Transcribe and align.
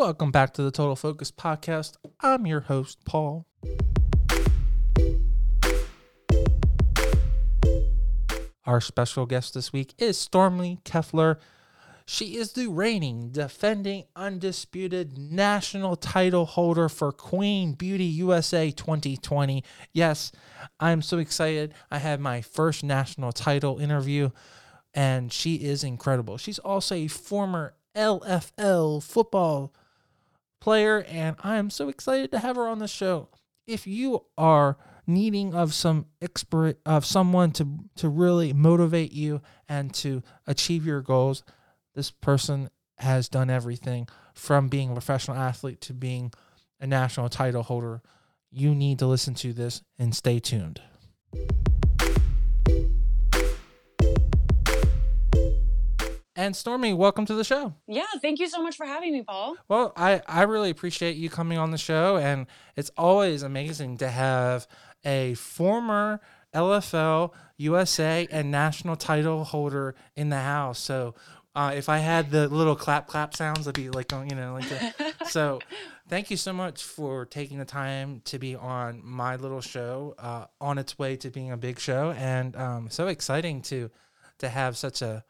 Welcome 0.00 0.30
back 0.30 0.54
to 0.54 0.62
the 0.62 0.70
Total 0.70 0.96
Focus 0.96 1.30
Podcast. 1.30 1.98
I'm 2.22 2.46
your 2.46 2.60
host, 2.60 3.04
Paul. 3.04 3.46
Our 8.64 8.80
special 8.80 9.26
guest 9.26 9.52
this 9.52 9.74
week 9.74 9.92
is 9.98 10.16
Stormy 10.16 10.78
Keffeler. 10.86 11.36
She 12.06 12.38
is 12.38 12.52
the 12.52 12.68
reigning, 12.68 13.28
defending, 13.28 14.04
undisputed 14.16 15.18
national 15.18 15.96
title 15.96 16.46
holder 16.46 16.88
for 16.88 17.12
Queen 17.12 17.74
Beauty 17.74 18.04
USA 18.04 18.70
2020. 18.70 19.62
Yes, 19.92 20.32
I'm 20.80 21.02
so 21.02 21.18
excited. 21.18 21.74
I 21.90 21.98
had 21.98 22.20
my 22.20 22.40
first 22.40 22.82
national 22.82 23.32
title 23.32 23.78
interview, 23.78 24.30
and 24.94 25.30
she 25.30 25.56
is 25.56 25.84
incredible. 25.84 26.38
She's 26.38 26.58
also 26.58 26.94
a 26.94 27.06
former 27.06 27.74
LFL 27.94 29.02
football 29.02 29.74
player, 30.60 31.04
and 31.08 31.36
I 31.42 31.56
am 31.56 31.70
so 31.70 31.88
excited 31.88 32.30
to 32.32 32.38
have 32.38 32.56
her 32.56 32.66
on 32.66 32.78
the 32.78 32.88
show. 32.88 33.28
If 33.66 33.86
you 33.86 34.24
are 34.36 34.76
needing 35.06 35.54
of 35.54 35.74
some 35.74 36.06
expert 36.22 36.78
of 36.86 37.04
someone 37.04 37.50
to 37.52 37.66
to 37.96 38.08
really 38.08 38.52
motivate 38.52 39.12
you 39.12 39.40
and 39.68 39.92
to 39.94 40.22
achieve 40.46 40.86
your 40.86 41.02
goals, 41.02 41.42
this 41.94 42.10
person 42.10 42.70
has 42.98 43.28
done 43.28 43.50
everything 43.50 44.06
from 44.34 44.68
being 44.68 44.90
a 44.90 44.94
professional 44.94 45.36
athlete 45.36 45.80
to 45.80 45.94
being 45.94 46.32
a 46.80 46.86
national 46.86 47.28
title 47.28 47.62
holder. 47.62 48.02
You 48.50 48.74
need 48.74 48.98
to 48.98 49.06
listen 49.06 49.34
to 49.34 49.52
this 49.52 49.82
and 49.98 50.14
stay 50.14 50.38
tuned. 50.38 50.80
And 56.40 56.56
Stormy, 56.56 56.94
welcome 56.94 57.26
to 57.26 57.34
the 57.34 57.44
show. 57.44 57.74
Yeah, 57.86 58.06
thank 58.22 58.38
you 58.38 58.48
so 58.48 58.62
much 58.62 58.74
for 58.74 58.86
having 58.86 59.12
me, 59.12 59.22
Paul. 59.22 59.56
Well, 59.68 59.92
I, 59.94 60.22
I 60.26 60.44
really 60.44 60.70
appreciate 60.70 61.16
you 61.16 61.28
coming 61.28 61.58
on 61.58 61.70
the 61.70 61.76
show, 61.76 62.16
and 62.16 62.46
it's 62.76 62.90
always 62.96 63.42
amazing 63.42 63.98
to 63.98 64.08
have 64.08 64.66
a 65.04 65.34
former 65.34 66.18
LFL, 66.54 67.34
USA, 67.58 68.26
and 68.30 68.50
national 68.50 68.96
title 68.96 69.44
holder 69.44 69.94
in 70.16 70.30
the 70.30 70.38
house. 70.38 70.78
So 70.78 71.14
uh, 71.54 71.72
if 71.76 71.90
I 71.90 71.98
had 71.98 72.30
the 72.30 72.48
little 72.48 72.74
clap 72.74 73.06
clap 73.06 73.36
sounds, 73.36 73.68
I'd 73.68 73.74
be 73.74 73.90
like, 73.90 74.10
you 74.10 74.34
know, 74.34 74.54
like 74.54 74.68
the, 74.70 75.14
so. 75.28 75.60
Thank 76.08 76.30
you 76.30 76.36
so 76.36 76.52
much 76.52 76.82
for 76.82 77.26
taking 77.26 77.58
the 77.58 77.64
time 77.64 78.22
to 78.24 78.38
be 78.40 78.56
on 78.56 79.00
my 79.04 79.36
little 79.36 79.60
show, 79.60 80.16
uh, 80.18 80.46
on 80.60 80.78
its 80.78 80.98
way 80.98 81.16
to 81.16 81.30
being 81.30 81.52
a 81.52 81.56
big 81.56 81.78
show, 81.78 82.12
and 82.18 82.56
um, 82.56 82.88
so 82.90 83.08
exciting 83.08 83.60
to 83.62 83.90
to 84.40 84.48
have 84.48 84.76
such 84.76 85.02
a 85.02 85.22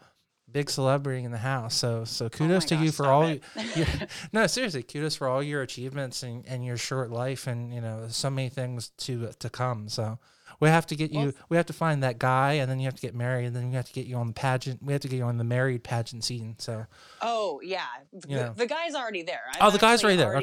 big 0.53 0.71
celebrity 0.71 1.25
in 1.25 1.33
the 1.33 1.39
house. 1.39 1.75
So 1.75 2.05
so 2.05 2.27
oh 2.27 2.29
kudos 2.29 2.65
oh 2.65 2.69
to 2.69 2.75
gosh, 2.77 2.85
you 2.85 2.93
for 2.93 3.07
all 3.07 3.29
your, 3.29 3.39
no 4.33 4.47
seriously 4.47 4.83
kudos 4.83 5.17
for 5.17 5.29
all 5.29 5.43
your 5.43 5.63
achievements 5.63 6.23
and, 6.23 6.47
and 6.47 6.65
your 6.65 6.77
short 6.77 7.11
life 7.11 7.47
and 7.47 7.73
you 7.73 7.81
know 7.81 8.07
so 8.09 8.31
many 8.31 8.49
things 8.49 8.91
to 8.99 9.33
to 9.39 9.51
come. 9.51 9.89
So 9.89 10.19
we 10.61 10.69
have 10.69 10.87
to 10.89 10.97
get 10.97 11.11
you 11.13 11.19
Well- 11.19 11.33
we 11.49 11.57
have 11.57 11.67
to 11.67 11.73
find 11.73 12.03
that 12.03 12.19
guy 12.19 12.55
and 12.55 12.71
then 12.71 12.79
you 12.81 12.85
have 12.87 12.95
to 12.97 13.03
get 13.03 13.15
married 13.15 13.47
and 13.47 13.57
then 13.57 13.69
we 13.71 13.77
have 13.77 13.87
to 13.87 13.93
get 13.93 14.07
you 14.07 14.17
on 14.17 14.27
the 14.29 14.33
pageant. 14.35 14.83
We 14.83 14.93
have 14.93 15.03
to 15.03 15.09
get 15.09 15.17
you 15.17 15.25
on 15.25 15.39
the 15.39 15.45
married 15.45 15.85
pageant 15.85 16.25
scene. 16.25 16.57
So 16.59 16.87
oh 17.23 17.61
yeah, 17.63 17.85
the, 18.13 18.29
Yeah. 18.29 18.53
the 18.57 18.67
guy's 18.67 18.95
already 18.95 19.23
there. 19.23 19.43
I'm 19.55 19.69
Oh, 19.69 19.71
the 19.71 19.79
guy's 19.79 20.03
already 20.03 20.17
there. 20.19 20.37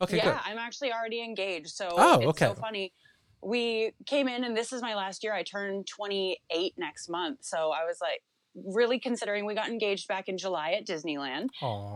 okay 0.00 0.16
yeah, 0.18 0.24
good. 0.24 0.40
I'm 0.44 0.58
actually 0.58 0.92
already 0.92 1.22
engaged. 1.22 1.70
So 1.70 1.88
Oh, 1.90 2.18
it's 2.20 2.28
okay. 2.28 2.46
so 2.46 2.54
funny. 2.54 2.92
We 3.42 3.92
came 4.06 4.28
in, 4.28 4.42
and 4.44 4.56
this 4.56 4.72
is 4.72 4.82
my 4.82 4.94
last 4.96 5.22
year. 5.22 5.32
I 5.32 5.42
turn 5.44 5.84
28 5.84 6.74
next 6.78 7.08
month, 7.08 7.38
so 7.42 7.70
I 7.70 7.84
was 7.84 7.98
like 8.00 8.22
really 8.64 8.98
considering. 8.98 9.44
We 9.46 9.54
got 9.54 9.68
engaged 9.68 10.08
back 10.08 10.28
in 10.28 10.38
July 10.38 10.72
at 10.72 10.86
Disneyland. 10.86 11.48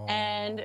and- 0.09 0.65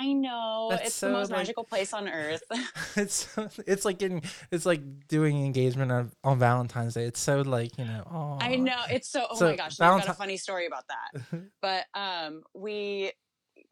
I 0.00 0.12
know 0.12 0.68
That's 0.70 0.86
it's 0.86 0.94
so, 0.94 1.08
the 1.08 1.12
most 1.14 1.30
like- 1.32 1.38
magical 1.40 1.64
place 1.64 1.92
on 1.92 2.08
earth. 2.08 2.44
it's 2.96 3.36
it's 3.66 3.84
like 3.84 3.98
getting 3.98 4.22
it's 4.52 4.64
like 4.64 4.80
doing 5.08 5.44
engagement 5.44 5.90
on, 5.90 6.12
on 6.22 6.38
Valentine's 6.38 6.94
Day. 6.94 7.02
It's 7.02 7.18
so 7.18 7.40
like 7.40 7.76
you 7.76 7.84
know. 7.84 8.04
Oh, 8.08 8.38
I 8.40 8.54
know 8.54 8.76
it's 8.88 9.08
so. 9.08 9.26
Oh 9.28 9.34
So, 9.34 9.46
my 9.50 9.56
gosh, 9.56 9.80
I've 9.80 9.98
got 10.00 10.08
a 10.08 10.14
funny 10.14 10.36
story 10.36 10.66
about 10.68 10.84
that. 10.86 11.40
but 11.60 11.86
um, 11.98 12.44
we 12.54 13.10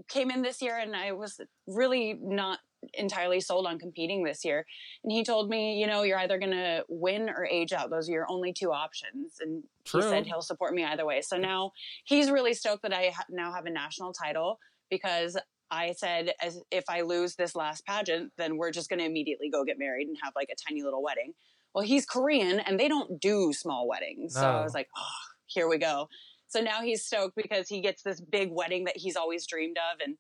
came 0.08 0.32
in 0.32 0.42
this 0.42 0.60
year, 0.60 0.76
and 0.76 0.96
I 0.96 1.12
was 1.12 1.40
really 1.68 2.18
not 2.20 2.58
entirely 2.94 3.40
sold 3.40 3.66
on 3.66 3.78
competing 3.78 4.24
this 4.24 4.44
year. 4.44 4.66
And 5.02 5.12
he 5.12 5.24
told 5.24 5.48
me, 5.48 5.78
you 5.78 5.86
know, 5.86 6.02
you're 6.02 6.18
either 6.18 6.38
gonna 6.38 6.82
win 6.88 7.28
or 7.28 7.46
age 7.46 7.72
out. 7.72 7.90
Those 7.90 8.08
are 8.08 8.12
your 8.12 8.26
only 8.30 8.52
two 8.52 8.72
options. 8.72 9.34
And 9.40 9.64
True. 9.84 10.02
he 10.02 10.08
said 10.08 10.26
he'll 10.26 10.42
support 10.42 10.74
me 10.74 10.84
either 10.84 11.04
way. 11.04 11.22
So 11.22 11.36
now 11.36 11.72
he's 12.04 12.30
really 12.30 12.54
stoked 12.54 12.82
that 12.82 12.92
I 12.92 13.12
ha- 13.14 13.26
now 13.30 13.52
have 13.52 13.66
a 13.66 13.70
national 13.70 14.12
title 14.12 14.58
because. 14.90 15.36
I 15.68 15.94
said, 15.98 16.32
as 16.40 16.62
if 16.70 16.84
I 16.88 17.00
lose 17.00 17.34
this 17.34 17.56
last 17.56 17.84
pageant, 17.84 18.30
then 18.38 18.56
we're 18.56 18.70
just 18.70 18.88
going 18.88 19.00
to 19.00 19.04
immediately 19.04 19.50
go 19.50 19.64
get 19.64 19.80
married 19.80 20.06
and 20.06 20.16
have 20.22 20.32
like 20.36 20.48
a 20.48 20.54
tiny 20.54 20.84
little 20.84 21.02
wedding. 21.02 21.32
Well, 21.74 21.84
he's 21.84 22.06
Korean 22.06 22.60
and 22.60 22.78
they 22.78 22.86
don't 22.86 23.20
do 23.20 23.52
small 23.52 23.88
weddings. 23.88 24.34
So 24.34 24.46
I 24.46 24.62
was 24.62 24.74
like, 24.74 24.86
oh, 24.96 25.26
here 25.46 25.68
we 25.68 25.78
go. 25.78 26.08
So 26.48 26.60
now 26.60 26.82
he's 26.82 27.04
stoked 27.04 27.34
because 27.34 27.68
he 27.68 27.80
gets 27.80 28.02
this 28.02 28.20
big 28.20 28.50
wedding 28.52 28.84
that 28.84 28.96
he's 28.96 29.16
always 29.16 29.46
dreamed 29.46 29.76
of. 29.76 29.98
And 30.06 30.16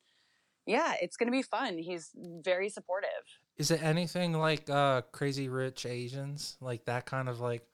yeah, 0.66 0.94
it's 1.00 1.16
going 1.16 1.28
to 1.28 1.32
be 1.32 1.42
fun. 1.42 1.78
He's 1.78 2.10
very 2.16 2.68
supportive. 2.68 3.08
Is 3.56 3.70
it 3.70 3.82
anything 3.82 4.32
like 4.34 4.68
uh 4.68 5.02
Crazy 5.12 5.48
Rich 5.48 5.86
Asians? 5.86 6.56
Like 6.60 6.84
that 6.86 7.06
kind 7.06 7.28
of 7.28 7.40
like 7.40 7.66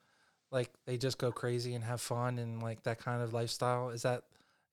like 0.51 0.71
they 0.85 0.97
just 0.97 1.17
go 1.17 1.31
crazy 1.31 1.73
and 1.73 1.83
have 1.83 1.99
fun 1.99 2.37
and 2.39 2.61
like 2.61 2.83
that 2.83 2.99
kind 2.99 3.21
of 3.21 3.33
lifestyle? 3.33 3.89
Is 3.89 4.03
that 4.03 4.23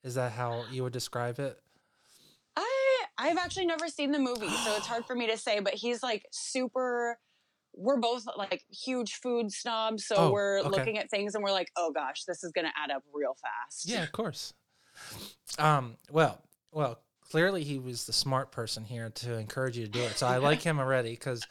is 0.03 0.15
that 0.15 0.31
how 0.31 0.63
you 0.71 0.83
would 0.83 0.93
describe 0.93 1.39
it? 1.39 1.59
I 2.55 3.05
I've 3.17 3.37
actually 3.37 3.65
never 3.65 3.87
seen 3.87 4.11
the 4.11 4.19
movie, 4.19 4.49
so 4.49 4.75
it's 4.75 4.87
hard 4.87 5.05
for 5.05 5.15
me 5.15 5.27
to 5.27 5.37
say. 5.37 5.59
But 5.59 5.73
he's 5.73 6.01
like 6.01 6.25
super. 6.31 7.17
We're 7.73 7.97
both 7.99 8.25
like 8.37 8.63
huge 8.69 9.13
food 9.15 9.51
snobs, 9.51 10.05
so 10.05 10.15
Oh, 10.17 10.31
we're 10.31 10.59
okay. 10.59 10.69
looking 10.69 10.97
at 10.97 11.09
things 11.09 11.35
and 11.35 11.43
we're 11.43 11.53
like, 11.53 11.69
oh 11.77 11.91
gosh, 11.93 12.25
this 12.25 12.43
is 12.43 12.51
going 12.51 12.65
to 12.65 12.71
add 12.77 12.91
up 12.91 13.01
real 13.13 13.33
fast. 13.41 13.87
Yeah, 13.87 14.03
of 14.03 14.11
course. 14.11 14.53
Um, 15.57 15.95
well, 16.11 16.41
well, 16.73 16.99
clearly 17.31 17.63
he 17.63 17.79
was 17.79 18.05
the 18.05 18.13
smart 18.13 18.51
person 18.51 18.83
here 18.83 19.09
to 19.09 19.37
encourage 19.37 19.77
you 19.77 19.85
to 19.85 19.91
do 19.91 20.01
it. 20.01 20.17
So 20.17 20.27
I 20.27 20.37
like 20.37 20.61
him 20.61 20.79
already 20.79 21.11
because 21.11 21.41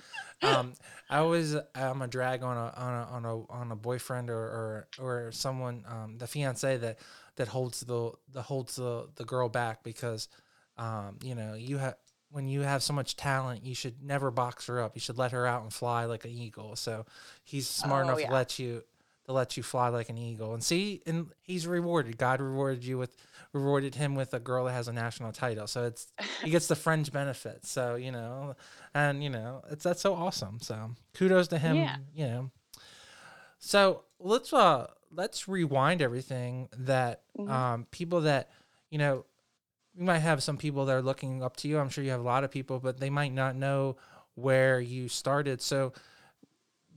um, 0.43 0.75
I 1.09 1.19
always 1.19 1.57
I'm 1.75 2.03
a 2.03 2.07
drag 2.07 2.43
on 2.43 2.57
a 2.57 2.73
on 2.77 2.95
a 2.95 3.07
on 3.07 3.25
a 3.25 3.53
on 3.53 3.73
a 3.73 3.77
boyfriend 3.77 4.31
or 4.31 4.39
or, 4.39 4.89
or 5.01 5.33
someone 5.33 5.85
um, 5.89 6.19
the 6.19 6.27
fiance 6.27 6.77
that 6.77 6.99
that 7.37 7.49
holds 7.49 7.81
the 7.81 8.13
that 8.33 8.43
holds 8.43 8.77
the 8.77 9.09
the 9.17 9.25
girl 9.25 9.49
back 9.49 9.83
because 9.83 10.29
um, 10.77 11.19
you 11.23 11.35
know 11.35 11.55
you 11.55 11.79
have 11.79 11.97
when 12.31 12.47
you 12.47 12.61
have 12.61 12.83
so 12.83 12.93
much 12.93 13.17
talent 13.17 13.65
you 13.65 13.75
should 13.75 14.03
never 14.03 14.31
box 14.31 14.67
her 14.67 14.81
up 14.81 14.95
you 14.95 15.01
should 15.01 15.19
let 15.19 15.33
her 15.33 15.47
out 15.47 15.63
and 15.63 15.73
fly 15.73 16.05
like 16.05 16.25
an 16.25 16.31
eagle 16.31 16.77
so 16.77 17.05
he's 17.43 17.67
smart 17.69 18.05
Oh, 18.05 18.09
enough 18.09 18.21
yeah. 18.21 18.29
to 18.29 18.33
let 18.33 18.59
you 18.59 18.83
to 19.31 19.35
let 19.35 19.57
you 19.57 19.63
fly 19.63 19.89
like 19.89 20.09
an 20.11 20.19
eagle. 20.19 20.53
And 20.55 20.63
see 20.63 21.03
and 21.07 21.29
he's 21.43 21.67
rewarded. 21.67 22.19
God 22.19 22.41
rewarded 22.41 22.85
you 22.85 22.99
with 22.99 23.17
rewarded 23.53 23.95
him 23.95 24.15
with 24.15 24.33
a 24.35 24.41
girl 24.41 24.65
that 24.67 24.73
has 24.73 24.89
a 24.89 24.93
national 24.93 25.33
title. 25.33 25.67
So 25.67 25.85
it's 25.85 26.13
he 26.45 26.51
gets 26.51 26.67
the 26.67 26.77
fringe 26.77 27.11
benefits. 27.13 27.71
So 27.71 27.95
you 27.95 28.13
know 28.13 28.55
and 28.95 29.23
you 29.23 29.31
know 29.31 29.63
it's 29.71 29.85
that's 29.85 30.01
so 30.03 30.15
awesome. 30.15 30.59
So 30.61 30.91
kudos 31.15 31.49
to 31.49 31.59
him 31.59 31.77
Yeah. 31.77 31.97
you 32.15 32.27
know. 32.27 32.51
So 33.59 34.05
let's 34.19 34.53
uh 34.53 34.89
let's 35.13 35.49
rewind 35.49 36.03
everything 36.03 36.69
that 36.79 37.23
Mhm. 37.39 37.49
um 37.51 37.87
people 37.91 38.23
that 38.23 38.51
you 38.91 38.99
know 38.99 39.25
you 39.95 40.05
might 40.05 40.21
have 40.21 40.43
some 40.43 40.57
people 40.57 40.85
that 40.87 40.95
are 40.97 41.03
looking 41.03 41.43
up 41.43 41.57
to 41.59 41.69
you. 41.69 41.79
I'm 41.79 41.89
sure 41.89 42.03
you 42.05 42.11
have 42.11 42.21
a 42.21 42.25
lot 42.25 42.45
of 42.45 42.51
people 42.51 42.79
but 42.81 42.99
they 42.99 43.11
might 43.11 43.33
not 43.33 43.55
know 43.57 43.97
where 44.35 44.81
you 44.81 45.09
started. 45.09 45.61
So 45.61 45.93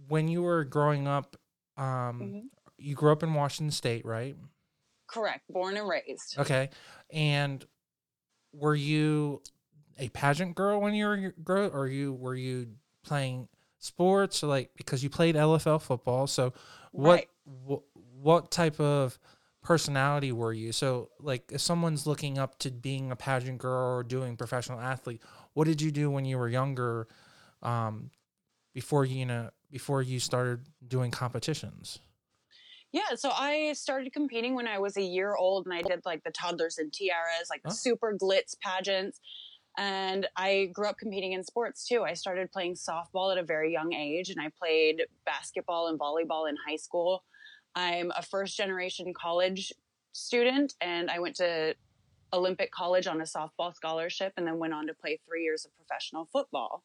when 0.08 0.28
you 0.28 0.42
were 0.44 0.64
growing 0.64 1.08
up 1.08 1.36
um 1.78 2.20
Mhm. 2.22 2.44
you 2.78 2.96
grew 2.96 3.12
up 3.12 3.24
in 3.24 3.34
washington 3.34 3.72
state 3.72 4.06
right 4.06 4.36
Correct. 5.08 5.44
Born 5.50 5.78
and 5.78 5.88
raised. 5.88 6.38
okay 6.40 6.70
and 7.12 7.66
were 8.52 8.76
you 8.76 9.42
a 10.00 10.10
pageant 10.10 10.56
girl 10.56 10.82
when 10.82 10.94
you 10.94 11.06
were 11.06 11.34
grow 11.44 11.68
or 11.68 11.88
you 11.88 12.14
were 12.14 12.36
you 12.36 12.68
playing 13.04 13.48
sports 13.80 14.44
or 14.44 14.48
like 14.48 14.72
because 14.76 15.04
you 15.04 15.10
played 15.10 15.36
lfl 15.36 15.82
football 15.82 16.26
so 16.28 16.54
what 16.92 17.14
Right. 17.16 17.30
what, 17.44 17.82
what 18.22 18.52
type 18.52 18.80
of 18.80 19.20
personality 19.62 20.32
were 20.32 20.54
you 20.54 20.72
so 20.72 21.10
like 21.20 21.52
if 21.52 21.62
someone's 21.62 22.06
looking 22.08 22.38
up 22.38 22.58
to 22.60 22.72
being 22.72 23.12
a 23.12 23.16
pageant 23.16 23.58
girl 23.60 23.98
or 23.98 24.04
doing 24.04 24.36
professional 24.38 24.80
athlete 24.80 25.22
what 25.54 25.66
did 25.68 25.82
you 25.82 25.92
do 25.92 26.10
when 26.10 26.26
you 26.26 26.38
were 26.38 26.50
younger 26.50 27.08
um 27.62 28.10
before 28.74 29.06
you 29.06 29.26
know 29.26 29.50
before 29.74 30.02
you 30.04 30.20
started 30.20 30.60
doing 30.88 31.10
competitions 31.12 32.00
Yeah, 32.94 33.16
so 33.16 33.32
I 33.32 33.74
started 33.74 34.14
competing 34.14 34.54
when 34.54 34.68
I 34.68 34.78
was 34.78 34.96
a 34.98 35.02
year 35.02 35.34
old 35.36 35.66
and 35.66 35.74
I 35.74 35.82
did 35.82 36.02
like 36.06 36.22
the 36.24 36.30
toddlers 36.30 36.78
and 36.78 36.94
tiaras, 36.94 37.48
like 37.50 37.64
the 37.64 37.72
Oh. 37.72 37.74
super 37.86 38.16
glitz 38.24 38.54
pageants. 38.64 39.20
And 39.76 40.28
I 40.36 40.70
grew 40.76 40.88
up 40.88 40.98
competing 41.00 41.32
in 41.34 41.44
sports 41.44 41.88
too. 41.88 42.04
I 42.04 42.14
started 42.14 42.52
playing 42.52 42.76
softball 42.76 43.32
at 43.32 43.40
a 43.40 43.44
very 43.56 43.74
young 43.74 43.92
age 43.94 44.30
and 44.30 44.40
I 44.40 44.50
played 44.62 44.98
basketball 45.26 45.88
and 45.88 46.00
volleyball 46.00 46.48
in 46.48 46.56
high 46.68 46.76
school. 46.88 47.24
I'm 47.74 48.12
a 48.16 48.22
first 48.22 48.56
generation 48.56 49.12
college 49.20 49.74
student 50.12 50.76
and 50.80 51.10
I 51.10 51.18
went 51.18 51.36
to 51.38 51.74
Olympic 52.32 52.70
college 52.72 53.08
on 53.08 53.20
a 53.22 53.24
softball 53.24 53.74
scholarship 53.74 54.34
and 54.38 54.46
then 54.46 54.60
went 54.60 54.74
on 54.76 54.86
to 54.86 54.94
play 54.94 55.20
three 55.28 55.44
years 55.44 55.66
of 55.66 55.72
professional 55.76 56.30
football. 56.32 56.84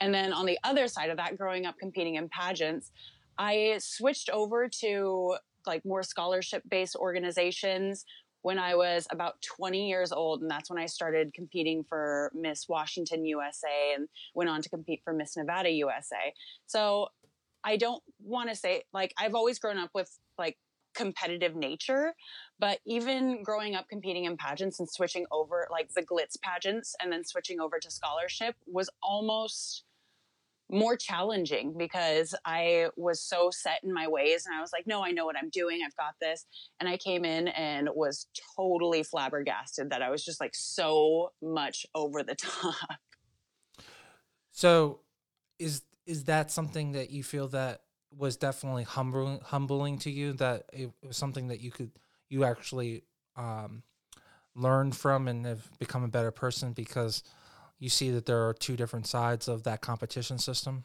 And 0.00 0.14
then 0.14 0.32
on 0.32 0.46
the 0.46 0.58
other 0.64 0.88
side 0.88 1.10
of 1.10 1.16
that, 1.18 1.36
growing 1.36 1.66
up 1.66 1.78
competing 1.78 2.14
in 2.14 2.28
pageants, 2.28 2.90
I 3.38 3.76
switched 3.78 4.30
over 4.30 4.68
to 4.80 5.36
like 5.66 5.84
more 5.84 6.02
scholarship 6.02 6.62
based 6.68 6.96
organizations 6.96 8.04
when 8.42 8.58
I 8.58 8.74
was 8.74 9.06
about 9.10 9.42
20 9.42 9.88
years 9.88 10.12
old. 10.12 10.40
And 10.40 10.50
that's 10.50 10.70
when 10.70 10.78
I 10.78 10.86
started 10.86 11.34
competing 11.34 11.84
for 11.84 12.30
Miss 12.34 12.68
Washington 12.68 13.24
USA 13.26 13.94
and 13.94 14.08
went 14.34 14.48
on 14.48 14.62
to 14.62 14.68
compete 14.68 15.02
for 15.04 15.12
Miss 15.12 15.36
Nevada 15.36 15.70
USA. 15.70 16.32
So 16.66 17.08
I 17.62 17.76
don't 17.76 18.02
want 18.22 18.48
to 18.48 18.56
say, 18.56 18.84
like, 18.94 19.12
I've 19.18 19.34
always 19.34 19.58
grown 19.58 19.76
up 19.76 19.90
with 19.94 20.10
like 20.38 20.56
competitive 20.94 21.54
nature, 21.54 22.14
but 22.58 22.78
even 22.86 23.42
growing 23.42 23.74
up 23.74 23.88
competing 23.88 24.24
in 24.24 24.36
pageants 24.36 24.80
and 24.80 24.88
switching 24.88 25.26
over, 25.30 25.68
like 25.70 25.92
the 25.94 26.02
glitz 26.02 26.40
pageants, 26.42 26.94
and 27.02 27.12
then 27.12 27.24
switching 27.24 27.60
over 27.60 27.78
to 27.78 27.90
scholarship 27.90 28.56
was 28.66 28.88
almost 29.02 29.84
more 30.70 30.96
challenging 30.96 31.74
because 31.76 32.34
I 32.44 32.88
was 32.96 33.22
so 33.22 33.50
set 33.50 33.80
in 33.82 33.92
my 33.92 34.08
ways 34.08 34.46
and 34.46 34.54
I 34.54 34.60
was 34.60 34.70
like, 34.72 34.86
no, 34.86 35.04
I 35.04 35.10
know 35.10 35.24
what 35.24 35.36
I'm 35.36 35.50
doing. 35.50 35.80
I've 35.84 35.96
got 35.96 36.14
this. 36.20 36.46
And 36.78 36.88
I 36.88 36.96
came 36.96 37.24
in 37.24 37.48
and 37.48 37.88
was 37.94 38.26
totally 38.56 39.02
flabbergasted 39.02 39.90
that 39.90 40.02
I 40.02 40.10
was 40.10 40.24
just 40.24 40.40
like 40.40 40.54
so 40.54 41.32
much 41.42 41.86
over 41.94 42.22
the 42.22 42.34
top. 42.40 42.74
So 44.52 45.00
is 45.58 45.82
is 46.06 46.24
that 46.24 46.50
something 46.50 46.92
that 46.92 47.10
you 47.10 47.22
feel 47.22 47.48
that 47.48 47.82
was 48.16 48.36
definitely 48.36 48.82
humbling 48.82 49.40
humbling 49.44 49.98
to 49.98 50.10
you 50.10 50.32
that 50.34 50.64
it 50.72 50.90
was 51.06 51.16
something 51.16 51.48
that 51.48 51.60
you 51.60 51.70
could 51.70 51.90
you 52.28 52.44
actually 52.44 53.04
um 53.36 53.82
learn 54.56 54.90
from 54.90 55.28
and 55.28 55.46
have 55.46 55.70
become 55.78 56.02
a 56.02 56.08
better 56.08 56.30
person 56.30 56.72
because 56.72 57.22
you 57.80 57.88
see 57.88 58.10
that 58.10 58.26
there 58.26 58.46
are 58.46 58.54
two 58.54 58.76
different 58.76 59.08
sides 59.08 59.48
of 59.48 59.64
that 59.64 59.80
competition 59.80 60.38
system? 60.38 60.84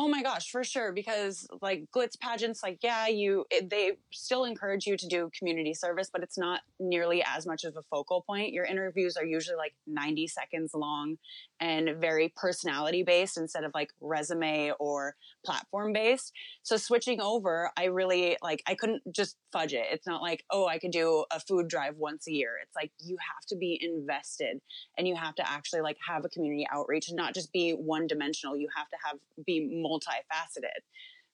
Oh 0.00 0.06
my 0.06 0.22
gosh, 0.22 0.52
for 0.52 0.62
sure. 0.62 0.92
Because 0.92 1.48
like 1.60 1.86
glitz 1.94 2.18
pageants, 2.18 2.62
like, 2.62 2.78
yeah, 2.82 3.08
you, 3.08 3.44
it, 3.50 3.68
they 3.68 3.94
still 4.12 4.44
encourage 4.44 4.86
you 4.86 4.96
to 4.96 5.08
do 5.08 5.28
community 5.36 5.74
service, 5.74 6.08
but 6.10 6.22
it's 6.22 6.38
not 6.38 6.60
nearly 6.78 7.20
as 7.26 7.46
much 7.46 7.64
of 7.64 7.76
a 7.76 7.82
focal 7.90 8.22
point. 8.22 8.52
Your 8.52 8.64
interviews 8.64 9.16
are 9.16 9.24
usually 9.24 9.56
like 9.56 9.74
90 9.88 10.28
seconds 10.28 10.70
long 10.72 11.18
and 11.58 11.96
very 12.00 12.32
personality 12.36 13.02
based 13.02 13.36
instead 13.36 13.64
of 13.64 13.72
like 13.74 13.90
resume 14.00 14.72
or 14.78 15.16
platform 15.48 15.94
based. 15.94 16.32
So 16.62 16.76
switching 16.76 17.22
over, 17.22 17.70
I 17.74 17.84
really 17.84 18.36
like, 18.42 18.62
I 18.66 18.74
couldn't 18.74 19.02
just 19.10 19.36
fudge 19.50 19.72
it. 19.72 19.86
It's 19.90 20.06
not 20.06 20.20
like, 20.20 20.44
oh, 20.50 20.66
I 20.66 20.78
could 20.78 20.90
do 20.90 21.24
a 21.30 21.40
food 21.40 21.68
drive 21.68 21.96
once 21.96 22.26
a 22.28 22.32
year. 22.32 22.58
It's 22.62 22.76
like 22.76 22.92
you 22.98 23.16
have 23.16 23.46
to 23.48 23.56
be 23.56 23.80
invested 23.82 24.60
and 24.98 25.08
you 25.08 25.16
have 25.16 25.34
to 25.36 25.50
actually 25.50 25.80
like 25.80 25.96
have 26.06 26.26
a 26.26 26.28
community 26.28 26.66
outreach 26.70 27.08
and 27.08 27.16
not 27.16 27.32
just 27.32 27.50
be 27.50 27.70
one 27.70 28.06
dimensional. 28.06 28.58
You 28.58 28.68
have 28.76 28.90
to 28.90 28.96
have, 29.06 29.18
be 29.46 29.82
multifaceted, 29.84 30.80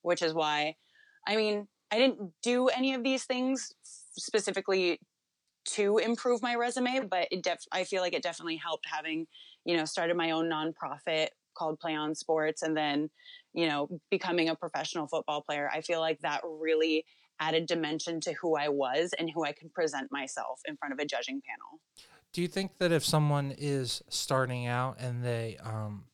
which 0.01 0.21
is 0.21 0.33
why, 0.33 0.75
I 1.27 1.35
mean, 1.35 1.67
I 1.91 1.97
didn't 1.97 2.31
do 2.41 2.69
any 2.69 2.93
of 2.93 3.03
these 3.03 3.25
things 3.25 3.73
specifically 3.83 5.01
to 5.65 5.97
improve 5.97 6.41
my 6.41 6.55
resume, 6.55 7.01
but 7.09 7.27
it 7.31 7.43
def- 7.43 7.67
I 7.71 7.83
feel 7.83 8.01
like 8.01 8.13
it 8.13 8.23
definitely 8.23 8.57
helped 8.57 8.85
having, 8.89 9.27
you 9.65 9.75
know, 9.75 9.83
started 9.83 10.15
my 10.15 10.31
own 10.31 10.49
nonprofit 10.49 11.29
called 11.57 11.79
Play 11.79 11.95
on 11.95 12.15
Sports 12.15 12.61
and 12.61 12.77
then, 12.77 13.09
you 13.55 13.67
know, 13.67 13.87
becoming 14.11 14.49
a 14.49 14.55
professional 14.55 15.07
football 15.07 15.41
player. 15.41 15.69
I 15.73 15.81
feel 15.81 15.99
like 15.99 16.19
that 16.19 16.41
really 16.43 17.05
added 17.39 17.65
dimension 17.65 18.21
to 18.21 18.33
who 18.33 18.55
I 18.55 18.69
was 18.69 19.11
and 19.17 19.29
who 19.33 19.43
I 19.43 19.51
could 19.51 19.73
present 19.73 20.11
myself 20.11 20.61
in 20.67 20.77
front 20.77 20.93
of 20.93 20.99
a 20.99 21.05
judging 21.05 21.41
panel. 21.41 21.79
Do 22.33 22.41
you 22.41 22.47
think 22.47 22.77
that 22.79 22.91
if 22.91 23.05
someone 23.05 23.53
is 23.57 24.03
starting 24.09 24.67
out 24.67 24.97
and 24.99 25.23
they 25.23 25.57
um 25.63 26.05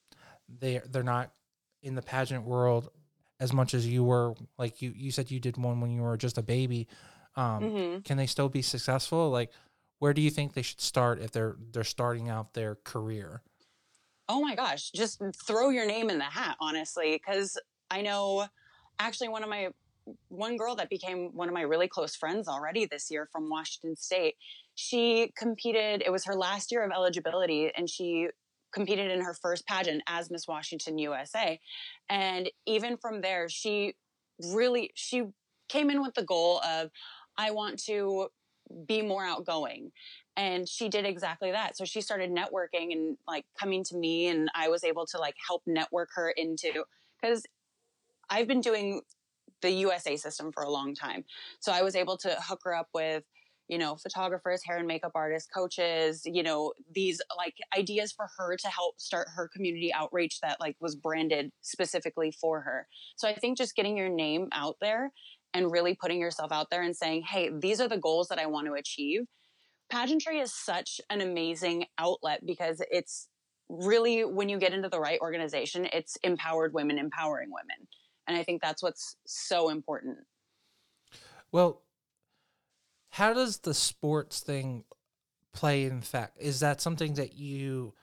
they 0.59 0.81
they're 0.89 1.03
not 1.03 1.31
in 1.81 1.95
the 1.95 2.01
pageant 2.01 2.45
world 2.45 2.89
as 3.39 3.51
much 3.51 3.73
as 3.73 3.88
you 3.88 4.03
were 4.03 4.35
like 4.57 4.81
you 4.81 4.93
you 4.95 5.11
said 5.11 5.31
you 5.31 5.39
did 5.39 5.57
one 5.57 5.81
when 5.81 5.89
you 5.89 6.01
were 6.01 6.17
just 6.17 6.38
a 6.38 6.43
baby 6.43 6.88
um 7.35 7.63
mm-hmm. 7.63 7.99
can 8.01 8.17
they 8.17 8.27
still 8.27 8.49
be 8.49 8.61
successful 8.61 9.31
like 9.31 9.51
where 9.97 10.13
do 10.13 10.21
you 10.21 10.29
think 10.29 10.53
they 10.53 10.61
should 10.61 10.81
start 10.81 11.19
if 11.19 11.31
they're 11.31 11.55
they're 11.71 11.83
starting 11.83 12.29
out 12.29 12.53
their 12.53 12.75
career 12.83 13.41
oh 14.29 14.41
my 14.41 14.56
gosh 14.56 14.91
just 14.91 15.21
throw 15.45 15.69
your 15.69 15.85
name 15.85 16.09
in 16.09 16.18
the 16.18 16.23
hat 16.23 16.56
honestly 16.59 17.13
because 17.13 17.57
i 17.89 18.01
know 18.01 18.45
actually 19.00 19.29
one 19.29 19.44
of 19.44 19.50
my 19.50 19.69
one 20.29 20.57
girl 20.57 20.75
that 20.75 20.89
became 20.89 21.29
one 21.33 21.47
of 21.47 21.53
my 21.53 21.62
really 21.62 21.88
close 21.88 22.15
friends 22.15 22.47
already 22.47 22.85
this 22.85 23.12
year 23.12 23.27
from 23.31 23.50
washington 23.50 23.95
state 23.95 24.35
she 24.75 25.31
competed 25.38 26.01
it 26.06 26.12
was 26.12 26.25
her 26.25 26.35
last 26.35 26.71
year 26.71 26.83
of 26.83 26.91
eligibility 26.91 27.71
and 27.75 27.89
she 27.89 28.29
competed 28.71 29.12
in 29.12 29.21
her 29.21 29.33
first 29.33 29.68
pageant 29.68 30.01
as 30.07 30.31
Miss 30.31 30.47
Washington 30.47 30.97
USA. 30.97 31.59
And 32.09 32.50
even 32.65 32.97
from 32.97 33.21
there, 33.21 33.50
she 33.50 33.95
really 34.53 34.91
she 34.95 35.24
came 35.69 35.89
in 35.89 36.01
with 36.01 36.15
the 36.15 36.24
goal 36.24 36.62
of 36.62 36.89
I 37.38 37.51
want 37.51 37.79
to 37.85 38.29
be 38.85 39.01
more 39.01 39.25
outgoing. 39.25 39.91
And 40.38 40.68
she 40.68 40.89
did 40.89 41.06
exactly 41.06 41.51
that. 41.51 41.77
So 41.77 41.85
she 41.85 42.01
started 42.01 42.31
networking 42.31 42.91
and 42.91 43.18
like 43.27 43.45
coming 43.59 43.83
to 43.85 43.95
me 43.95 44.27
and 44.27 44.50
I 44.56 44.69
was 44.69 44.83
able 44.83 45.06
to 45.07 45.18
like 45.18 45.35
help 45.45 45.63
network 45.65 46.09
her 46.15 46.29
into 46.31 46.85
cuz 47.23 47.44
I've 48.29 48.47
been 48.47 48.62
doing 48.62 49.01
the 49.62 49.71
USA 49.71 50.15
system 50.15 50.51
for 50.51 50.63
a 50.63 50.69
long 50.69 50.95
time. 50.95 51.25
So 51.59 51.71
I 51.71 51.81
was 51.81 51.95
able 51.95 52.18
to 52.18 52.35
hook 52.41 52.62
her 52.63 52.73
up 52.73 52.89
with 52.94 53.23
you 53.71 53.77
know, 53.77 53.95
photographers, 53.95 54.62
hair 54.65 54.79
and 54.79 54.85
makeup 54.85 55.13
artists, 55.15 55.50
coaches, 55.50 56.24
you 56.25 56.44
know, 56.44 56.74
these 56.94 57.21
like 57.38 57.56
ideas 57.75 58.12
for 58.12 58.27
her 58.38 58.57
to 58.57 58.67
help 58.67 59.00
start 59.00 59.29
her 59.33 59.47
community 59.47 59.94
outreach 59.94 60.41
that 60.41 60.59
like 60.59 60.75
was 60.81 60.94
branded 60.94 61.53
specifically 61.62 62.31
for 62.31 62.59
her. 62.59 62.85
So 63.15 63.29
I 63.29 63.33
think 63.33 63.57
just 63.57 63.74
getting 63.74 63.95
your 63.95 64.09
name 64.09 64.50
out 64.51 64.75
there 64.81 65.13
and 65.53 65.71
really 65.71 65.95
putting 65.95 66.19
yourself 66.19 66.51
out 66.51 66.69
there 66.69 66.81
and 66.81 66.95
saying, 66.95 67.24
hey, 67.24 67.50
these 67.53 67.81
are 67.81 67.88
the 67.88 67.98
goals 67.98 68.27
that 68.30 68.39
I 68.39 68.45
want 68.45 68.68
to 68.68 68.74
achieve. 68.74 69.21
Pageantry 69.89 70.39
is 70.39 70.53
such 70.53 71.01
an 71.09 71.21
amazing 71.21 71.86
outlet 71.98 72.45
because 72.45 72.81
it's 72.92 73.27
really, 73.69 74.24
when 74.24 74.50
you 74.50 74.57
get 74.57 74.74
into 74.74 74.89
the 74.89 75.00
right 75.00 75.19
organization, 75.19 75.88
it's 75.92 76.15
empowered 76.24 76.74
women 76.74 76.98
empowering 76.98 77.50
women. 77.51 77.88
And 78.27 78.38
I 78.38 78.44
think 78.44 78.62
that's 78.62 78.81
what's 78.81 79.18
so 79.25 79.69
important. 79.69 80.19
Well, 81.51 81.81
how 83.09 83.33
does 83.33 83.57
the 83.57 83.74
sports 83.74 84.39
thing 84.39 84.86
play 85.53 85.83
in 85.83 86.01
fact? 86.01 86.38
Is 86.39 86.62
that 86.62 86.80
something 86.80 87.15
that 87.15 87.33
you 87.33 87.94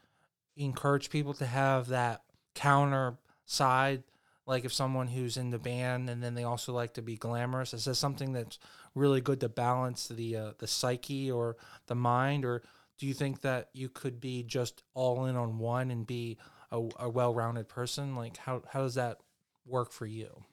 encourage 0.57 1.09
people 1.09 1.33
to 1.35 1.47
have 1.47 1.89
that 1.89 2.23
counter 2.55 3.17
side? 3.47 4.03
Like 4.49 4.65
if 4.65 4.73
someone 4.73 5.09
who's 5.09 5.37
in 5.37 5.51
the 5.51 5.59
band 5.59 6.09
and 6.09 6.23
then 6.23 6.35
they 6.35 6.45
also 6.45 6.73
like 6.73 6.95
to 6.95 7.03
be 7.03 7.17
glamorous, 7.17 7.75
is 7.75 7.85
this 7.85 7.99
something 7.99 8.33
that's 8.33 8.59
really 8.95 9.21
good 9.21 9.41
to 9.41 9.49
balance 9.51 10.09
the 10.09 10.37
uh, 10.37 10.53
the 10.59 10.67
psyche 10.67 11.31
or 11.31 11.59
the 11.87 11.95
mind, 11.95 12.47
or 12.47 12.63
do 12.99 13.07
you 13.07 13.13
think 13.13 13.43
that 13.43 13.69
you 13.75 13.91
could 13.91 14.21
be 14.21 14.43
just 14.43 14.83
all 14.95 15.27
in 15.27 15.37
on 15.37 15.59
one 15.59 15.91
and 15.91 16.07
be 16.07 16.39
a, 16.73 16.81
a 16.99 17.11
well-rounded 17.11 17.69
person? 17.69 18.17
Like 18.17 18.39
how 18.39 18.63
how 18.73 18.81
does 18.81 18.95
that 18.95 19.19
work 19.67 19.93
for 19.93 20.07
you? 20.07 20.45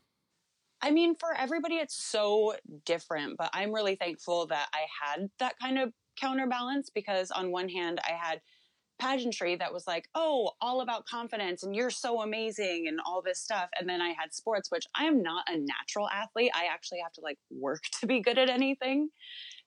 I 0.82 0.92
mean, 0.92 1.16
for 1.16 1.34
everybody, 1.34 1.75
it's 1.75 1.96
so 1.96 2.54
different, 2.86 3.38
but 3.38 3.50
I'm 3.54 3.74
really 3.74 3.96
thankful 3.96 4.46
that 4.48 4.68
I 4.74 4.86
had 5.02 5.30
that 5.40 5.58
kind 5.58 5.80
of 5.80 5.94
counterbalance 6.20 6.90
because, 6.90 7.32
on 7.32 7.50
one 7.50 7.70
hand, 7.70 8.00
I 8.04 8.12
had 8.12 8.42
pageantry 9.00 9.56
that 9.56 9.74
was 9.74 9.88
like, 9.88 10.08
oh, 10.16 10.52
all 10.62 10.82
about 10.82 11.06
confidence 11.06 11.64
and 11.64 11.75
you're 11.75 11.90
so 11.90 12.22
amazing 12.22 12.86
and 12.88 13.00
all 13.06 13.22
this 13.22 13.42
stuff. 13.42 13.70
And 13.80 13.88
then 13.88 14.02
I 14.02 14.10
had 14.10 14.34
sports, 14.34 14.72
which 14.72 14.86
I 14.96 15.06
am 15.06 15.22
not 15.22 15.46
a 15.48 15.58
natural 15.58 16.10
athlete. 16.10 16.52
I 16.56 16.66
actually 16.72 17.00
have 17.04 17.12
to 17.14 17.22
like 17.22 17.38
work 17.52 17.82
to 18.00 18.08
be 18.08 18.22
good 18.22 18.38
at 18.38 18.50
anything. 18.50 19.10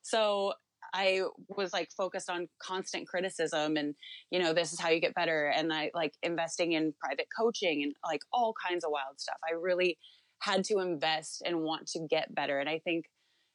So 0.03 0.55
I 0.95 1.23
was 1.49 1.73
like 1.73 1.91
focused 1.97 2.31
on 2.31 2.49
constant 2.63 3.09
criticism 3.09 3.77
and, 3.77 3.95
you 4.31 4.39
know, 4.39 4.55
this 4.55 4.73
is 4.73 4.81
how 4.81 4.89
you 4.89 5.01
get 5.01 5.15
better. 5.15 5.49
And 5.49 5.73
I 5.73 5.91
like 5.95 6.15
investing 6.23 6.73
in 6.73 6.95
private 6.99 7.27
coaching 7.39 7.83
and 7.83 7.93
like 8.05 8.23
all 8.33 8.55
kinds 8.67 8.85
of 8.85 8.91
wild 8.91 9.21
stuff. 9.21 9.37
I 9.49 9.55
really 9.55 9.99
had 10.41 10.65
to 10.65 10.79
invest 10.79 11.43
and 11.45 11.61
want 11.61 11.87
to 11.89 12.07
get 12.09 12.35
better. 12.35 12.59
And 12.59 12.69
I 12.69 12.79
think 12.79 13.07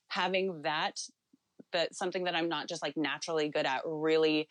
having 0.10 0.62
that, 0.64 1.00
that 1.72 1.96
something 1.96 2.26
that 2.26 2.36
I'm 2.36 2.50
not 2.50 2.70
just 2.70 2.84
like 2.84 2.96
naturally 2.96 3.50
good 3.50 3.66
at 3.66 3.82
really 3.86 4.48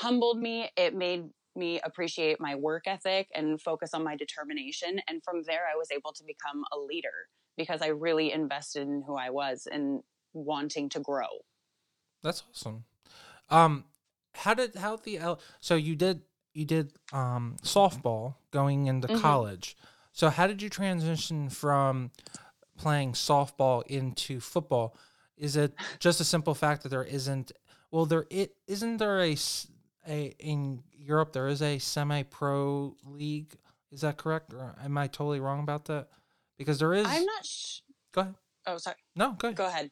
humbled 0.00 0.38
me. 0.38 0.70
It 0.76 0.94
made 0.94 1.24
me 1.56 1.80
appreciate 1.82 2.40
my 2.40 2.54
work 2.54 2.84
ethic 2.86 3.28
and 3.34 3.60
focus 3.60 3.92
on 3.92 4.04
my 4.04 4.16
determination. 4.16 5.00
And 5.08 5.22
from 5.22 5.42
there, 5.46 5.62
I 5.72 5.76
was 5.76 5.90
able 5.90 6.12
to 6.12 6.24
become 6.24 6.64
a 6.72 6.78
leader 6.78 7.28
because 7.56 7.82
I 7.82 7.88
really 7.88 8.32
invested 8.32 8.82
in 8.82 9.02
who 9.06 9.16
I 9.16 9.30
was 9.30 9.66
and 9.70 10.00
wanting 10.32 10.88
to 10.90 11.00
grow. 11.00 11.26
That's 12.22 12.42
awesome. 12.50 12.84
Um, 13.48 13.84
how 14.34 14.54
did 14.54 14.76
how 14.76 14.96
the 14.96 15.36
so 15.60 15.74
you 15.74 15.96
did 15.96 16.22
you 16.54 16.64
did 16.64 16.92
um 17.12 17.56
softball 17.62 18.34
going 18.50 18.86
into 18.86 19.08
mm-hmm. 19.08 19.20
college. 19.20 19.76
So, 20.12 20.28
how 20.28 20.46
did 20.46 20.60
you 20.62 20.68
transition 20.68 21.48
from 21.48 22.10
playing 22.76 23.12
softball 23.12 23.86
into 23.86 24.40
football? 24.40 24.96
Is 25.36 25.56
it 25.56 25.74
just 25.98 26.20
a 26.20 26.24
simple 26.24 26.54
fact 26.54 26.82
that 26.82 26.88
there 26.90 27.04
isn't 27.04 27.52
Well, 27.90 28.06
there 28.06 28.26
it 28.30 28.54
isn't 28.66 28.98
there 28.98 29.20
a 29.20 29.36
a 30.08 30.34
in 30.38 30.82
Europe 30.98 31.32
there 31.32 31.48
is 31.48 31.62
a 31.62 31.78
semi-pro 31.78 32.96
league. 33.06 33.54
Is 33.92 34.02
that 34.02 34.16
correct, 34.16 34.52
or 34.54 34.74
am 34.82 34.96
I 34.98 35.06
totally 35.08 35.40
wrong 35.40 35.60
about 35.60 35.86
that? 35.86 36.08
Because 36.58 36.78
there 36.78 36.94
is. 36.94 37.06
I'm 37.06 37.24
not. 37.24 37.44
Sh- 37.44 37.80
Go 38.12 38.20
ahead. 38.22 38.34
oh, 38.66 38.76
sorry. 38.78 38.96
No, 39.16 39.32
go 39.32 39.48
ahead. 39.48 39.56
Go 39.56 39.66
ahead. 39.66 39.90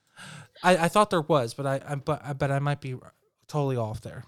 I, 0.62 0.76
I 0.76 0.88
thought 0.88 1.10
there 1.10 1.20
was, 1.20 1.54
but 1.54 1.66
I, 1.66 1.80
I 1.86 1.94
but 1.96 2.20
I, 2.24 2.32
but 2.32 2.50
I 2.50 2.58
might 2.58 2.80
be 2.80 2.94
totally 3.48 3.76
off 3.76 4.00
there. 4.02 4.24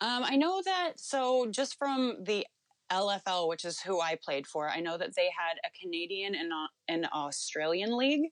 Um, 0.00 0.24
I 0.24 0.36
know 0.36 0.62
that. 0.64 0.92
So 0.96 1.46
just 1.50 1.76
from 1.78 2.16
the 2.24 2.46
LFL, 2.90 3.48
which 3.48 3.64
is 3.64 3.80
who 3.80 4.00
I 4.00 4.16
played 4.22 4.46
for, 4.46 4.68
I 4.68 4.80
know 4.80 4.98
that 4.98 5.14
they 5.16 5.30
had 5.36 5.58
a 5.64 5.70
Canadian 5.80 6.34
and 6.34 6.52
a- 6.52 6.92
an 6.92 7.06
Australian 7.12 7.96
league. 7.96 8.30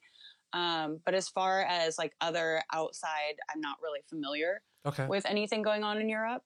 Um, 0.52 1.00
but 1.04 1.14
as 1.14 1.28
far 1.28 1.62
as 1.62 1.98
like 1.98 2.14
other 2.20 2.62
outside, 2.72 3.36
I'm 3.54 3.60
not 3.60 3.76
really 3.82 4.00
familiar 4.08 4.62
Okay. 4.86 5.06
with 5.06 5.26
anything 5.26 5.62
going 5.62 5.84
on 5.84 6.00
in 6.00 6.08
Europe. 6.08 6.42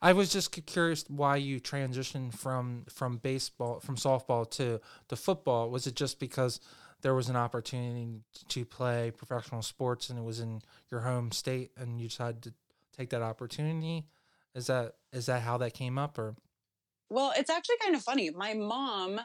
I 0.00 0.12
was 0.12 0.32
just 0.32 0.50
curious 0.66 1.04
why 1.08 1.36
you 1.36 1.60
transitioned 1.60 2.34
from 2.34 2.84
from 2.88 3.18
baseball 3.18 3.80
from 3.80 3.96
softball 3.96 4.48
to 4.52 4.80
to 5.08 5.16
football. 5.16 5.70
Was 5.70 5.86
it 5.86 5.94
just 5.96 6.18
because 6.18 6.60
there 7.02 7.14
was 7.14 7.28
an 7.28 7.36
opportunity 7.36 8.20
to 8.48 8.64
play 8.64 9.10
professional 9.10 9.60
sports 9.62 10.08
and 10.08 10.18
it 10.18 10.22
was 10.22 10.38
in 10.40 10.62
your 10.90 11.00
home 11.00 11.32
state 11.32 11.72
and 11.76 12.00
you 12.00 12.08
decided 12.08 12.42
to 12.44 12.54
take 12.96 13.10
that 13.10 13.22
opportunity? 13.22 14.06
Is 14.54 14.66
that 14.68 14.94
is 15.12 15.26
that 15.26 15.42
how 15.42 15.58
that 15.58 15.74
came 15.74 15.98
up 15.98 16.16
or 16.18 16.36
Well, 17.10 17.32
it's 17.36 17.50
actually 17.50 17.76
kind 17.82 17.94
of 17.96 18.02
funny. 18.02 18.30
My 18.30 18.54
mom, 18.54 19.20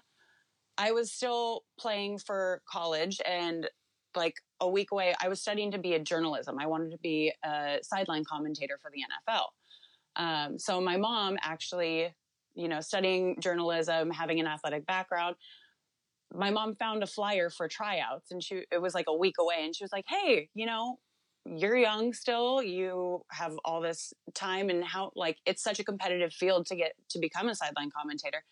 I 0.78 0.92
was 0.92 1.12
still 1.12 1.64
playing 1.80 2.20
for 2.20 2.62
college 2.70 3.22
and 3.26 3.70
like 4.18 4.36
a 4.60 4.70
week 4.70 4.92
away, 4.92 5.16
I 5.22 5.30
was 5.30 5.42
studying 5.42 5.72
to 5.72 5.78
be 5.78 5.94
a 5.94 6.00
journalism. 6.00 6.58
I 6.60 6.68
wanted 6.68 6.92
to 6.92 6.98
be 6.98 7.32
a 7.44 7.78
sideline 7.82 8.24
commentator 8.26 8.78
for 8.82 8.92
the 8.92 9.02
NFL. 9.02 9.46
Um, 10.16 10.60
so 10.60 10.82
my 10.82 10.98
mom 10.98 11.38
actually, 11.42 12.14
you 12.56 12.68
know, 12.68 12.82
studying 12.82 13.38
journalism, 13.40 14.10
having 14.10 14.40
an 14.40 14.48
athletic 14.48 14.86
background, 14.86 15.36
my 16.34 16.50
mom 16.50 16.76
found 16.76 17.04
a 17.04 17.08
flyer 17.08 17.50
for 17.50 17.68
tryouts 17.68 18.32
and 18.32 18.44
she 18.44 18.64
it 18.72 18.82
was 18.82 18.94
like 18.94 19.06
a 19.08 19.16
week 19.16 19.36
away 19.40 19.64
and 19.64 19.76
she 19.76 19.84
was 19.84 19.92
like, 19.94 20.06
"Hey, 20.08 20.50
you 20.54 20.66
know, 20.66 21.00
you're 21.56 21.78
young 21.78 22.14
still. 22.14 22.62
You 22.62 23.24
have 23.32 23.58
all 23.64 23.82
this 23.82 24.14
time 24.34 24.70
and 24.70 24.84
how 24.84 25.12
like 25.16 25.38
it's 25.46 25.64
such 25.64 25.80
a 25.80 25.84
competitive 25.84 26.34
field 26.34 26.66
to 26.68 26.76
get 26.76 26.94
to 27.10 27.20
become 27.20 27.50
a 27.50 27.56
sideline 27.56 27.90
commentator. 27.96 28.44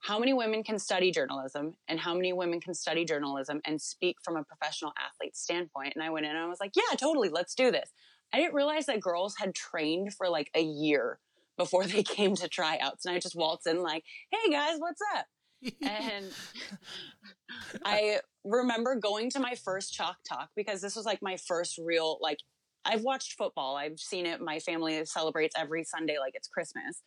How 0.00 0.18
many 0.18 0.32
women 0.32 0.62
can 0.62 0.78
study 0.78 1.10
journalism 1.10 1.76
and 1.88 2.00
how 2.00 2.14
many 2.14 2.32
women 2.32 2.60
can 2.60 2.74
study 2.74 3.04
journalism 3.04 3.60
and 3.64 3.80
speak 3.80 4.16
from 4.24 4.36
a 4.36 4.44
professional 4.44 4.92
athlete 4.98 5.36
standpoint?" 5.36 5.92
And 5.94 6.02
I 6.02 6.10
went 6.10 6.26
in 6.26 6.32
and 6.32 6.40
I 6.40 6.48
was 6.48 6.60
like, 6.60 6.72
"Yeah, 6.74 6.96
totally. 6.96 7.28
Let's 7.28 7.54
do 7.54 7.70
this." 7.70 7.90
I 8.32 8.38
didn't 8.38 8.54
realize 8.54 8.86
that 8.86 9.00
girls 9.00 9.36
had 9.38 9.54
trained 9.54 10.14
for 10.14 10.28
like 10.28 10.50
a 10.54 10.62
year 10.62 11.18
before 11.56 11.84
they 11.86 12.02
came 12.02 12.34
to 12.36 12.48
tryouts. 12.48 13.04
And 13.04 13.14
I 13.14 13.18
just 13.18 13.36
waltzed 13.36 13.66
in 13.66 13.82
like, 13.82 14.04
"Hey 14.30 14.50
guys, 14.50 14.78
what's 14.78 15.02
up?" 15.16 15.26
and 15.82 16.26
I 17.84 18.20
remember 18.44 18.94
going 18.94 19.30
to 19.30 19.40
my 19.40 19.54
first 19.54 19.92
chalk 19.92 20.16
talk 20.26 20.48
because 20.56 20.80
this 20.80 20.96
was 20.96 21.04
like 21.04 21.20
my 21.20 21.36
first 21.36 21.78
real 21.78 22.18
like 22.20 22.38
I've 22.84 23.02
watched 23.02 23.34
football. 23.34 23.76
I've 23.76 24.00
seen 24.00 24.26
it. 24.26 24.40
My 24.40 24.58
family 24.58 25.04
celebrates 25.04 25.54
every 25.58 25.84
Sunday 25.84 26.18
like 26.18 26.34
it's 26.34 26.48
Christmas. 26.48 27.02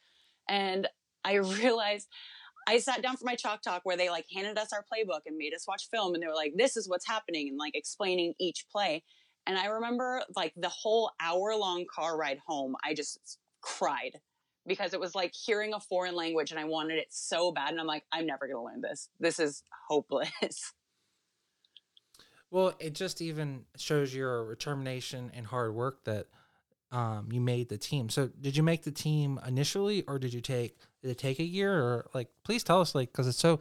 And 0.47 0.87
I 1.23 1.33
realized 1.63 2.07
I 2.67 2.79
sat 2.79 3.01
down 3.01 3.17
for 3.17 3.25
my 3.25 3.35
chalk 3.35 3.61
talk 3.61 3.81
where 3.83 3.97
they 3.97 4.09
like 4.09 4.25
handed 4.33 4.57
us 4.57 4.73
our 4.73 4.83
playbook 4.83 5.21
and 5.25 5.37
made 5.37 5.53
us 5.53 5.67
watch 5.67 5.89
film 5.89 6.13
and 6.13 6.23
they 6.23 6.27
were 6.27 6.35
like, 6.35 6.53
this 6.55 6.77
is 6.77 6.87
what's 6.87 7.07
happening 7.07 7.49
and 7.49 7.57
like 7.57 7.75
explaining 7.75 8.33
each 8.39 8.65
play. 8.71 9.03
And 9.45 9.57
I 9.57 9.67
remember 9.67 10.21
like 10.35 10.53
the 10.55 10.69
whole 10.69 11.11
hour 11.21 11.55
long 11.55 11.85
car 11.93 12.17
ride 12.17 12.39
home, 12.45 12.75
I 12.83 12.93
just 12.93 13.39
cried 13.61 14.19
because 14.65 14.93
it 14.93 14.99
was 14.99 15.15
like 15.15 15.33
hearing 15.33 15.73
a 15.73 15.79
foreign 15.79 16.15
language 16.15 16.51
and 16.51 16.59
I 16.59 16.65
wanted 16.65 16.97
it 16.97 17.07
so 17.09 17.51
bad. 17.51 17.71
And 17.71 17.79
I'm 17.79 17.87
like, 17.87 18.03
I'm 18.11 18.25
never 18.25 18.47
going 18.47 18.57
to 18.57 18.63
learn 18.63 18.81
this. 18.81 19.09
This 19.19 19.39
is 19.39 19.63
hopeless. 19.87 20.73
Well, 22.53 22.75
it 22.77 22.93
just 22.93 23.19
even 23.19 23.65
shows 23.77 24.13
your 24.13 24.47
determination 24.51 25.31
and 25.33 25.43
hard 25.43 25.73
work 25.73 26.03
that 26.03 26.27
um, 26.91 27.29
you 27.31 27.41
made 27.41 27.69
the 27.69 27.79
team. 27.79 28.09
So, 28.09 28.29
did 28.39 28.55
you 28.55 28.61
make 28.61 28.83
the 28.83 28.91
team 28.91 29.39
initially, 29.47 30.03
or 30.03 30.19
did 30.19 30.35
you 30.35 30.39
take 30.39 30.77
did 31.03 31.11
it 31.11 31.17
take 31.19 31.39
a 31.39 31.43
year, 31.43 31.73
or 31.77 32.07
like? 32.15 32.29
Please 32.43 32.63
tell 32.63 32.81
us, 32.81 32.95
like, 32.95 33.11
because 33.11 33.27
it's 33.27 33.37
so, 33.37 33.59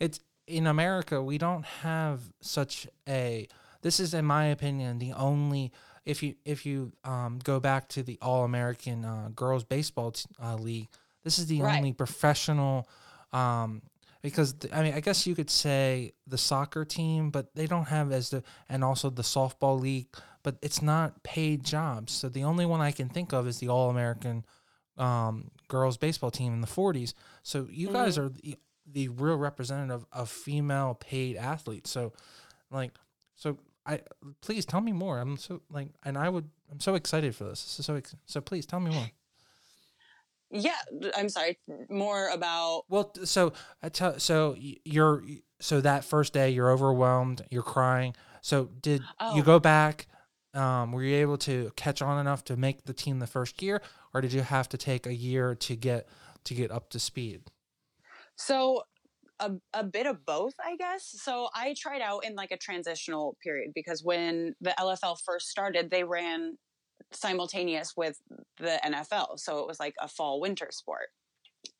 it's 0.00 0.20
in 0.46 0.66
America 0.66 1.22
we 1.22 1.36
don't 1.36 1.64
have 1.82 2.20
such 2.40 2.86
a. 3.06 3.46
This 3.82 4.00
is, 4.00 4.14
in 4.14 4.24
my 4.24 4.46
opinion, 4.46 4.98
the 4.98 5.12
only. 5.12 5.72
If 6.06 6.22
you 6.22 6.34
if 6.44 6.64
you 6.66 6.92
um, 7.04 7.40
go 7.42 7.60
back 7.60 7.88
to 7.90 8.02
the 8.02 8.18
All 8.22 8.44
American 8.44 9.04
uh, 9.04 9.30
Girls 9.34 9.64
Baseball 9.64 10.12
t- 10.12 10.24
uh, 10.42 10.54
League, 10.56 10.88
this 11.24 11.38
is 11.38 11.46
the 11.46 11.62
Right. 11.62 11.78
only 11.78 11.92
professional 11.94 12.86
um, 13.32 13.80
because 14.22 14.54
I 14.72 14.82
mean 14.82 14.92
I 14.94 15.00
guess 15.00 15.26
you 15.26 15.34
could 15.34 15.50
say 15.50 16.12
the 16.26 16.36
soccer 16.38 16.84
team, 16.84 17.30
but 17.30 17.54
they 17.54 17.66
don't 17.66 17.88
have 17.88 18.12
as 18.12 18.28
the 18.30 18.42
and 18.68 18.84
also 18.84 19.08
the 19.10 19.22
softball 19.22 19.80
league, 19.80 20.08
but 20.42 20.56
it's 20.60 20.82
not 20.82 21.22
paid 21.22 21.64
jobs. 21.64 22.12
So 22.12 22.28
the 22.28 22.44
only 22.44 22.66
one 22.66 22.82
I 22.82 22.90
can 22.92 23.08
think 23.08 23.32
of 23.32 23.48
is 23.48 23.58
the 23.58 23.68
All 23.68 23.88
American 23.88 24.44
um, 24.98 25.50
girls 25.74 25.96
baseball 25.96 26.30
team 26.30 26.52
in 26.52 26.60
the 26.60 26.66
40s. 26.68 27.14
So 27.42 27.66
you 27.70 27.88
guys 27.90 28.16
mm-hmm. 28.16 28.26
are 28.26 28.28
the, 28.30 28.56
the 28.90 29.08
real 29.08 29.36
representative 29.36 30.04
of 30.12 30.30
female 30.30 30.94
paid 31.00 31.36
athletes. 31.36 31.90
So 31.90 32.12
like 32.70 32.92
so 33.34 33.58
I 33.84 34.00
please 34.40 34.64
tell 34.64 34.80
me 34.80 34.92
more. 34.92 35.18
I'm 35.18 35.36
so 35.36 35.60
like 35.70 35.88
and 36.04 36.16
I 36.16 36.28
would 36.28 36.48
I'm 36.70 36.80
so 36.80 36.94
excited 36.94 37.34
for 37.34 37.44
this. 37.44 37.62
This 37.64 37.80
is 37.80 37.86
so 37.86 37.96
ex- 37.96 38.14
so 38.26 38.40
please 38.40 38.66
tell 38.66 38.80
me 38.80 38.92
more. 38.92 39.10
yeah. 40.50 40.80
I'm 41.16 41.28
sorry. 41.28 41.58
More 41.88 42.28
about, 42.28 42.84
Well, 42.88 43.12
so 43.24 43.52
I 43.82 43.88
tell 43.88 44.18
so 44.20 44.56
you're 44.84 45.24
so 45.60 45.80
that 45.80 46.04
first 46.04 46.32
day 46.32 46.50
you're 46.50 46.70
overwhelmed, 46.70 47.42
you're 47.50 47.62
crying. 47.62 48.14
So 48.42 48.66
did 48.80 49.02
Oh. 49.18 49.34
you 49.34 49.42
go 49.42 49.58
back? 49.58 50.06
Um, 50.54 50.92
were 50.92 51.02
you 51.02 51.16
able 51.16 51.36
to 51.38 51.72
catch 51.76 52.00
on 52.00 52.20
enough 52.20 52.44
to 52.44 52.56
make 52.56 52.84
the 52.84 52.92
team 52.92 53.18
the 53.18 53.26
first 53.26 53.60
year, 53.60 53.82
or 54.12 54.20
did 54.20 54.32
you 54.32 54.42
have 54.42 54.68
to 54.70 54.78
take 54.78 55.06
a 55.06 55.14
year 55.14 55.54
to 55.56 55.76
get 55.76 56.08
to 56.44 56.54
get 56.54 56.70
up 56.70 56.90
to 56.90 56.98
speed? 56.98 57.50
so 58.36 58.82
a, 59.40 59.52
a 59.72 59.84
bit 59.84 60.06
of 60.06 60.24
both, 60.24 60.54
I 60.64 60.76
guess. 60.76 61.14
So 61.18 61.48
I 61.54 61.74
tried 61.78 62.00
out 62.00 62.24
in 62.24 62.34
like 62.34 62.52
a 62.52 62.56
transitional 62.56 63.36
period 63.42 63.72
because 63.74 64.02
when 64.04 64.54
the 64.60 64.74
LFL 64.78 65.18
first 65.24 65.48
started, 65.48 65.90
they 65.90 66.04
ran 66.04 66.56
simultaneous 67.12 67.94
with 67.96 68.20
the 68.58 68.80
NFL. 68.84 69.38
So 69.38 69.58
it 69.58 69.66
was 69.66 69.80
like 69.80 69.94
a 70.00 70.08
fall 70.08 70.40
winter 70.40 70.68
sport. 70.70 71.08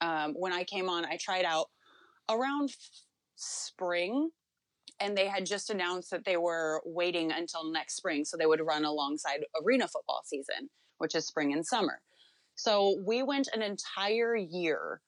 Um, 0.01 0.35
when 0.35 0.53
I 0.53 0.65
came 0.65 0.89
on, 0.89 1.05
I 1.05 1.19
tried 1.21 1.45
out 1.45 1.67
around 2.29 2.71
f- 2.71 2.77
spring 3.37 4.31
and 5.01 5.17
they 5.17 5.27
had 5.27 5.47
just 5.47 5.71
announced 5.71 6.11
that 6.11 6.25
they 6.25 6.37
were 6.37 6.81
waiting 6.85 7.33
until 7.33 7.71
next 7.71 7.97
spring 7.97 8.25
so 8.25 8.37
they 8.37 8.47
would 8.47 8.61
run 8.61 8.85
alongside 8.85 9.45
arena 9.63 9.89
football 9.89 10.23
season, 10.25 10.71
which 10.99 11.15
is 11.15 11.27
spring 11.27 11.53
and 11.53 11.67
summer. 11.67 12.01
So 12.55 13.03
we 13.05 13.23
went 13.23 13.49
an 13.53 13.63
entire 13.63 14.37
year 14.37 15.01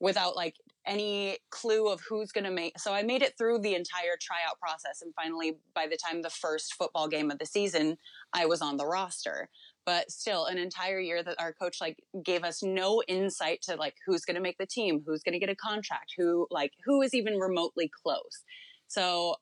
without 0.00 0.34
like 0.34 0.56
any 0.86 1.36
clue 1.50 1.88
of 1.88 2.00
who's 2.08 2.32
going 2.32 2.44
to 2.44 2.50
make. 2.50 2.78
So 2.78 2.92
I 2.92 3.02
made 3.02 3.22
it 3.22 3.36
through 3.36 3.58
the 3.58 3.74
entire 3.74 4.16
tryout 4.20 4.58
process. 4.58 5.02
And 5.02 5.14
finally, 5.14 5.58
by 5.74 5.86
the 5.86 5.98
time 5.98 6.22
the 6.22 6.30
first 6.30 6.74
football 6.74 7.06
game 7.06 7.30
of 7.30 7.38
the 7.38 7.46
season, 7.46 7.98
I 8.32 8.46
was 8.46 8.62
on 8.62 8.78
the 8.78 8.86
roster. 8.86 9.50
But 9.84 10.10
still, 10.10 10.46
an 10.46 10.58
entire 10.58 11.00
year 11.00 11.22
that 11.22 11.40
our 11.40 11.52
coach 11.52 11.80
like 11.80 12.02
gave 12.22 12.44
us 12.44 12.62
no 12.62 13.02
insight 13.08 13.62
to 13.62 13.76
like 13.76 13.94
who's 14.06 14.24
going 14.24 14.36
to 14.36 14.40
make 14.40 14.58
the 14.58 14.66
team, 14.66 15.02
who's 15.06 15.22
going 15.22 15.32
to 15.32 15.38
get 15.38 15.50
a 15.50 15.56
contract, 15.56 16.14
who 16.16 16.46
like 16.50 16.72
who 16.84 17.02
is 17.02 17.14
even 17.14 17.34
remotely 17.38 17.90
close. 18.02 18.44
So 18.90 19.36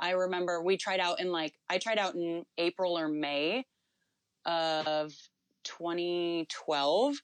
I 0.00 0.10
remember 0.10 0.60
we 0.60 0.76
tried 0.76 1.00
out 1.00 1.20
in 1.20 1.30
like 1.30 1.54
I 1.70 1.78
tried 1.78 1.98
out 1.98 2.16
in 2.16 2.44
April 2.58 2.98
or 2.98 3.08
May 3.08 3.64
of 4.44 5.12
2012 5.62 7.14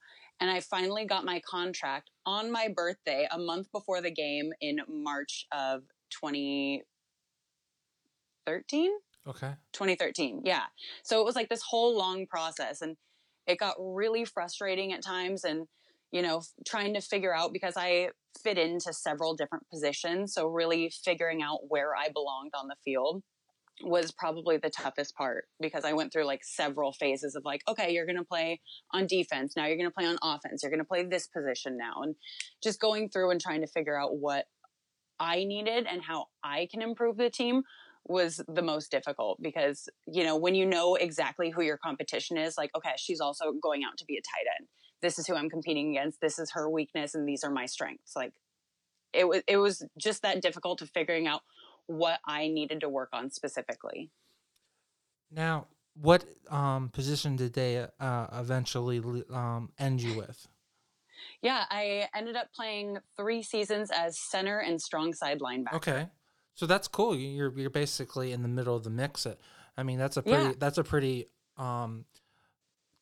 and 0.40 0.50
I 0.50 0.60
finally 0.60 1.04
got 1.04 1.24
my 1.24 1.40
contract 1.40 2.10
on 2.24 2.52
my 2.52 2.68
birthday 2.74 3.26
a 3.30 3.38
month 3.38 3.70
before 3.72 4.00
the 4.00 4.12
game 4.12 4.52
in 4.60 4.80
March 4.88 5.46
of 5.52 5.82
2013 6.20 8.90
Okay. 9.26 9.54
2013 9.72 10.42
yeah 10.44 10.64
so 11.02 11.18
it 11.20 11.24
was 11.24 11.34
like 11.34 11.48
this 11.48 11.62
whole 11.62 11.96
long 11.96 12.26
process 12.26 12.82
and 12.82 12.98
it 13.46 13.58
got 13.58 13.74
really 13.78 14.24
frustrating 14.24 14.92
at 14.92 15.02
times 15.02 15.44
and 15.44 15.66
you 16.14 16.22
know 16.22 16.40
trying 16.66 16.94
to 16.94 17.00
figure 17.00 17.34
out 17.34 17.52
because 17.52 17.74
i 17.76 18.08
fit 18.42 18.56
into 18.56 18.92
several 18.92 19.34
different 19.34 19.68
positions 19.68 20.32
so 20.32 20.46
really 20.46 20.90
figuring 21.04 21.42
out 21.42 21.58
where 21.68 21.94
i 21.94 22.08
belonged 22.08 22.52
on 22.58 22.68
the 22.68 22.76
field 22.84 23.22
was 23.82 24.12
probably 24.12 24.56
the 24.56 24.70
toughest 24.70 25.14
part 25.16 25.46
because 25.60 25.84
i 25.84 25.92
went 25.92 26.12
through 26.12 26.24
like 26.24 26.44
several 26.44 26.92
phases 26.92 27.34
of 27.34 27.42
like 27.44 27.60
okay 27.68 27.90
you're 27.90 28.06
going 28.06 28.16
to 28.16 28.24
play 28.24 28.60
on 28.94 29.06
defense 29.06 29.54
now 29.56 29.66
you're 29.66 29.76
going 29.76 29.90
to 29.90 29.94
play 29.94 30.06
on 30.06 30.16
offense 30.22 30.62
you're 30.62 30.70
going 30.70 30.78
to 30.78 30.84
play 30.84 31.04
this 31.04 31.26
position 31.26 31.76
now 31.76 32.02
and 32.02 32.14
just 32.62 32.80
going 32.80 33.10
through 33.10 33.30
and 33.30 33.40
trying 33.40 33.60
to 33.60 33.66
figure 33.66 34.00
out 34.00 34.16
what 34.16 34.44
i 35.18 35.42
needed 35.42 35.86
and 35.90 36.02
how 36.02 36.26
i 36.44 36.68
can 36.70 36.80
improve 36.80 37.16
the 37.16 37.28
team 37.28 37.62
was 38.06 38.40
the 38.46 38.62
most 38.62 38.90
difficult 38.90 39.38
because 39.42 39.88
you 40.06 40.22
know 40.22 40.36
when 40.36 40.54
you 40.54 40.66
know 40.66 40.94
exactly 40.94 41.50
who 41.50 41.62
your 41.62 41.78
competition 41.78 42.36
is 42.36 42.54
like 42.56 42.70
okay 42.76 42.92
she's 42.96 43.20
also 43.20 43.52
going 43.60 43.82
out 43.82 43.96
to 43.96 44.04
be 44.04 44.14
a 44.14 44.20
tight 44.20 44.46
end 44.60 44.68
this 45.04 45.18
is 45.18 45.26
who 45.28 45.34
i'm 45.36 45.50
competing 45.50 45.90
against 45.90 46.20
this 46.20 46.38
is 46.38 46.50
her 46.52 46.68
weakness 46.68 47.14
and 47.14 47.28
these 47.28 47.44
are 47.44 47.50
my 47.50 47.66
strengths 47.66 48.16
like 48.16 48.32
it 49.12 49.28
was 49.28 49.42
it 49.46 49.58
was 49.58 49.84
just 49.98 50.22
that 50.22 50.42
difficult 50.42 50.78
to 50.80 50.86
figuring 50.86 51.26
out 51.26 51.42
what 51.86 52.18
i 52.26 52.48
needed 52.48 52.80
to 52.80 52.88
work 52.88 53.10
on 53.12 53.30
specifically 53.30 54.10
Now, 55.30 55.66
what 55.94 56.24
um, 56.50 56.88
position 56.88 57.36
did 57.36 57.52
they 57.54 57.86
uh, 58.00 58.26
eventually 58.32 58.98
um, 59.30 59.70
end 59.78 60.00
you 60.02 60.14
with? 60.16 60.48
yeah 61.42 61.64
i 61.70 62.08
ended 62.14 62.36
up 62.36 62.48
playing 62.52 62.98
three 63.16 63.42
seasons 63.42 63.90
as 63.94 64.18
center 64.18 64.58
and 64.58 64.80
strong 64.80 65.12
side 65.14 65.40
linebacker 65.40 65.74
Okay, 65.74 66.08
so 66.54 66.66
that's 66.66 66.88
cool. 66.88 67.14
You- 67.14 67.28
You're 67.38 67.58
you're 67.58 67.70
basically 67.70 68.32
in 68.32 68.42
the 68.42 68.48
middle 68.48 68.74
of 68.76 68.82
the 68.84 68.90
mix. 68.90 69.26
It. 69.26 69.38
I 69.76 69.82
mean, 69.82 69.98
that's 69.98 70.16
a 70.16 70.22
pretty 70.22 70.44
Yeah. 70.44 70.52
that's 70.58 70.78
a 70.78 70.84
pretty 70.84 71.26
um 71.56 72.04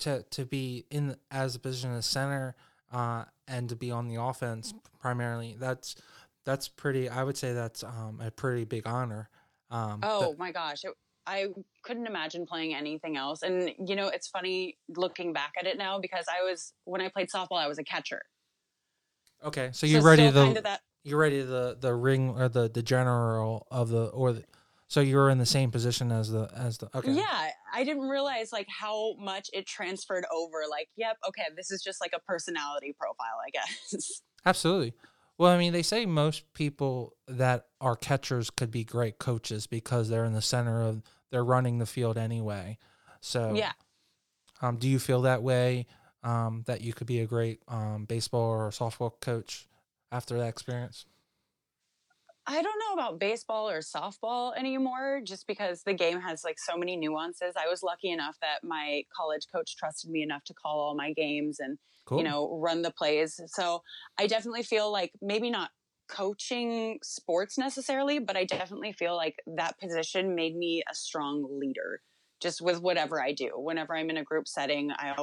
to 0.03 0.23
to 0.31 0.45
be 0.45 0.85
in 0.91 1.17
as 1.31 1.55
a 1.57 1.59
position 1.59 1.93
as 1.93 2.07
center 2.07 2.55
uh 2.93 3.25
and 3.49 3.69
to 3.69 3.77
be 3.77 3.91
on 3.91 4.09
the 4.09 4.21
offense 4.21 4.73
primarily. 5.01 5.57
That's 5.59 5.97
that's 6.45 6.69
pretty. 6.69 7.09
I 7.09 7.23
would 7.23 7.37
say 7.37 7.53
that's 7.53 7.83
um 7.85 8.21
a 8.25 8.31
pretty 8.31 8.65
big 8.65 8.87
honor. 8.87 9.29
Um, 9.71 10.01
Oh 10.03 10.31
that- 10.31 10.39
my 10.39 10.53
gosh. 10.53 10.85
It, 10.85 10.93
I 11.25 11.47
couldn't 11.85 12.09
imagine 12.09 12.47
playing 12.47 12.75
anything 12.75 13.17
else. 13.17 13.43
And, 13.43 13.71
you 13.87 13.95
know, 13.95 14.09
it's 14.09 14.27
funny 14.27 14.77
looking 14.89 15.33
back 15.33 15.53
at 15.57 15.67
it 15.69 15.79
now 15.79 16.01
because 16.01 16.25
I 16.29 16.43
was, 16.43 16.73
when 16.85 17.01
I 17.01 17.09
played 17.11 17.29
softball, 17.33 17.59
I 17.59 17.69
was 17.69 17.79
a 17.79 17.85
catcher. 17.85 18.23
okay. 19.45 19.71
So 19.73 19.87
you're 19.87 20.03
ready 20.03 20.29
still 20.29 20.55
to 20.55 20.61
that. 20.63 20.81
you're 21.05 21.19
ready 21.21 21.43
the 21.43 21.77
the 21.81 21.95
ring 21.95 22.31
or 22.31 22.49
the 22.49 22.69
the 22.69 22.83
general 22.83 23.67
of 23.71 23.89
the 23.89 24.07
or 24.07 24.33
the, 24.33 24.45
so 24.93 25.01
you're 25.01 25.31
in 25.31 25.39
the 25.39 25.47
same 25.47 25.71
position 25.71 26.13
as 26.13 26.31
the 26.31 26.51
as 26.55 26.77
the 26.77 26.95
okay 26.95 27.13
Yeah. 27.13 27.49
I 27.73 27.83
didn't 27.83 28.11
realize 28.11 28.53
like 28.53 28.67
how 28.69 29.15
much 29.19 29.49
it 29.55 29.67
transferred 29.67 30.27
over. 30.31 30.65
Like, 30.71 30.89
yep, 30.97 31.17
okay, 31.27 31.45
this 31.57 31.71
is 31.71 31.83
just 31.83 31.99
like 32.03 32.11
a 32.15 32.21
personality 32.21 32.95
profile, 33.01 33.39
I 33.43 33.49
guess. 33.49 34.21
Absolutely. 34.45 34.93
Well, 35.39 35.51
I 35.51 35.57
mean, 35.57 35.73
they 35.73 35.83
say 35.83 36.05
most 36.05 36.53
people 36.53 37.17
that 37.27 37.69
are 37.81 37.97
catchers 37.97 38.51
could 38.51 38.71
be 38.71 38.85
great 38.85 39.19
coaches 39.19 39.67
because 39.67 40.11
they're 40.11 40.27
in 40.27 40.35
the 40.35 40.43
center 40.43 40.83
of 40.83 41.03
they're 41.31 41.43
running 41.43 41.79
the 41.79 41.87
field 41.87 42.19
anyway. 42.19 42.77
So 43.23 43.55
yeah. 43.55 43.73
um, 44.61 44.77
do 44.77 44.91
you 44.91 44.99
feel 44.99 45.23
that 45.23 45.43
way? 45.43 45.87
Um, 46.23 46.65
that 46.67 46.83
you 46.83 46.93
could 46.93 47.07
be 47.07 47.21
a 47.21 47.27
great 47.27 47.63
um, 47.67 48.05
baseball 48.05 48.51
or 48.51 48.69
softball 48.69 49.19
coach 49.23 49.67
after 50.13 50.37
that 50.39 50.49
experience? 50.49 51.07
I 52.53 52.61
don't 52.63 52.79
know 52.79 52.93
about 52.93 53.19
baseball 53.19 53.69
or 53.69 53.79
softball 53.81 54.57
anymore 54.57 55.23
just 55.25 55.47
because 55.47 55.83
the 55.85 55.95
game 55.95 56.21
has 56.21 56.45
like 56.45 56.59
so 56.59 56.77
many 56.77 56.97
nuances. 56.97 57.55
I 57.57 57.67
was 57.69 57.83
lucky 57.83 58.11
enough 58.11 58.37
that 58.41 58.63
my 58.63 59.05
college 59.17 59.47
coach 59.53 59.77
trusted 59.77 60.11
me 60.11 60.23
enough 60.23 60.45
to 60.45 60.55
call 60.55 60.81
all 60.81 60.95
my 60.95 61.13
games 61.13 61.61
and 61.61 61.79
Cool. 62.05 62.19
you 62.19 62.25
know, 62.25 62.59
run 62.59 62.83
the 62.83 62.91
plays. 62.91 63.41
So 63.47 63.83
I 64.19 64.27
definitely 64.27 64.65
feel 64.65 64.91
like 64.91 65.13
maybe 65.23 65.51
not 65.51 65.71
coaching 66.09 66.99
sports 67.03 67.57
necessarily, 67.57 68.19
but 68.19 68.37
I 68.37 68.45
definitely 68.45 68.93
feel 68.93 69.17
like 69.17 69.37
that 69.47 69.79
position 69.79 70.35
made 70.35 70.57
me 70.57 70.83
a 70.91 70.95
strong 70.95 71.47
leader 71.61 72.03
just 72.41 72.61
with 72.61 72.81
whatever 72.83 73.23
I 73.23 73.33
do. 73.33 73.53
Whenever 73.55 73.97
I'm 73.97 74.11
in 74.11 74.17
a 74.17 74.25
group 74.25 74.49
setting, 74.49 74.91
I 74.91 75.15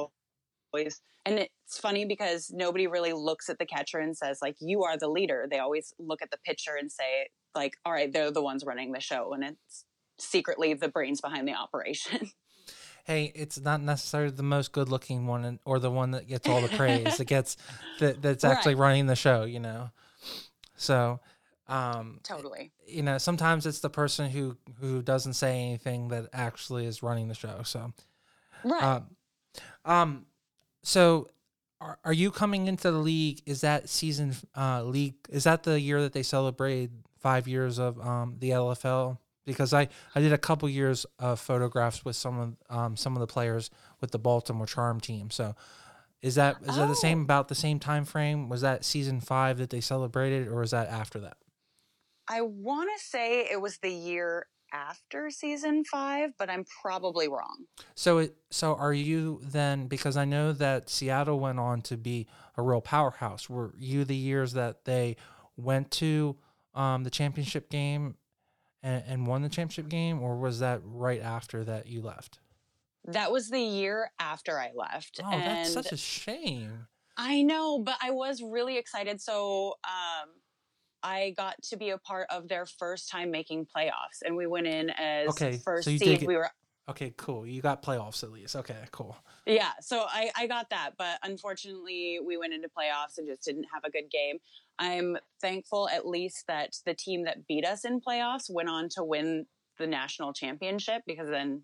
always, 0.72 1.00
and 1.24 1.38
it's 1.38 1.78
funny 1.78 2.04
because 2.04 2.50
nobody 2.52 2.86
really 2.86 3.12
looks 3.12 3.48
at 3.48 3.58
the 3.58 3.66
catcher 3.66 3.98
and 3.98 4.16
says, 4.16 4.38
like, 4.42 4.56
you 4.60 4.82
are 4.84 4.96
the 4.96 5.08
leader. 5.08 5.46
They 5.50 5.58
always 5.58 5.92
look 5.98 6.22
at 6.22 6.30
the 6.30 6.38
pitcher 6.44 6.72
and 6.78 6.90
say, 6.90 7.28
like, 7.54 7.74
all 7.84 7.92
right, 7.92 8.12
they're 8.12 8.30
the 8.30 8.42
ones 8.42 8.64
running 8.64 8.92
the 8.92 9.00
show. 9.00 9.32
And 9.32 9.44
it's 9.44 9.84
secretly 10.18 10.74
the 10.74 10.88
brains 10.88 11.20
behind 11.20 11.46
the 11.48 11.54
operation. 11.54 12.30
hey, 13.04 13.32
it's 13.34 13.60
not 13.60 13.80
necessarily 13.80 14.30
the 14.30 14.42
most 14.42 14.72
good 14.72 14.88
looking 14.88 15.26
one 15.26 15.58
or 15.64 15.78
the 15.78 15.90
one 15.90 16.12
that 16.12 16.28
gets 16.28 16.48
all 16.48 16.60
the 16.60 16.68
praise. 16.68 17.18
it 17.20 17.26
gets 17.26 17.56
that 17.98 18.22
that's 18.22 18.44
actually 18.44 18.74
Right. 18.74 18.80
running 18.82 19.06
the 19.06 19.16
show, 19.16 19.44
you 19.44 19.60
know. 19.60 19.90
So, 20.76 21.20
um, 21.68 22.20
totally. 22.22 22.72
you 22.86 23.02
know, 23.02 23.18
sometimes 23.18 23.66
it's 23.66 23.80
the 23.80 23.90
person 23.90 24.30
who 24.30 24.56
who 24.80 25.02
doesn't 25.02 25.34
say 25.34 25.60
anything 25.60 26.08
that 26.08 26.28
actually 26.32 26.86
is 26.86 27.02
running 27.02 27.28
the 27.28 27.34
show. 27.34 27.62
So, 27.64 27.92
Right. 28.64 28.82
um, 28.82 29.16
um, 29.84 30.26
so 30.82 31.28
are, 31.80 31.98
are 32.04 32.12
you 32.12 32.30
coming 32.30 32.66
into 32.66 32.90
the 32.90 32.98
league? 32.98 33.40
Is 33.46 33.60
that 33.62 33.88
season 33.88 34.34
uh 34.56 34.82
league? 34.82 35.14
Is 35.28 35.44
that 35.44 35.62
the 35.62 35.80
year 35.80 36.00
that 36.02 36.12
they 36.12 36.22
celebrated 36.22 36.90
five 37.18 37.48
years 37.48 37.78
of 37.78 37.98
um 38.00 38.36
the 38.38 38.50
LFL? 38.50 39.18
Because 39.46 39.72
I 39.72 39.88
I 40.14 40.20
did 40.20 40.32
a 40.32 40.38
couple 40.38 40.68
years 40.68 41.06
of 41.18 41.40
photographs 41.40 42.04
with 42.04 42.16
some 42.16 42.38
of 42.38 42.76
um 42.76 42.96
some 42.96 43.16
of 43.16 43.20
the 43.20 43.26
players 43.26 43.70
with 44.00 44.10
the 44.10 44.18
Baltimore 44.18 44.66
Charm 44.66 45.00
team. 45.00 45.30
So. 45.30 45.54
Is 46.22 46.34
that 46.34 46.56
is 46.68 46.76
that 46.76 46.88
the 46.88 46.94
same 46.94 47.20
Oh. 47.20 47.22
about 47.22 47.48
the 47.48 47.54
same 47.54 47.78
time 47.80 48.04
frame? 48.04 48.50
Was 48.50 48.60
that 48.60 48.84
season 48.84 49.22
five 49.22 49.56
that 49.56 49.70
they 49.70 49.80
celebrated, 49.80 50.48
or 50.48 50.56
was 50.56 50.72
that 50.72 50.88
after 50.88 51.18
that? 51.20 51.38
I 52.28 52.42
want 52.42 52.90
to 52.94 53.02
say 53.02 53.48
it 53.50 53.58
was 53.58 53.78
the 53.78 53.88
year 53.90 54.44
after 54.72 55.30
season 55.30 55.84
five, 55.84 56.30
but 56.38 56.50
I'm 56.50 56.64
probably 56.82 57.28
wrong. 57.28 57.66
So 57.94 58.18
it 58.18 58.36
so 58.50 58.74
are 58.74 58.92
you 58.92 59.40
then 59.42 59.86
because 59.86 60.16
I 60.16 60.24
know 60.24 60.52
that 60.52 60.88
Seattle 60.88 61.40
went 61.40 61.58
on 61.58 61.82
to 61.82 61.96
be 61.96 62.26
a 62.56 62.62
real 62.62 62.80
powerhouse. 62.80 63.48
Were 63.48 63.74
you 63.78 64.04
the 64.04 64.16
years 64.16 64.52
that 64.54 64.84
they 64.84 65.16
went 65.56 65.90
to 65.92 66.36
um, 66.74 67.04
the 67.04 67.10
championship 67.10 67.70
game 67.70 68.16
and, 68.82 69.02
and 69.06 69.26
won 69.26 69.42
the 69.42 69.48
championship 69.48 69.88
game, 69.88 70.22
or 70.22 70.36
was 70.36 70.60
that 70.60 70.80
right 70.84 71.20
after 71.20 71.64
that 71.64 71.86
you 71.86 72.02
left? 72.02 72.38
That 73.04 73.32
was 73.32 73.48
the 73.48 73.60
year 73.60 74.10
after 74.18 74.58
I 74.58 74.70
left. 74.74 75.20
Oh, 75.24 75.30
and 75.30 75.42
that's 75.42 75.72
such 75.72 75.92
a 75.92 75.96
shame. 75.96 76.86
I 77.16 77.42
know, 77.42 77.78
but 77.78 77.96
I 78.02 78.10
was 78.10 78.42
really 78.42 78.78
excited. 78.78 79.20
So 79.20 79.74
um, 79.84 80.30
I 81.02 81.34
got 81.36 81.60
to 81.64 81.76
be 81.76 81.90
a 81.90 81.98
part 81.98 82.26
of 82.30 82.48
their 82.48 82.66
first 82.66 83.08
time 83.10 83.30
making 83.30 83.66
playoffs, 83.74 84.22
and 84.24 84.36
we 84.36 84.46
went 84.46 84.66
in 84.66 84.90
as 84.90 85.28
Okay, 85.30 85.58
first 85.64 85.88
so 85.88 85.96
seed. 85.96 86.26
We 86.26 86.36
were 86.36 86.50
Okay, 86.88 87.14
cool. 87.16 87.46
You 87.46 87.62
got 87.62 87.84
playoffs 87.84 88.24
at 88.24 88.32
least. 88.32 88.56
Okay, 88.56 88.74
cool. 88.90 89.16
Yeah, 89.46 89.70
so 89.80 90.06
I, 90.08 90.30
I 90.36 90.46
got 90.48 90.70
that, 90.70 90.92
but 90.98 91.20
unfortunately, 91.22 92.18
we 92.24 92.36
went 92.36 92.52
into 92.52 92.68
playoffs 92.68 93.16
and 93.18 93.28
just 93.28 93.44
didn't 93.44 93.66
have 93.72 93.84
a 93.84 93.90
good 93.90 94.10
game. 94.10 94.38
I'm 94.78 95.16
thankful 95.40 95.88
at 95.88 96.06
least 96.06 96.46
that 96.48 96.74
the 96.84 96.94
team 96.94 97.24
that 97.26 97.46
beat 97.46 97.64
us 97.64 97.84
in 97.84 98.00
playoffs 98.00 98.50
went 98.50 98.68
on 98.68 98.88
to 98.90 99.04
win 99.04 99.46
the 99.78 99.86
national 99.86 100.32
championship 100.32 101.02
because 101.06 101.28
then, 101.28 101.62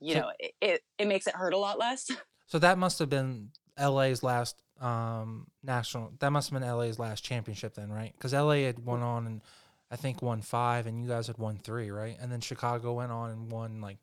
you 0.00 0.14
So- 0.14 0.20
know, 0.20 0.32
it, 0.40 0.52
it, 0.60 0.82
it 0.98 1.06
makes 1.06 1.26
it 1.28 1.34
hurt 1.36 1.54
a 1.54 1.58
lot 1.58 1.78
less. 1.78 2.10
So 2.48 2.60
that 2.60 2.78
must 2.78 3.00
have 3.00 3.10
been 3.10 3.50
LA's 3.76 4.22
last 4.22 4.54
um 4.80 5.46
national. 5.62 6.12
That 6.18 6.30
must 6.30 6.50
have 6.50 6.60
been 6.60 6.68
LA's 6.68 6.98
last 6.98 7.24
championship 7.24 7.74
then, 7.74 7.90
right? 7.90 8.12
Because 8.16 8.32
LA 8.34 8.64
had 8.64 8.78
won 8.84 9.02
on 9.02 9.26
and 9.26 9.42
I 9.90 9.96
think 9.96 10.20
won 10.22 10.42
five, 10.42 10.86
and 10.86 11.00
you 11.02 11.08
guys 11.08 11.28
had 11.28 11.38
won 11.38 11.58
three, 11.58 11.90
right? 11.90 12.16
And 12.20 12.30
then 12.30 12.40
Chicago 12.40 12.92
went 12.94 13.12
on 13.12 13.30
and 13.30 13.50
won 13.50 13.80
like 13.80 13.98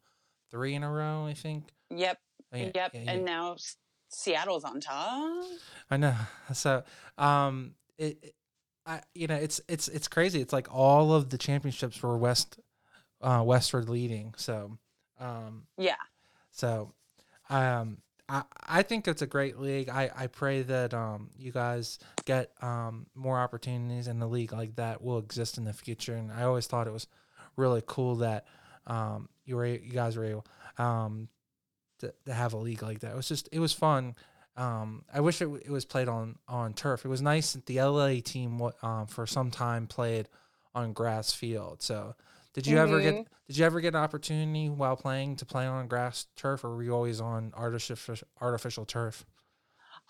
three 0.49 0.75
in 0.75 0.83
a 0.83 0.89
row, 0.91 1.25
I 1.25 1.33
think. 1.33 1.65
yep, 1.89 2.17
Oh, 2.53 2.57
yeah, 2.57 2.71
yep. 2.73 2.91
yeah, 2.93 3.01
yeah. 3.03 3.11
And 3.11 3.25
now 3.25 3.57
Seattle's 4.09 4.63
on 4.63 4.79
top. 4.79 5.45
I 5.91 5.97
know. 5.97 6.15
So, 6.53 6.83
um, 7.17 7.75
it, 7.97 8.17
it- 8.23 8.35
I, 8.85 8.99
you 9.15 9.27
know, 9.27 9.35
it's 9.35 9.61
it's 9.69 9.87
it's 9.87 10.09
crazy. 10.09 10.41
It's 10.41 10.51
like 10.51 10.67
all 10.69 11.13
of 11.13 11.29
the 11.29 11.37
championships 11.37 12.03
were 12.03 12.17
west, 12.17 12.59
uh, 13.21 13.41
westward 13.45 13.87
leading. 13.87 14.33
So, 14.35 14.77
um, 15.21 15.67
Yeah, 15.77 15.95
So, 16.51 16.93
um, 17.49 17.99
I 18.29 18.43
I 18.65 18.83
think 18.83 19.07
it's 19.07 19.21
a 19.21 19.27
great 19.27 19.59
league. 19.59 19.89
I 19.89 20.09
I 20.15 20.27
pray 20.27 20.61
that 20.63 20.93
um 20.93 21.29
you 21.37 21.51
guys 21.51 21.99
get 22.25 22.51
um 22.61 23.07
more 23.15 23.39
opportunities 23.39 24.07
in 24.07 24.19
the 24.19 24.27
league 24.27 24.53
like 24.53 24.75
that 24.75 25.01
will 25.01 25.17
exist 25.17 25.57
in 25.57 25.65
the 25.65 25.73
future. 25.73 26.15
And 26.15 26.31
I 26.31 26.43
always 26.43 26.67
thought 26.67 26.87
it 26.87 26.93
was 26.93 27.07
really 27.55 27.83
cool 27.85 28.15
that 28.17 28.45
um 28.87 29.29
you 29.45 29.55
were 29.55 29.65
you 29.65 29.91
guys 29.91 30.17
were 30.17 30.25
able 30.25 30.45
um 30.77 31.27
to, 31.99 32.13
to 32.25 32.33
have 32.33 32.53
a 32.53 32.57
league 32.57 32.81
like 32.83 32.99
that. 32.99 33.11
It 33.11 33.15
was 33.15 33.27
just 33.27 33.49
it 33.51 33.59
was 33.59 33.73
fun. 33.73 34.15
Um, 34.55 35.03
I 35.11 35.19
wish 35.21 35.41
it, 35.41 35.47
it 35.65 35.71
was 35.71 35.83
played 35.85 36.07
on 36.07 36.37
on 36.47 36.73
turf. 36.73 37.05
It 37.05 37.09
was 37.09 37.21
nice 37.21 37.53
that 37.53 37.65
the 37.65 37.81
LA 37.81 38.19
team 38.23 38.61
um 38.81 39.07
for 39.07 39.25
some 39.25 39.51
time 39.51 39.87
played 39.87 40.27
on 40.75 40.93
grass 40.93 41.33
field. 41.33 41.81
So 41.81 42.15
did 42.53 42.67
you 42.67 42.77
ever 42.77 43.01
get 43.01 43.27
did 43.47 43.57
you 43.57 43.65
ever 43.65 43.81
get 43.81 43.89
an 43.95 44.01
opportunity 44.01 44.69
while 44.69 44.95
playing 44.95 45.35
to 45.37 45.45
play 45.45 45.65
on 45.65 45.87
grass 45.87 46.27
turf, 46.35 46.63
or 46.63 46.75
were 46.75 46.83
you 46.83 46.93
always 46.93 47.19
on 47.19 47.51
artificial 47.55 48.27
artificial 48.39 48.85
turf? 48.85 49.25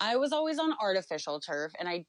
I 0.00 0.16
was 0.16 0.32
always 0.32 0.58
on 0.58 0.72
artificial 0.80 1.40
turf, 1.40 1.72
and 1.78 1.88
I, 1.88 2.04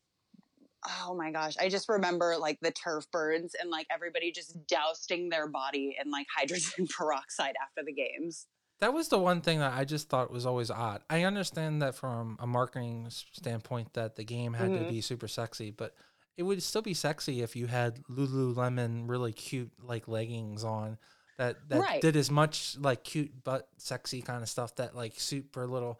oh 1.05 1.15
my 1.15 1.31
gosh, 1.31 1.55
I 1.59 1.69
just 1.69 1.87
remember 1.89 2.35
like 2.37 2.59
the 2.61 2.71
turf 2.71 3.09
burns 3.11 3.53
and 3.59 3.69
like 3.69 3.87
everybody 3.91 4.31
just 4.31 4.57
dousing 4.67 5.29
their 5.29 5.47
body 5.47 5.95
in 6.03 6.11
like 6.11 6.27
hydrogen 6.35 6.87
peroxide 6.97 7.55
after 7.61 7.83
the 7.85 7.93
games. 7.93 8.47
That 8.79 8.93
was 8.93 9.07
the 9.07 9.17
one 9.19 9.39
thing 9.41 9.59
that 9.59 9.73
I 9.73 9.85
just 9.85 10.09
thought 10.09 10.31
was 10.31 10.45
always 10.45 10.69
odd. 10.69 11.01
I 11.09 11.23
understand 11.23 11.81
that 11.81 11.95
from 11.95 12.37
a 12.41 12.47
marketing 12.47 13.07
standpoint 13.09 13.93
that 13.93 14.15
the 14.15 14.25
game 14.25 14.53
had 14.53 14.73
to 14.73 14.79
Mhm. 14.81 14.87
be 14.89 15.01
super 15.01 15.29
sexy, 15.29 15.71
but 15.71 15.95
it 16.37 16.43
would 16.43 16.61
still 16.61 16.81
be 16.81 16.93
sexy 16.93 17.41
if 17.41 17.55
you 17.55 17.67
had 17.67 18.03
Lululemon 18.03 19.09
really 19.09 19.33
cute 19.33 19.71
like 19.81 20.07
leggings 20.07 20.63
on 20.63 20.97
that 21.37 21.69
that 21.69 21.79
Right. 21.81 22.01
did 22.01 22.15
as 22.15 22.31
much 22.31 22.77
like 22.79 23.03
cute 23.03 23.31
but 23.43 23.67
sexy 23.77 24.21
kind 24.21 24.41
of 24.41 24.49
stuff 24.49 24.75
that 24.77 24.95
like 24.95 25.13
super 25.17 25.67
little, 25.67 25.99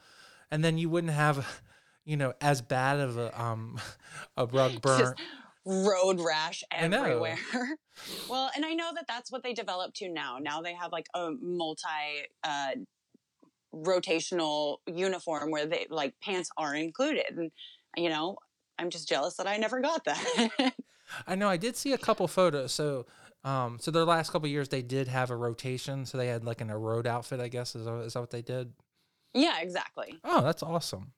and 0.51 0.63
then 0.63 0.77
you 0.77 0.89
wouldn't 0.89 1.13
have, 1.13 1.61
you 2.05 2.17
know, 2.17 2.33
as 2.41 2.61
bad 2.61 2.99
of 2.99 3.17
a 3.17 3.41
um 3.41 3.79
a 4.37 4.45
rug 4.45 4.81
burn. 4.81 4.99
Just 4.99 5.15
road 5.65 6.19
rash 6.21 6.63
everywhere. 6.71 7.39
well, 8.29 8.51
and 8.55 8.65
I 8.65 8.73
know 8.73 8.91
that 8.93 9.05
that's 9.07 9.31
what 9.31 9.43
they 9.43 9.53
developed 9.53 9.97
to 9.97 10.09
now. 10.09 10.37
Now 10.39 10.61
they 10.61 10.73
have 10.73 10.91
like 10.91 11.07
a 11.13 11.31
multi 11.41 11.87
uh, 12.43 12.71
rotational 13.73 14.77
uniform 14.87 15.51
where 15.51 15.65
they 15.65 15.87
like 15.89 16.13
pants 16.21 16.49
are 16.57 16.75
included, 16.75 17.25
and 17.35 17.51
you 17.97 18.09
know, 18.09 18.37
I'm 18.77 18.89
just 18.89 19.07
jealous 19.07 19.35
that 19.35 19.47
I 19.47 19.57
never 19.57 19.79
got 19.81 20.03
that. 20.05 20.73
I 21.27 21.35
know 21.35 21.47
I 21.47 21.57
did 21.57 21.75
see 21.75 21.93
a 21.93 21.97
couple 21.97 22.27
photos. 22.27 22.73
So, 22.73 23.05
um, 23.43 23.77
so 23.79 23.91
their 23.91 24.05
last 24.05 24.31
couple 24.31 24.47
years 24.49 24.69
they 24.69 24.81
did 24.81 25.07
have 25.07 25.29
a 25.29 25.35
rotation. 25.35 26.05
So 26.05 26.17
they 26.17 26.27
had 26.27 26.43
like 26.43 26.61
an 26.61 26.69
a 26.69 26.77
road 26.77 27.07
outfit. 27.07 27.39
I 27.39 27.47
guess 27.47 27.75
is 27.75 27.85
that, 27.85 27.93
is 28.01 28.13
that 28.13 28.19
what 28.19 28.31
they 28.31 28.41
did? 28.41 28.73
yeah, 29.33 29.59
exactly. 29.59 30.17
Oh, 30.23 30.41
that's 30.41 30.63
awesome. 30.63 31.11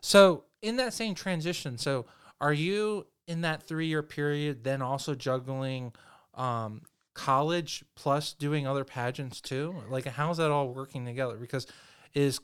So 0.00 0.44
in 0.62 0.76
that 0.76 0.94
same 0.94 1.14
transition, 1.14 1.76
so 1.78 2.06
are 2.40 2.52
you 2.52 3.06
in 3.26 3.42
that 3.42 3.62
three 3.62 3.86
year 3.86 4.02
period 4.02 4.64
then 4.64 4.82
also 4.82 5.14
juggling 5.14 5.92
um, 6.34 6.82
college 7.14 7.84
plus 7.94 8.32
doing 8.32 8.66
other 8.66 8.84
pageants 8.84 9.40
too? 9.40 9.74
Like 9.90 10.06
how's 10.06 10.38
that 10.38 10.50
all 10.50 10.72
working 10.72 11.04
together? 11.04 11.36
Because 11.36 11.66
is 12.14 12.40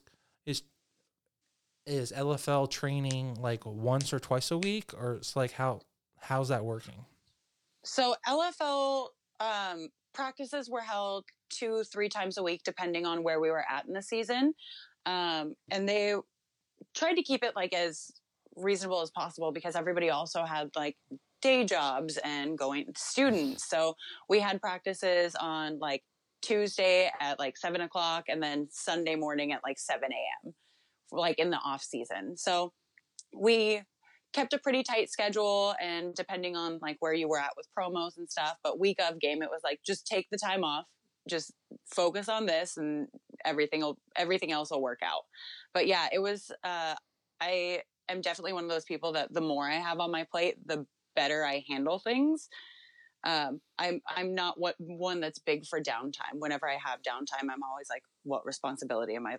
is 0.47 0.63
is 1.89 2.13
LFL 2.13 2.71
training 2.71 3.37
like 3.41 3.65
once 3.65 4.13
or 4.13 4.19
twice 4.19 4.51
a 4.51 4.59
week, 4.59 4.93
or 4.97 5.15
it's 5.15 5.35
like 5.35 5.53
how 5.53 5.81
how's 6.21 6.49
that 6.49 6.65
working? 6.65 7.07
So 7.85 8.15
LFL 8.27 9.09
um, 9.41 9.89
practices 10.13 10.69
were 10.69 10.81
held 10.81 11.25
two, 11.49 11.85
three 11.85 12.09
times 12.09 12.39
a 12.39 12.43
week, 12.43 12.63
depending 12.65 13.07
on 13.07 13.23
where 13.23 13.41
we 13.41 13.51
were 13.51 13.65
at 13.69 13.87
in 13.87 13.95
the 13.95 14.03
season. 14.03 14.55
Um, 15.07 15.55
and 15.71 15.89
they 15.89 16.15
tried 16.95 17.15
to 17.15 17.23
keep 17.23 17.43
it 17.43 17.57
like 17.57 17.73
as 17.73 18.11
reasonable 18.57 19.01
as 19.01 19.11
possible 19.11 19.53
because 19.53 19.77
everybody 19.77 20.11
also 20.11 20.45
had 20.45 20.71
like 20.77 20.97
day 21.41 21.65
jobs 21.65 22.19
and 22.25 22.59
going 22.59 22.87
students. 22.97 23.69
So 23.69 23.95
we 24.29 24.41
had 24.41 24.61
practices 24.61 25.35
on 25.37 25.79
like 25.79 26.03
Tuesday 26.43 27.11
at 27.21 27.39
like 27.39 27.57
seven 27.57 27.81
o'clock 27.81 28.25
and 28.29 28.43
then 28.43 28.69
Sunday 28.71 29.15
morning 29.15 29.53
at 29.53 29.61
like 29.65 29.79
7 29.79 30.03
a.m., 30.03 30.55
like 31.13 31.39
in 31.39 31.51
the 31.51 31.59
off 31.59 31.83
season. 31.83 32.37
So 32.37 32.73
we 33.33 33.83
kept 34.33 34.53
a 34.53 34.59
pretty 34.59 34.83
tight 34.83 35.11
schedule 35.11 35.75
and 35.81 36.15
depending 36.15 36.55
on 36.55 36.79
like 36.83 36.97
where 37.01 37.15
you 37.15 37.29
were 37.29 37.39
at 37.39 37.53
with 37.57 37.67
promos 37.77 38.19
and 38.19 38.31
stuff 38.31 38.59
but 38.63 38.79
week 38.79 38.99
of 39.01 39.19
game 39.19 39.43
it 39.43 39.49
was 39.49 39.63
like 39.65 39.81
just 39.87 40.07
take 40.07 40.27
the 40.31 40.37
time 40.37 40.63
off 40.63 40.85
just 41.29 41.53
focus 41.87 42.29
on 42.29 42.47
this 42.47 42.77
and 42.77 43.07
everything 43.45 43.81
will 43.81 43.99
everything 44.17 44.51
else 44.51 44.71
will 44.71 44.83
work 44.83 45.01
out. 45.03 45.23
But 45.75 45.87
yeah 45.87 46.09
it 46.13 46.19
was 46.19 46.51
uh 46.65 46.95
i 47.41 47.83
am 48.09 48.21
definitely 48.21 48.55
one 48.55 48.65
of 48.65 48.71
those 48.71 48.85
people 48.85 49.13
that 49.13 49.33
the 49.33 49.41
more 49.41 49.69
i 49.69 49.75
have 49.75 50.01
on 50.01 50.11
my 50.11 50.25
plate 50.25 50.57
the 50.67 50.87
better 51.15 51.45
i 51.45 51.65
handle 51.69 51.99
things. 51.99 52.49
Um 53.25 53.61
i'm 53.79 54.01
i'm 54.09 54.35
not 54.35 54.59
what 54.59 54.75
one 54.79 55.21
that's 55.21 55.39
big 55.39 55.67
for 55.67 55.81
downtime. 55.81 56.35
Whenever 56.35 56.69
i 56.69 56.79
have 56.85 57.01
downtime 57.03 57.49
i'm 57.53 57.63
always 57.63 57.89
like 57.91 58.03
what 58.25 58.45
responsibility 58.45 59.15
am 59.15 59.27
i 59.27 59.37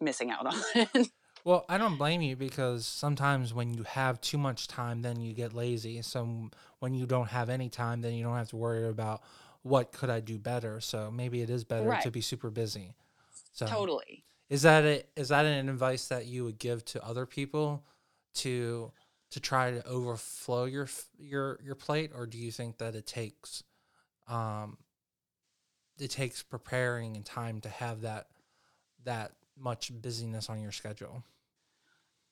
missing 0.00 0.30
out 0.30 0.46
on 0.46 0.86
Well, 1.44 1.64
I 1.68 1.78
don't 1.78 1.96
blame 1.96 2.20
you 2.20 2.36
because 2.36 2.86
sometimes 2.86 3.54
when 3.54 3.72
you 3.72 3.82
have 3.84 4.20
too 4.20 4.36
much 4.38 4.68
time, 4.68 5.02
then 5.02 5.20
you 5.20 5.32
get 5.32 5.54
lazy. 5.54 6.02
So 6.02 6.50
when 6.80 6.94
you 6.94 7.06
don't 7.06 7.28
have 7.28 7.48
any 7.48 7.68
time, 7.70 8.02
then 8.02 8.12
you 8.14 8.22
don't 8.24 8.36
have 8.36 8.50
to 8.50 8.56
worry 8.56 8.86
about 8.86 9.22
what 9.62 9.92
could 9.92 10.10
I 10.10 10.20
do 10.20 10.38
better. 10.38 10.80
So 10.80 11.10
maybe 11.10 11.40
it 11.40 11.48
is 11.50 11.64
better 11.64 11.86
Right. 11.86 12.02
to 12.02 12.10
be 12.10 12.20
super 12.20 12.50
busy. 12.50 12.94
So 13.52 13.66
totally 13.66 14.24
is 14.50 14.62
that 14.62 14.84
it? 14.84 15.10
Is 15.16 15.28
that 15.28 15.46
an 15.46 15.68
advice 15.68 16.08
that 16.08 16.26
you 16.26 16.44
would 16.44 16.58
give 16.58 16.84
to 16.86 17.04
other 17.04 17.26
people 17.26 17.84
to 18.36 18.92
to 19.30 19.40
try 19.40 19.70
to 19.70 19.86
overflow 19.86 20.64
your 20.66 20.88
your 21.18 21.58
your 21.64 21.74
plate, 21.74 22.12
or 22.14 22.26
do 22.26 22.38
you 22.38 22.50
think 22.52 22.78
that 22.78 22.94
it 22.94 23.06
takes 23.06 23.62
um 24.28 24.78
it 25.98 26.10
takes 26.10 26.42
preparing 26.42 27.16
and 27.16 27.24
time 27.24 27.60
to 27.60 27.68
have 27.68 28.02
that 28.02 28.28
that 29.04 29.32
much 29.60 29.92
busyness 30.00 30.48
on 30.48 30.62
your 30.62 30.72
schedule? 30.72 31.24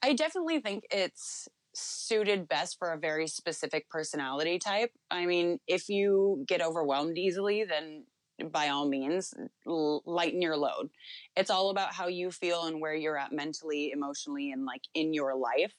I 0.03 0.15
definitely 0.15 0.61
think 0.61 0.85
it's 0.91 1.49
suited 1.75 2.49
best 2.49 2.79
for 2.79 2.93
a 2.93 2.99
very 2.99 3.27
specific 3.27 3.89
personality 3.89 4.59
type. 4.59 4.91
I 5.11 5.27
mean, 5.27 5.59
if 5.67 5.89
you 5.89 6.45
get 6.47 6.63
overwhelmed 6.63 7.19
easily, 7.19 7.65
then 7.65 8.05
by 8.51 8.69
all 8.69 8.89
means, 8.89 9.35
l- 9.67 10.03
lighten 10.07 10.41
your 10.41 10.57
load. 10.57 10.91
It's 11.37 11.51
all 11.51 11.71
about 11.71 11.93
how 11.93 12.07
you 12.07 12.31
feel 12.31 12.65
and 12.65 12.81
where 12.81 12.95
you're 12.95 13.19
at 13.19 13.33
mentally, 13.33 13.91
emotionally, 13.93 14.53
and 14.53 14.65
like 14.65 14.83
in 14.95 15.13
your 15.13 15.37
life 15.37 15.73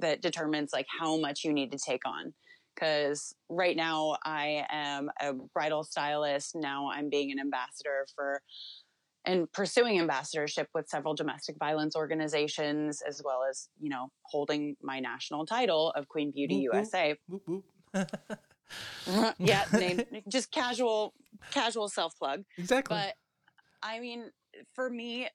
that 0.00 0.22
determines 0.22 0.72
like 0.72 0.86
how 1.00 1.16
much 1.18 1.44
you 1.44 1.52
need 1.52 1.72
to 1.72 1.78
take 1.78 2.06
on. 2.06 2.32
Because 2.74 3.34
right 3.48 3.76
now 3.76 4.18
I 4.24 4.66
am 4.68 5.10
a 5.20 5.32
bridal 5.32 5.82
stylist. 5.82 6.54
Now 6.54 6.90
I'm 6.92 7.08
being 7.08 7.32
an 7.32 7.40
ambassador 7.40 8.06
for 8.14 8.42
and 9.26 9.50
pursuing 9.52 9.98
ambassadorship 9.98 10.68
with 10.72 10.88
several 10.88 11.14
domestic 11.14 11.56
violence 11.58 11.96
organizations, 11.96 13.02
as 13.06 13.20
well 13.24 13.40
as, 13.48 13.68
you 13.80 13.90
know, 13.90 14.08
holding 14.22 14.76
my 14.80 15.00
national 15.00 15.44
title 15.44 15.90
of 15.96 16.08
Queen 16.08 16.30
Beauty 16.30 16.68
Whoop, 16.68 16.74
whoop. 16.74 16.74
USA. 16.74 17.16
Whoop, 17.28 17.42
whoop. 17.46 17.64
Uh-huh, 17.94 19.32
yeah, 19.38 19.64
name, 19.72 20.02
just 20.28 20.50
casual, 20.50 21.12
casual 21.50 21.88
self 21.88 22.16
plug. 22.18 22.44
exactly. 22.56 22.96
But 22.96 23.14
I 23.82 24.00
mean, 24.00 24.30
for 24.74 24.88
me, 24.88 25.28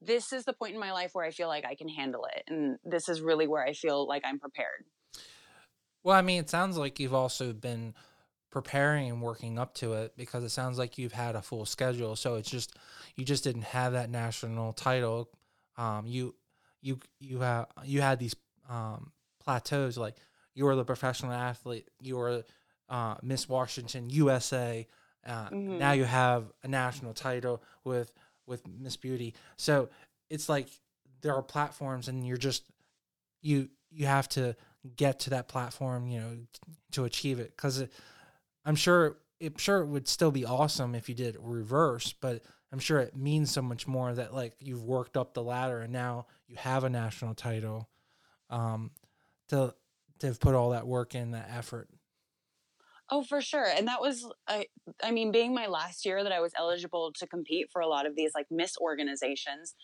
this 0.00 0.32
is 0.32 0.44
the 0.44 0.52
point 0.52 0.74
in 0.74 0.80
my 0.80 0.92
life 0.92 1.10
where 1.12 1.24
I 1.24 1.30
feel 1.30 1.48
like 1.48 1.64
I 1.66 1.74
can 1.74 1.88
handle 1.88 2.26
it. 2.34 2.42
And 2.48 2.78
this 2.84 3.08
is 3.08 3.20
really 3.20 3.46
where 3.46 3.62
I 3.62 3.72
feel 3.72 4.06
like 4.06 4.22
I'm 4.24 4.38
prepared. 4.38 4.84
well, 6.02 6.16
I 6.16 6.22
mean, 6.22 6.40
it 6.40 6.50
sounds 6.50 6.78
like 6.78 6.98
you've 6.98 7.14
also 7.14 7.52
been 7.52 7.94
preparing 8.50 9.10
and 9.10 9.20
working 9.20 9.58
up 9.58 9.74
to 9.74 9.92
it 9.94 10.16
because 10.16 10.42
it 10.44 10.48
sounds 10.50 10.78
like 10.78 10.96
you've 10.98 11.12
had 11.12 11.36
a 11.36 11.42
full 11.42 11.66
schedule. 11.66 12.16
So 12.16 12.36
it's 12.36 12.50
just 12.50 12.76
you 13.16 13.24
just 13.24 13.44
didn't 13.44 13.62
have 13.62 13.92
that 13.92 14.10
national 14.10 14.72
title. 14.72 15.28
Um, 15.76 16.06
you 16.06 16.34
you 16.80 16.98
you 17.20 17.40
have 17.40 17.66
you 17.84 18.00
had 18.00 18.18
these 18.18 18.34
um, 18.68 19.12
plateaus 19.42 19.96
like 19.98 20.16
you 20.54 20.64
were 20.64 20.74
the 20.76 20.84
professional 20.84 21.32
athlete, 21.32 21.88
you 22.00 22.16
were 22.16 22.44
uh, 22.88 23.14
Miss 23.22 23.48
Washington 23.48 24.08
USA. 24.10 24.86
Uh, 25.26 25.48
Mhm. 25.50 25.78
Now 25.78 25.92
you 25.92 26.04
have 26.04 26.50
a 26.62 26.68
national 26.68 27.12
title 27.14 27.62
with 27.84 28.12
with 28.46 28.66
Miss 28.66 28.96
Beauty. 28.96 29.34
So 29.56 29.90
it's 30.30 30.48
like 30.48 30.68
there 31.20 31.34
are 31.34 31.42
platforms, 31.42 32.08
and 32.08 32.26
you're 32.26 32.36
just 32.38 32.64
you 33.42 33.68
you 33.90 34.06
have 34.06 34.28
to 34.30 34.56
get 34.96 35.20
to 35.20 35.30
that 35.30 35.48
platform, 35.48 36.06
you 36.08 36.20
know, 36.20 36.36
to 36.92 37.04
achieve 37.04 37.38
it. 37.40 37.50
Because 37.56 37.84
I'm 38.68 38.76
sure 38.76 39.16
I'm 39.42 39.56
sure 39.56 39.80
it 39.80 39.86
would 39.86 40.06
still 40.06 40.30
be 40.30 40.44
awesome 40.44 40.94
if 40.94 41.08
you 41.08 41.14
did 41.14 41.36
reverse, 41.40 42.12
but 42.12 42.42
I'm 42.70 42.78
sure 42.78 42.98
it 42.98 43.16
means 43.16 43.50
so 43.50 43.62
much 43.62 43.86
more 43.86 44.12
that 44.12 44.34
like 44.34 44.54
you've 44.60 44.84
worked 44.84 45.16
up 45.16 45.32
the 45.32 45.42
ladder 45.42 45.80
and 45.80 45.92
now 45.92 46.26
you 46.46 46.56
have 46.56 46.84
a 46.84 46.90
national 46.90 47.34
title. 47.34 47.88
Um, 48.50 48.90
to 49.48 49.74
to 50.20 50.26
have 50.26 50.38
put 50.38 50.54
all 50.54 50.70
that 50.70 50.86
work 50.86 51.14
in, 51.14 51.30
that 51.30 51.48
effort. 51.50 51.88
Oh, 53.10 53.22
for 53.22 53.40
sure. 53.40 53.64
And 53.64 53.88
that 53.88 54.02
was, 54.02 54.30
I, 54.46 54.66
I 55.02 55.12
mean, 55.12 55.32
being 55.32 55.54
my 55.54 55.66
last 55.66 56.04
year 56.04 56.22
that 56.22 56.32
I 56.32 56.40
was 56.40 56.52
eligible 56.58 57.10
to 57.12 57.26
compete 57.26 57.68
for 57.72 57.80
a 57.80 57.86
lot 57.86 58.04
of 58.04 58.16
these 58.16 58.32
like 58.34 58.46
Miss 58.50 58.76
organizations, 58.76 59.74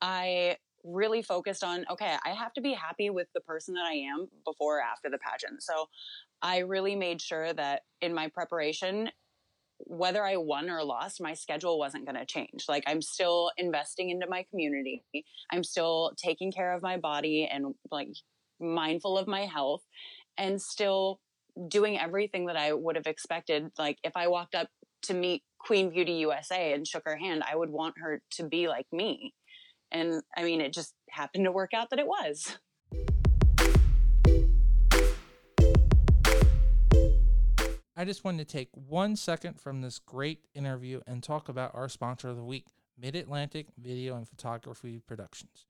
I 0.00 0.56
really 0.84 1.22
focused 1.22 1.62
on, 1.62 1.84
okay, 1.90 2.16
I 2.24 2.30
have 2.30 2.52
to 2.54 2.60
be 2.60 2.72
happy 2.72 3.10
with 3.10 3.28
the 3.34 3.40
person 3.40 3.74
that 3.74 3.84
I 3.84 3.94
am 3.94 4.28
before 4.44 4.78
or 4.78 4.82
after 4.82 5.08
the 5.10 5.18
pageant. 5.18 5.62
So 5.62 5.88
I 6.40 6.58
really 6.58 6.96
made 6.96 7.20
sure 7.20 7.52
that 7.52 7.82
in 8.00 8.14
my 8.14 8.28
preparation, 8.28 9.10
whether 9.78 10.24
I 10.24 10.36
won 10.36 10.70
or 10.70 10.84
lost, 10.84 11.20
my 11.20 11.34
schedule 11.34 11.78
wasn't 11.78 12.06
going 12.06 12.16
to 12.16 12.26
change. 12.26 12.64
Like 12.68 12.84
I'm 12.86 13.02
still 13.02 13.50
investing 13.56 14.10
into 14.10 14.26
my 14.28 14.44
community. 14.50 15.02
I'm 15.50 15.64
still 15.64 16.12
taking 16.16 16.52
care 16.52 16.72
of 16.72 16.82
my 16.82 16.96
body 16.96 17.48
and 17.50 17.74
like 17.90 18.08
mindful 18.60 19.18
of 19.18 19.26
my 19.26 19.46
health 19.46 19.82
and 20.38 20.60
still 20.60 21.20
doing 21.68 21.98
everything 21.98 22.46
that 22.46 22.56
I 22.56 22.72
would 22.72 22.96
have 22.96 23.06
expected. 23.06 23.70
Like 23.78 23.98
if 24.04 24.16
I 24.16 24.28
walked 24.28 24.54
up 24.54 24.68
to 25.02 25.14
meet 25.14 25.42
Queen 25.58 25.90
Beauty 25.90 26.12
USA 26.14 26.72
and 26.72 26.86
shook 26.86 27.02
her 27.04 27.16
hand, 27.16 27.42
I 27.48 27.56
would 27.56 27.70
want 27.70 27.94
her 27.98 28.22
to 28.32 28.44
be 28.44 28.68
like 28.68 28.86
me. 28.92 29.34
And 29.92 30.22
I 30.34 30.42
mean, 30.42 30.62
it 30.62 30.72
just 30.72 30.94
happened 31.10 31.44
to 31.44 31.52
work 31.52 31.74
out 31.74 31.90
that 31.90 31.98
it 31.98 32.06
was. 32.06 32.56
I 37.94 38.06
just 38.06 38.24
wanted 38.24 38.48
to 38.48 38.52
take 38.52 38.70
one 38.72 39.16
second 39.16 39.60
from 39.60 39.82
this 39.82 39.98
great 39.98 40.46
interview 40.54 41.02
and 41.06 41.22
talk 41.22 41.50
about 41.50 41.74
our 41.74 41.90
sponsor 41.90 42.30
of 42.30 42.36
the 42.36 42.42
week, 42.42 42.64
Mid 42.98 43.14
Atlantic 43.14 43.66
Video 43.78 44.16
and 44.16 44.26
Photography 44.26 44.98
Productions. 44.98 45.66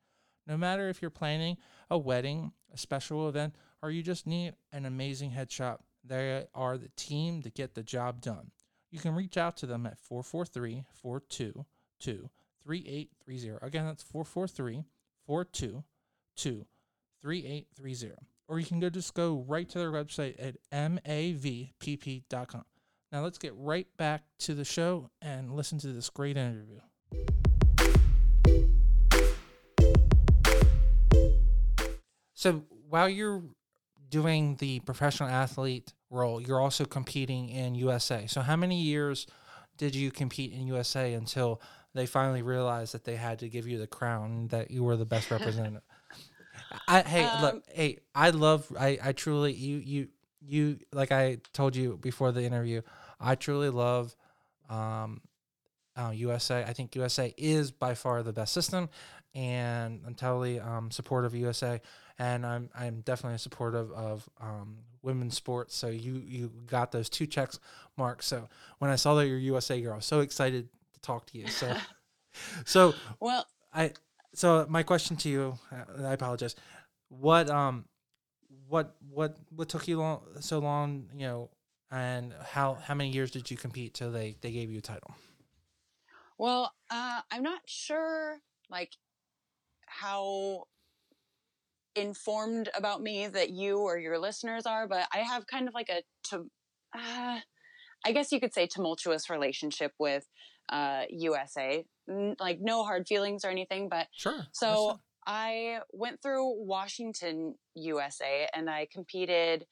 No 0.47 0.57
matter 0.57 0.89
if 0.89 1.03
you're 1.03 1.11
planning 1.11 1.57
a 1.91 1.99
wedding, 1.99 2.53
a 2.73 2.79
special 2.79 3.29
event, 3.29 3.57
or 3.83 3.91
you 3.91 4.05
just 4.05 4.27
need 4.27 4.55
an 4.73 4.87
amazing 4.87 5.33
headshot, 5.33 5.79
they 6.05 6.47
are 6.55 6.79
the 6.79 6.91
team 6.97 7.43
to 7.43 7.51
get 7.51 7.75
the 7.75 7.83
job 7.83 8.21
done. 8.21 8.53
You 8.91 9.01
can 9.01 9.15
reach 9.17 9.37
out 9.37 9.57
to 9.59 9.67
them 9.67 9.85
at 9.85 9.99
443 9.99 10.85
422 10.95 12.31
3830. 12.65 13.67
Again, 13.67 13.87
that's 13.87 14.03
443 14.03 14.85
422 15.27 16.67
3830. 17.21 18.15
Or 18.49 18.59
you 18.59 18.67
can 18.67 18.81
go 18.81 18.91
just 18.91 19.15
go 19.15 19.45
right 19.47 19.69
to 19.69 19.79
their 19.79 19.93
website 19.93 20.35
at 20.39 20.57
mavpp.com. 20.73 22.65
Now 23.13 23.23
let's 23.23 23.39
get 23.39 23.55
right 23.57 23.87
back 23.97 24.25
to 24.41 24.55
the 24.55 24.65
show 24.65 25.11
and 25.21 25.55
listen 25.55 25.79
to 25.79 25.89
this 25.89 26.11
great 26.11 26.37
interview. 26.37 26.81
So 32.35 32.65
while 32.89 33.09
you're 33.09 33.43
doing 34.09 34.57
the 34.57 34.81
professional 34.81 35.29
athlete 35.29 35.93
role, 36.11 36.41
you're 36.41 36.61
also 36.61 36.85
competing 36.85 37.49
in 37.49 37.75
USA. 37.75 38.27
So 38.27 38.41
how 38.41 38.57
many 38.57 38.83
years 38.83 39.27
did 39.79 39.95
you 39.95 40.11
compete 40.11 40.53
in 40.53 40.67
USA 40.67 41.15
until 41.15 41.61
they 41.95 42.07
finally 42.07 42.43
realized 42.43 42.95
that 42.95 43.05
they 43.05 43.17
had 43.17 43.41
to 43.41 43.49
give 43.49 43.67
you 43.69 43.79
the 43.79 43.87
crown 43.87 44.49
that 44.49 44.71
you 44.71 44.83
were 44.83 44.97
the 44.97 45.05
best 45.07 45.31
representative? 45.31 45.83
I 46.89 47.03
hey 47.03 47.25
Um, 47.25 47.43
look 47.43 47.65
hey 47.73 47.99
I 48.15 48.31
love 48.31 48.67
I 48.79 48.99
I 49.03 49.13
truly 49.13 49.53
you 49.53 49.79
you 49.79 50.09
you 50.41 50.79
like 50.93 51.13
I 51.13 51.39
told 51.53 51.77
you 51.77 51.97
before 51.97 52.33
the 52.33 52.43
interview 52.43 52.83
I 53.21 53.35
truly 53.35 53.71
love 53.71 54.15
um 54.69 55.21
uh, 55.97 56.11
USA 56.15 56.65
I 56.65 56.73
think 56.73 56.95
USA 56.97 57.35
is 57.37 57.71
by 57.71 57.95
far 57.95 58.23
the 58.23 58.33
best 58.33 58.53
system 58.53 58.89
and 59.35 60.01
I'm 60.07 60.15
totally 60.15 60.61
um 60.61 60.91
supportive 60.91 61.33
of 61.33 61.39
USA 61.39 61.81
and 62.19 62.45
I'm 62.47 62.71
I'm 62.75 63.01
definitely 63.01 63.39
supportive 63.39 63.91
of 63.93 64.29
um 64.41 64.79
women's 65.03 65.37
sports. 65.37 65.75
So 65.77 65.89
you 65.89 66.23
you 66.25 66.53
got 66.67 66.93
those 66.93 67.09
two 67.09 67.27
checks 67.27 67.59
marks. 67.97 68.27
So 68.27 68.49
when 68.79 68.91
I 68.91 68.97
saw 68.97 69.15
that 69.17 69.27
you're 69.27 69.39
USA 69.39 69.81
girl 69.81 69.95
I 69.95 69.97
was 69.97 70.07
so 70.07 70.21
excited 70.21 70.69
talk 71.03 71.27
to 71.27 71.39
you 71.39 71.49
so 71.49 71.77
so 72.65 72.95
Well, 73.21 73.47
I 73.73 73.93
so 74.35 74.67
my 74.69 74.83
question 74.83 75.17
to 75.19 75.29
you, 75.29 75.59
uh, 75.71 76.07
I 76.07 76.13
apologize. 76.13 76.57
What 77.09 77.51
um, 77.51 77.85
what 78.69 78.97
what 79.11 79.37
what 79.55 79.69
took 79.69 79.89
you 79.89 79.99
long 79.99 80.23
so 80.41 80.59
long? 80.59 81.09
You 81.15 81.27
know, 81.27 81.51
and 81.91 82.33
how 82.43 82.75
how 82.75 82.95
many 82.95 83.11
years 83.11 83.31
did 83.31 83.51
you 83.51 83.57
compete 83.57 83.95
till 83.95 84.11
they 84.11 84.37
they 84.41 84.51
gave 84.53 84.71
you 84.71 84.79
a 84.79 84.83
title? 84.83 85.15
well, 86.39 86.73
uh, 86.91 87.21
I'm 87.31 87.45
not 87.45 87.61
sure 87.67 88.39
like 88.69 88.91
how 89.87 90.65
informed 91.95 92.69
about 92.75 93.01
me 93.01 93.29
that 93.29 93.51
you 93.51 93.79
or 93.79 93.99
your 93.99 94.19
listeners 94.19 94.67
are, 94.67 94.89
but 94.89 95.07
I 95.13 95.19
have 95.19 95.47
kind 95.47 95.69
of 95.69 95.75
like 95.75 95.89
a 95.89 96.03
to, 96.31 96.47
uh, 96.97 97.39
I 98.05 98.13
guess 98.13 98.33
you 98.33 98.41
could 98.41 98.55
say 98.55 98.67
tumultuous 98.67 99.31
relationship 99.31 99.93
with 100.01 100.27
uh, 100.69 101.05
USA. 101.11 101.85
N- 102.09 102.37
Like 102.41 102.61
no 102.61 102.85
hard 102.85 103.07
feelings 103.07 103.45
or 103.45 103.49
anything, 103.51 103.89
but 103.89 104.09
Sure. 104.17 104.47
So 104.53 104.99
I 105.27 105.81
went 105.93 106.21
through 106.23 106.65
Washington, 106.65 107.57
USA, 107.75 108.49
and 108.55 108.69
I 108.69 108.87
competed 108.91 109.67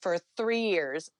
for 0.00 0.18
three 0.36 0.62
years 0.62 1.10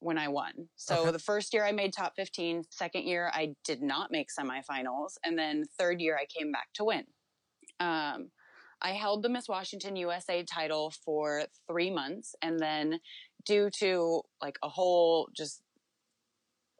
when 0.00 0.18
I 0.18 0.28
won. 0.28 0.70
So 0.76 0.94
Okay. 1.04 1.12
the 1.12 1.18
first 1.20 1.54
year 1.54 1.64
I 1.64 1.72
made 1.72 1.92
top 1.92 2.14
15, 2.16 2.64
second 2.70 3.04
year 3.06 3.30
I 3.34 3.54
did 3.64 3.82
not 3.82 4.10
make 4.12 4.28
semifinals, 4.38 5.14
and 5.24 5.38
then 5.38 5.64
third 5.78 6.00
year 6.00 6.16
I 6.16 6.26
came 6.26 6.52
back 6.52 6.68
to 6.74 6.84
win. 6.84 7.06
Um, 7.80 8.32
I 8.82 8.92
held 8.92 9.22
the 9.22 9.30
Miss 9.30 9.48
Washington 9.48 9.96
USA 9.96 10.44
title 10.44 10.90
for 10.90 11.46
three 11.68 11.90
months, 11.90 12.34
and 12.42 12.60
then 12.60 13.00
due 13.44 13.70
to 13.78 14.22
like 14.42 14.58
a 14.62 14.68
whole 14.70 15.28
just 15.36 15.62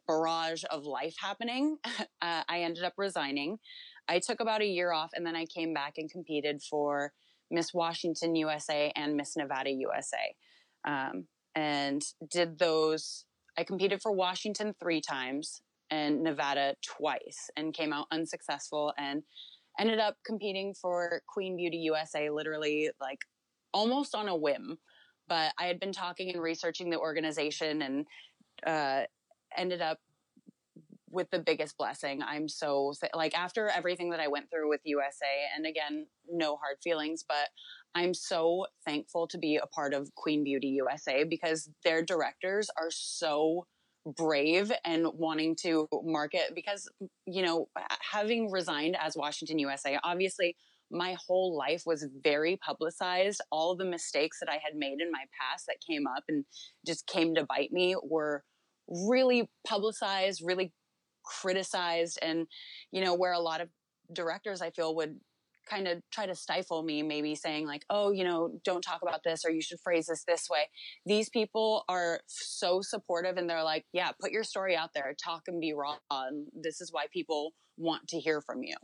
barrage 0.07 0.63
of 0.69 0.85
life 0.85 1.15
happening, 1.19 1.77
uh, 2.21 2.43
I 2.47 2.61
ended 2.61 2.83
up 2.83 2.93
resigning. 2.97 3.57
I 4.07 4.19
took 4.19 4.39
about 4.39 4.61
a 4.61 4.67
year 4.67 4.91
off, 4.91 5.11
and 5.13 5.25
then 5.25 5.35
I 5.35 5.45
came 5.45 5.73
back 5.73 5.93
and 5.97 6.09
competed 6.09 6.61
for 6.61 7.11
Miss 7.51 7.73
Washington 7.73 8.35
USA 8.35 8.91
and 8.95 9.15
Miss 9.15 9.35
Nevada 9.35 9.71
USA, 9.71 10.35
um, 10.87 11.27
and 11.55 12.01
did 12.29 12.59
those. 12.59 13.25
I 13.57 13.63
competed 13.63 14.01
for 14.01 14.11
Washington 14.11 14.73
three 14.79 15.01
times 15.01 15.61
and 15.89 16.23
Nevada 16.23 16.75
twice, 16.85 17.49
and 17.55 17.73
came 17.73 17.93
out 17.93 18.07
unsuccessful, 18.11 18.93
and 18.97 19.23
ended 19.79 19.99
up 19.99 20.15
competing 20.25 20.73
for 20.73 21.21
Queen 21.27 21.57
Beauty 21.57 21.77
USA 21.77 22.29
literally 22.29 22.89
like 22.99 23.19
almost 23.73 24.15
on 24.15 24.27
a 24.27 24.35
whim. 24.35 24.77
But 25.27 25.53
I 25.59 25.65
had 25.65 25.79
been 25.79 25.91
talking 25.91 26.29
and 26.31 26.41
researching 26.41 26.89
the 26.89 26.99
organization 26.99 27.81
and 27.81 28.05
uh, 28.65 29.03
ended 29.57 29.81
up 29.81 29.99
with 31.15 31.31
the 31.31 31.39
biggest 31.39 31.77
blessing. 31.77 32.21
I'm 32.21 32.47
so 32.47 32.93
like 33.15 33.37
after 33.37 33.69
everything 33.69 34.09
that 34.11 34.19
I 34.19 34.27
went 34.27 34.51
through 34.51 34.69
with 34.69 34.81
USA, 34.83 35.47
and 35.55 35.65
again, 35.65 36.07
no 36.29 36.57
hard 36.57 36.77
feelings, 36.83 37.23
but 37.27 37.47
I'm 37.95 38.13
so 38.13 38.67
thankful 38.85 39.27
to 39.27 39.37
be 39.37 39.55
a 39.55 39.67
part 39.67 39.93
of 39.93 40.13
Queen 40.15 40.43
Beauty 40.43 40.67
USA 40.67 41.23
because 41.23 41.69
their 41.83 42.03
directors 42.03 42.69
are 42.77 42.91
so 42.91 43.65
brave 44.17 44.71
and 44.83 45.07
wanting 45.13 45.55
to 45.55 45.87
market 46.03 46.51
because 46.53 46.87
you 47.25 47.41
know 47.41 47.67
having 48.11 48.51
resigned 48.51 48.95
as 49.01 49.15
Washington 49.15 49.57
USA 49.57 49.97
obviously 50.03 50.55
my 50.91 51.17
whole 51.27 51.57
life 51.57 51.81
was 51.87 52.05
very 52.23 52.55
publicized 52.57 53.41
all 53.51 53.75
the 53.75 53.83
mistakes 53.83 54.37
that 54.39 54.47
I 54.47 54.59
had 54.63 54.75
made 54.75 55.01
in 55.01 55.11
my 55.11 55.23
past 55.39 55.65
that 55.65 55.77
came 55.89 56.05
up 56.05 56.23
and 56.27 56.45
just 56.85 57.07
came 57.07 57.33
to 57.33 57.45
bite 57.45 57.71
me 57.71 57.95
were 58.03 58.43
really 58.87 59.49
publicized 59.65 60.41
really 60.43 60.71
criticized 61.23 62.19
and 62.21 62.47
you 62.91 63.03
know 63.03 63.15
where 63.15 63.33
a 63.33 63.39
lot 63.39 63.61
of 63.61 63.69
directors 64.13 64.61
I 64.61 64.69
feel 64.69 64.95
would 64.95 65.19
kind 65.65 65.87
of 65.87 66.01
try 66.11 66.25
to 66.25 66.35
stifle 66.35 66.83
me 66.83 67.01
maybe 67.03 67.35
saying 67.35 67.65
like 67.65 67.83
oh 67.89 68.11
you 68.11 68.23
know 68.23 68.51
don't 68.63 68.81
talk 68.83 69.01
about 69.01 69.23
this 69.23 69.43
or 69.45 69.51
you 69.51 69.61
should 69.61 69.79
phrase 69.79 70.05
this 70.07 70.23
this 70.25 70.49
way 70.49 70.69
these 71.05 71.29
people 71.29 71.83
are 71.89 72.19
so 72.27 72.81
supportive 72.81 73.37
and 73.37 73.49
they're 73.49 73.63
like 73.63 73.85
yeah 73.93 74.11
put 74.21 74.31
your 74.31 74.43
story 74.43 74.75
out 74.75 74.91
there 74.93 75.15
talk 75.23 75.43
and 75.47 75.59
be 75.59 75.73
raw 75.73 75.95
and 76.11 76.47
this 76.53 76.81
is 76.81 76.91
why 76.91 77.05
people 77.11 77.53
want 77.77 78.07
to 78.07 78.17
hear 78.19 78.39
from 78.39 78.63
you 78.63 78.75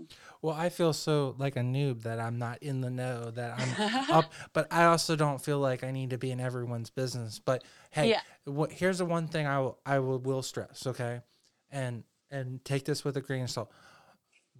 Well, 0.41 0.53
I 0.53 0.67
feel 0.67 0.91
so 0.91 1.33
like 1.37 1.55
a 1.55 1.61
noob 1.61 2.01
that 2.03 2.19
I'm 2.19 2.37
not 2.37 2.61
in 2.61 2.81
the 2.81 2.89
know 2.89 3.31
that 3.31 3.57
I'm 3.57 4.11
up, 4.11 4.33
but 4.53 4.67
I 4.69 4.83
also 4.83 5.15
don't 5.15 5.39
feel 5.41 5.59
like 5.59 5.85
I 5.85 5.91
need 5.91 6.09
to 6.09 6.17
be 6.17 6.29
in 6.29 6.41
everyone's 6.41 6.89
business. 6.89 7.39
But 7.39 7.63
hey, 7.91 8.09
Yeah. 8.09 8.19
what 8.43 8.73
here's 8.73 8.97
the 8.97 9.05
one 9.05 9.27
thing 9.29 9.47
I 9.47 9.59
will 9.59 9.79
I 9.85 9.99
will, 9.99 10.19
will 10.19 10.41
stress, 10.41 10.85
okay, 10.85 11.21
and 11.69 12.03
and 12.29 12.65
take 12.65 12.83
this 12.83 13.05
with 13.05 13.15
a 13.15 13.21
grain 13.21 13.43
of 13.43 13.49
salt. 13.49 13.71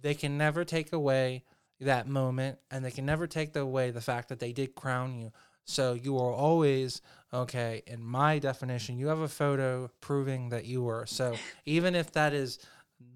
They 0.00 0.14
can 0.14 0.38
never 0.38 0.64
take 0.64 0.94
away 0.94 1.44
that 1.80 2.06
moment, 2.08 2.58
and 2.70 2.84
they 2.84 2.90
can 2.90 3.06
never 3.06 3.26
take 3.26 3.54
away 3.56 3.90
the 3.90 4.00
fact 4.00 4.28
that 4.28 4.40
they 4.40 4.52
did 4.52 4.74
crown 4.74 5.14
you. 5.14 5.32
So 5.64 5.94
you 5.94 6.18
are 6.18 6.32
always 6.32 7.02
okay. 7.32 7.82
In 7.86 8.02
my 8.02 8.38
definition, 8.38 8.98
you 8.98 9.08
have 9.08 9.20
a 9.20 9.28
photo 9.28 9.90
proving 10.00 10.50
that 10.50 10.64
you 10.64 10.82
were. 10.82 11.06
So 11.06 11.36
even 11.66 11.94
if 11.94 12.12
that 12.12 12.32
is 12.32 12.58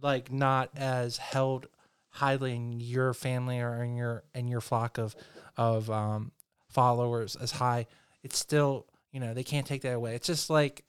like 0.03 0.33
not 0.33 0.71
as 0.77 1.17
held 1.17 1.67
highly 2.11 2.55
in 2.55 2.81
your 2.81 3.13
family 3.13 3.61
or 3.61 3.83
in 3.83 3.95
your 3.95 4.25
in 4.35 4.49
your 4.49 4.61
flock 4.61 4.99
of 4.99 5.15
of 5.57 5.91
um, 5.91 6.33
followers 6.69 7.37
as 7.37 7.53
high, 7.53 7.87
it's 8.23 8.39
still 8.39 8.87
you 9.13 9.21
know 9.21 9.35
they 9.35 9.45
can't 9.45 9.67
take 9.67 9.83
that 9.83 9.95
away. 9.95 10.15
It's 10.15 10.27
just 10.27 10.51
like 10.51 10.85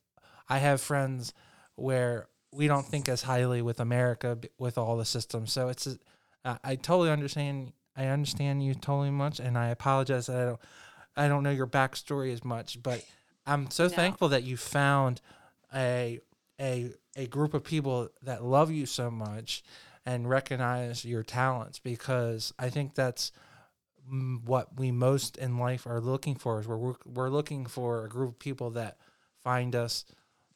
I 0.48 0.60
have 0.60 0.82
friends 0.82 1.34
where 1.76 2.28
we 2.52 2.68
don't 2.68 2.86
think 2.86 3.10
as 3.10 3.24
highly 3.24 3.62
with 3.62 3.80
America 3.80 4.38
with 4.58 4.78
all 4.78 4.98
the 4.98 5.06
systems. 5.06 5.52
So 5.52 5.70
it's 5.70 5.88
I 6.48 6.58
I 6.64 6.76
totally 6.76 7.12
understand. 7.12 7.74
I 7.96 8.06
understand 8.08 8.64
you 8.64 8.74
totally 8.76 9.10
much, 9.12 9.40
and 9.40 9.58
I 9.58 9.68
apologize 9.70 10.28
that 10.28 10.38
I 10.38 10.46
don't 10.46 10.60
I 11.16 11.28
don't 11.28 11.44
know 11.44 11.52
your 11.52 11.68
backstory 11.68 12.32
as 12.34 12.44
much, 12.44 12.82
but 12.82 13.04
I'm 13.46 13.70
so 13.72 13.84
No. 13.86 13.90
thankful 13.90 14.30
that 14.30 14.44
you 14.44 14.56
found 14.58 15.22
a 15.74 16.20
a 16.60 16.94
a 17.16 17.28
group 17.28 17.54
of 17.54 17.64
people 17.64 18.10
that 18.24 18.44
love 18.44 18.72
you 18.72 18.86
so 18.86 19.10
much 19.12 19.64
and 20.06 20.30
recognize 20.30 21.04
your 21.04 21.24
talents 21.24 21.80
because 21.80 22.54
I 22.60 22.70
think 22.70 22.96
that's 22.96 23.32
what 24.46 24.78
we 24.80 24.92
most 24.92 25.38
in 25.38 25.58
life 25.58 25.86
are 25.86 26.00
looking 26.00 26.36
for 26.36 26.60
is 26.62 26.68
we're 26.68 26.78
we're- 26.78 26.96
we're 27.06 27.30
looking 27.30 27.66
for 27.66 28.06
a 28.06 28.10
group 28.10 28.30
of 28.30 28.40
people 28.40 28.70
that 28.72 28.98
find 29.44 29.76
us 29.76 30.06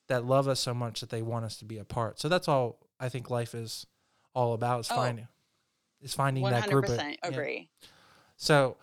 that 0.07 0.25
love 0.25 0.47
us 0.47 0.59
so 0.59 0.73
much 0.73 1.01
that 1.01 1.09
they 1.09 1.21
want 1.21 1.45
us 1.45 1.57
to 1.57 1.65
be 1.65 1.77
a 1.77 1.83
part. 1.85 2.19
So 2.19 2.29
that's 2.29 2.47
all 2.47 2.77
I 2.99 3.09
think 3.09 3.29
life 3.29 3.53
is 3.55 3.85
all 4.33 4.53
about 4.53 4.81
is 4.81 4.91
Oh. 4.91 4.95
finding 4.95 5.27
is 6.01 6.13
finding 6.13 6.43
that 6.43 6.69
group 6.69 6.85
of 6.85 6.91
100% 6.97 6.99
yeah. 6.99 7.15
agree 7.23 7.69
So, 8.37 8.77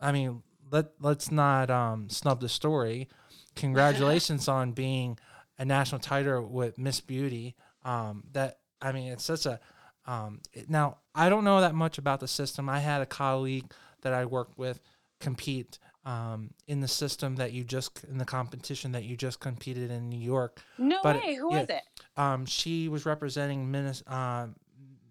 I 0.00 0.12
mean, 0.12 0.42
let 0.70 0.86
let's 1.00 1.30
not 1.30 1.70
um, 1.70 2.08
snub 2.10 2.40
the 2.40 2.48
story. 2.48 3.08
Congratulations 3.54 4.48
on 4.58 4.72
being 4.72 5.18
a 5.58 5.64
national 5.64 6.00
title 6.00 6.46
with 6.46 6.76
Miss 6.78 7.00
Beauty. 7.00 7.54
Um, 7.84 8.24
that 8.32 8.58
I 8.82 8.92
mean, 8.92 9.12
it's 9.12 9.24
such 9.24 9.46
a 9.46 9.60
Um, 10.06 10.40
it- 10.52 10.68
now 10.70 10.98
I 11.14 11.28
don't 11.28 11.44
know 11.44 11.60
that 11.60 11.74
much 11.74 11.98
about 11.98 12.20
the 12.20 12.28
system. 12.28 12.68
I 12.68 12.80
had 12.80 13.00
a 13.02 13.06
colleague 13.06 13.72
that 14.02 14.12
I 14.12 14.24
worked 14.24 14.58
with 14.58 14.80
compete 15.20 15.78
um, 16.04 16.50
in 16.68 16.80
the 16.80 16.88
system 16.88 17.36
that 17.36 17.52
you 17.52 17.64
just 17.64 18.04
in 18.04 18.18
the 18.18 18.24
competition 18.24 18.92
that 18.92 19.02
you 19.04 19.16
just 19.16 19.40
competed 19.40 19.90
in 19.90 20.08
New 20.08 20.20
York. 20.20 20.60
No 20.78 21.00
But, 21.02 21.16
way. 21.16 21.34
Who 21.34 21.52
yeah. 21.52 21.60
was 21.60 21.68
it? 21.70 21.82
Um, 22.16 22.46
she 22.46 22.88
was 22.88 23.04
representing 23.06 23.70
Minnes- 23.70 24.02
uh, 24.06 24.48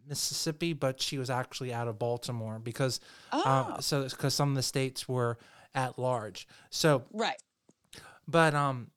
Mississippi, 0.08 0.74
but 0.74 1.02
she 1.02 1.18
was 1.18 1.30
actually 1.30 1.74
out 1.74 1.88
of 1.88 1.98
Baltimore 2.00 2.60
because 2.60 3.00
Oh, 3.32 3.50
um, 3.76 3.82
so 3.82 4.04
because 4.04 4.34
some 4.34 4.50
of 4.50 4.56
the 4.56 4.64
states 4.64 5.08
were 5.08 5.38
at 5.74 6.00
large. 6.00 6.48
So 6.70 7.04
right. 7.12 7.36
but 8.28 8.54
um 8.56 8.92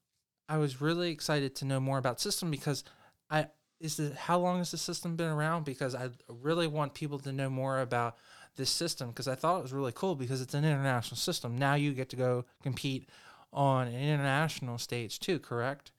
i 0.49 0.57
was 0.57 0.81
really 0.81 1.11
excited 1.11 1.55
to 1.57 1.64
know 1.64 1.81
more 1.81 1.99
about 1.99 2.21
system 2.21 2.51
because 2.51 2.85
i 3.31 3.47
is 3.81 3.99
it 3.99 4.14
how 4.14 4.38
long 4.38 4.59
has 4.59 4.71
the 4.71 4.79
system 4.79 5.16
been 5.16 5.29
around 5.29 5.64
because 5.64 5.94
i 5.94 6.09
really 6.29 6.66
want 6.66 6.94
people 6.94 7.18
to 7.18 7.33
know 7.33 7.51
more 7.51 7.81
about 7.81 8.16
this 8.57 8.71
system 8.71 9.09
because 9.09 9.29
i 9.29 9.35
thought 9.35 9.59
it 9.59 9.62
was 9.62 9.73
really 9.73 9.92
cool 9.94 10.14
because 10.14 10.40
it's 10.40 10.55
an 10.55 10.64
international 10.64 11.16
system 11.16 11.59
now 11.59 11.75
you 11.75 11.92
get 11.92 12.09
to 12.09 12.16
go 12.16 12.44
compete 12.62 13.09
on 13.53 13.88
an 13.88 13.94
international 14.01 14.79
stage 14.79 15.18
too 15.18 15.38
correct 15.38 15.90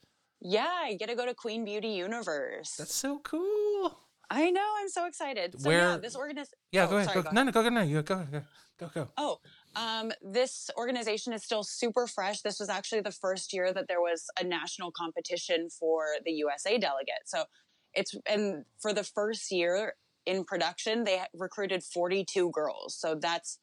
Yeah, 0.41 0.87
you 0.87 0.97
get 0.97 1.09
to 1.09 1.15
go 1.15 1.25
to 1.25 1.33
Queen 1.33 1.65
Beauty 1.65 1.89
Universe. 1.89 2.75
that's 2.77 2.95
so 2.95 3.19
cool 3.19 3.99
I 4.29 4.51
know. 4.51 4.65
I'm 4.79 4.89
so 4.89 5.05
excited. 5.07 5.59
So 5.59 5.69
Where- 5.69 5.79
yeah, 5.79 5.97
this 5.97 6.15
organization. 6.15 6.57
yeah 6.71 6.85
Oh, 6.85 6.87
go 6.87 6.97
ahead 6.97 7.09
sorry, 7.09 7.23
go, 7.23 7.29
go 7.29 7.35
no 7.35 7.43
no 7.43 7.51
go 7.51 7.63
go 7.63 7.69
no 7.69 7.81
you 7.81 8.01
go 8.03 8.27
go 8.31 8.41
go 8.79 8.91
go 8.93 9.07
Oh, 9.17 9.39
um, 9.75 10.11
this 10.21 10.69
organization 10.77 11.33
is 11.33 11.43
still 11.43 11.63
super 11.63 12.05
fresh. 12.07 12.41
This 12.41 12.59
was 12.59 12.69
actually 12.69 13.01
the 13.01 13.11
first 13.11 13.53
year 13.53 13.73
that 13.73 13.87
there 13.87 14.01
was 14.01 14.25
a 14.39 14.43
national 14.43 14.91
competition 14.91 15.69
for 15.69 16.05
the 16.25 16.31
USA 16.31 16.77
delegate. 16.77 17.23
So 17.25 17.45
it's 17.93 18.13
and 18.27 18.65
for 18.79 18.93
the 18.93 19.03
first 19.03 19.51
year 19.51 19.95
in 20.25 20.43
production, 20.43 21.03
they 21.05 21.21
recruited 21.33 21.83
42 21.83 22.51
girls. 22.51 22.95
So 22.95 23.15
that's 23.15 23.59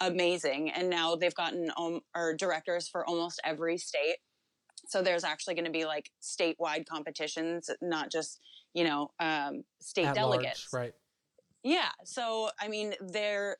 amazing. 0.00 0.70
And 0.70 0.88
now 0.88 1.16
they've 1.16 1.34
gotten 1.34 1.70
um, 1.76 2.00
or 2.14 2.34
directors 2.34 2.88
for 2.88 3.06
almost 3.06 3.40
every 3.44 3.78
state. 3.78 4.16
So 4.88 5.02
there's 5.02 5.24
actually 5.24 5.54
going 5.54 5.64
to 5.64 5.70
be 5.70 5.84
like 5.84 6.10
statewide 6.22 6.86
competitions, 6.86 7.68
not 7.82 8.10
just 8.10 8.40
you 8.76 8.84
know 8.84 9.10
um, 9.18 9.64
state 9.80 10.04
At 10.06 10.14
delegates. 10.14 10.68
large, 10.72 10.84
right 10.84 10.94
Yeah. 11.64 11.90
So 12.04 12.50
I 12.60 12.68
mean, 12.68 12.94
they're 13.00 13.56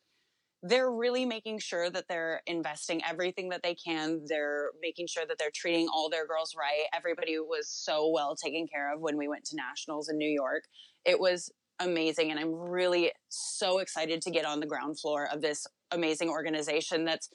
they're 0.62 0.90
really 0.90 1.24
making 1.24 1.58
sure 1.58 1.90
that 1.90 2.04
they're 2.08 2.42
investing 2.46 3.02
everything 3.04 3.48
that 3.50 3.62
they 3.62 3.74
can. 3.74 4.22
They're 4.26 4.70
making 4.80 5.06
sure 5.08 5.24
that 5.26 5.38
they're 5.38 5.50
treating 5.54 5.88
all 5.92 6.10
their 6.10 6.26
girls 6.26 6.54
right. 6.56 6.86
Everybody 6.94 7.38
was 7.38 7.68
so 7.68 8.10
well 8.10 8.36
taken 8.36 8.66
care 8.68 8.94
of 8.94 9.00
when 9.00 9.16
we 9.16 9.26
went 9.26 9.44
to 9.46 9.56
nationals 9.56 10.08
in 10.08 10.18
New 10.18 10.28
York. 10.28 10.64
It 11.04 11.18
was 11.18 11.50
amazing, 11.80 12.30
and 12.30 12.38
I'm 12.38 12.54
really 12.54 13.12
so 13.28 13.78
excited 13.78 14.20
to 14.22 14.30
get 14.30 14.44
on 14.44 14.60
the 14.60 14.66
ground 14.66 15.00
floor 15.00 15.28
of 15.32 15.40
this 15.40 15.66
amazing 15.92 16.28
organization 16.28 17.04
that's 17.04 17.28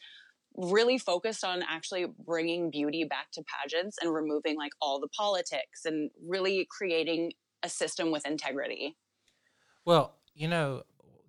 really 0.58 0.98
focused 0.98 1.44
on 1.44 1.64
actually 1.68 2.06
bringing 2.26 2.70
beauty 2.70 3.06
back 3.06 3.32
to 3.34 3.44
pageants 3.44 3.98
and 4.02 4.14
removing 4.14 4.58
like 4.58 4.74
all 4.82 5.00
the 5.00 5.08
politics 5.10 5.86
and 5.86 6.12
really 6.28 6.68
creating 6.70 7.32
a 7.64 7.70
system 7.70 8.12
with 8.12 8.26
integrity. 8.26 8.98
Well, 9.86 10.16
you 10.34 10.48
know, 10.48 10.84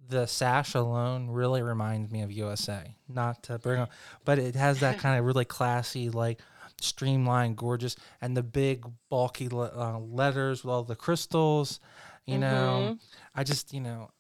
the 0.09 0.27
sash 0.27 0.75
alone 0.75 1.31
really 1.31 1.63
reminds 1.63 2.11
me 2.11 2.23
of 2.23 2.31
USA. 2.33 2.97
Not 3.09 3.43
to 3.45 3.59
bring 3.59 3.81
up, 3.81 3.91
but 4.25 4.39
it 4.39 4.55
has 4.55 4.81
that 4.81 4.99
kind 4.99 5.19
of 5.19 5.25
really 5.31 5.45
classy, 5.45 6.11
like 6.11 6.41
streamlined, 6.81 7.57
gorgeous, 7.57 7.97
and 8.21 8.37
the 8.37 8.43
big 8.43 8.85
bulky 9.09 9.49
uh, 9.53 9.99
letters 9.99 10.65
with 10.65 10.73
all 10.73 10.83
the 10.83 10.97
crystals. 10.97 11.81
You 12.27 12.39
know, 12.39 12.99
I 13.35 13.43
just, 13.45 13.73
you 13.73 13.81
know, 13.81 14.11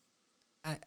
I 0.64 0.78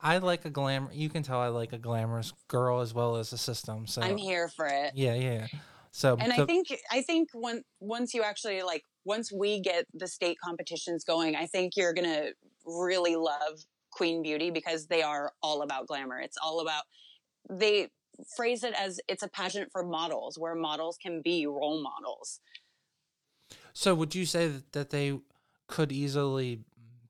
I- 0.00 0.18
like 0.18 0.44
a 0.44 0.50
glamour. 0.50 0.90
You 0.92 1.08
can 1.08 1.22
tell 1.22 1.40
I 1.40 1.48
like 1.48 1.72
a 1.72 1.78
glamorous 1.78 2.32
girl 2.48 2.80
as 2.80 2.92
well 2.92 3.16
as 3.16 3.32
a 3.32 3.38
system. 3.38 3.86
So 3.86 4.02
I'm 4.02 4.16
here 4.16 4.48
for 4.48 4.66
it. 4.66 4.92
yeah, 4.94 5.14
yeah. 5.14 5.46
So 5.92 6.16
and 6.18 6.32
I 6.32 6.44
think 6.44 6.68
I 6.90 7.02
think 7.02 7.28
when 7.32 7.62
once 7.80 8.12
you 8.14 8.22
actually 8.22 8.62
like 8.62 8.82
once 9.04 9.32
we 9.32 9.60
get 9.60 9.86
the 9.94 10.08
state 10.08 10.38
competitions 10.42 11.04
going, 11.04 11.36
I 11.36 11.46
think 11.46 11.76
you're 11.76 11.92
gonna 11.92 12.30
really 12.64 13.16
love 13.16 13.64
Queen 13.90 14.22
Beauty 14.22 14.50
because 14.50 14.86
they 14.86 15.02
are 15.02 15.32
all 15.42 15.62
about 15.62 15.86
glamour. 15.86 16.20
It's 16.20 16.38
all 16.42 16.60
about 16.60 16.84
they 17.48 17.88
phrase 18.36 18.64
it 18.64 18.74
as 18.78 19.00
it's 19.08 19.22
a 19.22 19.28
pageant 19.28 19.70
for 19.72 19.82
models 19.82 20.38
where 20.38 20.54
models 20.54 20.96
can 21.00 21.20
be 21.22 21.46
role 21.46 21.82
models. 21.82 22.40
So 23.72 23.94
would 23.94 24.14
you 24.14 24.24
say 24.24 24.52
that, 24.72 24.90
they 24.90 25.18
could 25.66 25.90
easily 25.90 26.60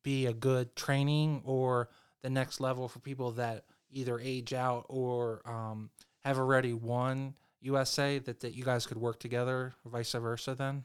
be 0.03 0.27
a 0.27 0.33
good 0.33 0.75
training 0.77 1.43
or 1.45 1.91
the 2.23 2.31
next 2.31 2.61
level 2.61 2.89
for 2.89 3.01
people 3.01 3.33
that 3.33 3.65
either 3.91 4.19
age 4.19 4.55
out 4.55 4.87
or 4.89 5.43
um, 5.45 5.91
have 6.21 6.39
already 6.39 6.73
won 6.73 7.35
USA 7.61 8.19
that, 8.19 8.41
that 8.41 8.55
you 8.55 8.65
guys 8.65 8.87
could 8.87 8.97
work 8.97 9.19
together 9.19 9.75
vice 9.85 10.13
versa 10.13 10.55
then? 10.55 10.85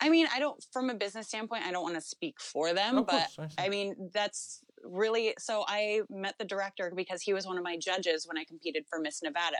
I 0.00 0.08
mean, 0.08 0.26
I 0.32 0.38
don't 0.38 0.62
from 0.72 0.90
a 0.90 0.94
business 0.94 1.28
standpoint, 1.28 1.64
I 1.64 1.72
don't 1.72 1.82
want 1.82 1.94
to 1.96 2.00
speak 2.00 2.40
for 2.40 2.72
them, 2.72 2.98
Of 2.98 3.06
but 3.06 3.28
course, 3.36 3.54
I. 3.58 3.66
I 3.66 3.68
mean, 3.68 4.10
that's 4.12 4.60
really 4.84 5.34
so 5.38 5.64
I 5.68 6.02
met 6.10 6.34
the 6.38 6.44
director 6.44 6.92
because 6.94 7.22
he 7.22 7.32
was 7.32 7.46
one 7.46 7.58
of 7.58 7.64
my 7.64 7.76
judges 7.76 8.26
when 8.26 8.38
I 8.38 8.44
competed 8.44 8.84
for 8.88 8.98
Miss 8.98 9.22
Nevada 9.22 9.56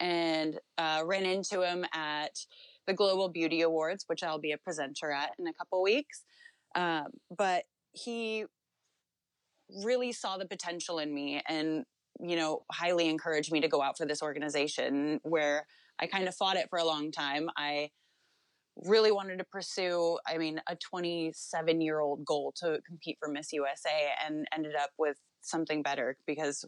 and 0.00 0.58
uh, 0.78 1.02
ran 1.04 1.24
into 1.24 1.62
him 1.62 1.84
at 1.92 2.38
the 2.86 2.94
Global 2.94 3.28
Beauty 3.28 3.62
Awards, 3.62 4.04
which 4.06 4.22
I'll 4.22 4.38
be 4.38 4.52
a 4.52 4.58
presenter 4.58 5.10
at 5.10 5.32
in 5.38 5.46
a 5.46 5.52
couple 5.52 5.82
weeks. 5.82 6.22
Um, 6.74 7.06
but 7.36 7.64
he 7.92 8.44
really 9.84 10.12
saw 10.12 10.36
the 10.36 10.46
potential 10.46 10.98
in 10.98 11.14
me 11.14 11.42
and, 11.48 11.84
you 12.20 12.36
know, 12.36 12.62
highly 12.70 13.08
encouraged 13.08 13.50
me 13.50 13.60
to 13.60 13.68
go 13.68 13.82
out 13.82 13.96
for 13.96 14.06
this 14.06 14.22
organization 14.22 15.18
where 15.22 15.66
I 15.98 16.06
kind 16.06 16.28
of 16.28 16.34
fought 16.34 16.56
it 16.56 16.68
for 16.68 16.78
a 16.78 16.84
long 16.84 17.10
time. 17.10 17.48
I 17.56 17.90
really 18.84 19.12
wanted 19.12 19.38
to 19.38 19.44
pursue, 19.44 20.18
I 20.26 20.38
mean, 20.38 20.60
a 20.68 20.76
27 20.76 21.80
year 21.80 22.00
old 22.00 22.24
goal 22.24 22.52
to 22.56 22.80
compete 22.86 23.16
for 23.20 23.28
Miss 23.28 23.52
USA 23.52 24.10
and 24.24 24.46
ended 24.54 24.74
up 24.74 24.90
with 24.98 25.16
something 25.42 25.82
better 25.82 26.16
because, 26.26 26.64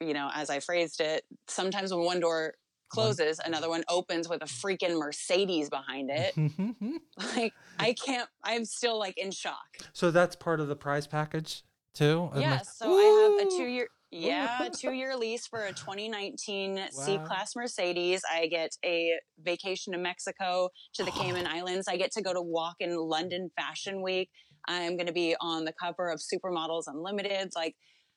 you 0.00 0.14
know, 0.14 0.30
as 0.34 0.50
I 0.50 0.60
phrased 0.60 1.00
it, 1.00 1.24
sometimes 1.48 1.92
when 1.92 2.04
one 2.04 2.20
door 2.20 2.54
closes, 2.88 3.40
another 3.44 3.68
one 3.68 3.84
opens 3.88 4.28
with 4.28 4.42
a 4.42 4.46
mm-hmm. 4.46 4.66
freaking 4.66 4.98
Mercedes 4.98 5.70
behind 5.70 6.10
it. 6.12 6.34
like, 7.36 7.52
I 7.78 7.92
can't, 7.92 8.28
I'm 8.42 8.64
still 8.64 8.98
like 8.98 9.18
in 9.18 9.30
shock. 9.30 9.78
so 9.92 10.10
that's 10.10 10.36
part 10.36 10.60
of 10.60 10.68
the 10.68 10.76
prize 10.76 11.06
package 11.06 11.62
too? 11.94 12.30
Yes. 12.36 12.76
So 12.76 12.92
I 12.92 13.38
have 13.38 13.46
a 13.46 13.50
two 13.56 13.64
year, 13.64 13.88
yeah, 14.16 14.68
two 14.74 14.92
year 14.92 15.16
lease 15.16 15.46
for 15.46 15.64
a 15.64 15.72
2019 15.72 16.88
C 16.90 17.18
Class 17.18 17.54
Mercedes. 17.56 18.22
I 18.32 18.46
get 18.46 18.70
a 18.84 19.14
vacation 19.42 19.92
to 19.92 19.98
Mexico 19.98 20.70
to 20.94 21.04
the 21.04 21.10
oh. 21.10 21.20
Cayman 21.20 21.46
Islands. 21.46 21.88
I 21.88 21.96
get 21.96 22.12
to 22.12 22.22
go 22.22 22.32
to 22.32 22.42
walk 22.42 22.76
in 22.80 22.96
London 22.96 23.50
Fashion 23.56 24.02
Week. 24.02 24.30
I'm 24.68 24.96
going 24.96 25.06
to 25.06 25.12
be 25.12 25.36
on 25.40 25.64
the 25.64 25.72
cover 25.72 26.10
of 26.10 26.20
Supermodels 26.20 26.84
Unlimited. 26.86 27.50
Like 27.54 27.76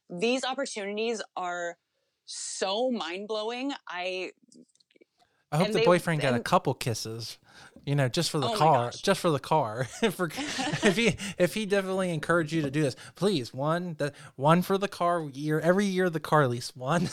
these 0.10 0.44
opportunities 0.44 1.22
are 1.36 1.78
so 2.26 2.92
mind 2.92 3.28
blowing. 3.28 3.74
I 3.88 4.32
I 5.52 5.58
hope 5.58 5.68
the 5.68 5.80
they- 5.80 5.86
boyfriend 5.86 6.22
got 6.22 6.36
a 6.36 6.40
couple 6.40 6.74
kisses, 6.74 7.40
you 7.86 7.96
know, 7.96 8.08
just 8.08 8.30
for 8.32 8.39
the 8.39 8.48
Oh 8.50 8.56
car, 8.56 8.92
just 8.92 9.20
for 9.20 9.30
the 9.30 9.39
car. 9.39 9.88
if, 10.02 10.20
if 10.86 10.96
he 10.96 11.18
if 11.38 11.54
he 11.54 11.65
definitely 11.65 12.12
encouraged 12.12 12.54
you 12.54 12.62
to 12.62 12.72
do 12.72 12.82
this, 12.82 12.96
please 13.15 13.54
one 13.54 13.96
the 13.98 14.13
one 14.36 14.62
for 14.62 14.78
the 14.78 14.88
car 14.88 15.24
year 15.34 15.60
every 15.60 15.86
year 15.86 16.10
the 16.10 16.20
car 16.20 16.48
lease 16.48 16.76
one. 16.76 17.10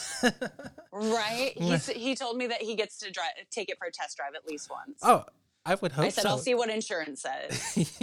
right. 0.92 1.52
He 1.66 1.76
he 1.92 2.14
told 2.14 2.37
me 2.37 2.46
that 2.48 2.62
he 2.62 2.74
gets 2.74 2.98
to 2.98 3.11
drive 3.11 3.31
take 3.50 3.68
it 3.68 3.79
for 3.79 3.87
a 3.87 3.92
test 3.92 4.16
drive 4.16 4.35
at 4.35 4.46
least 4.46 4.70
once. 4.70 5.00
oh, 5.02 5.24
I 5.64 5.74
would 5.74 5.92
hope 5.92 6.07
I 6.07 6.09
said 6.11 6.22
so. 6.22 6.29
I'll 6.29 6.38
see 6.38 6.55
what 6.55 6.70
insurance 6.70 7.22
says. 7.22 8.02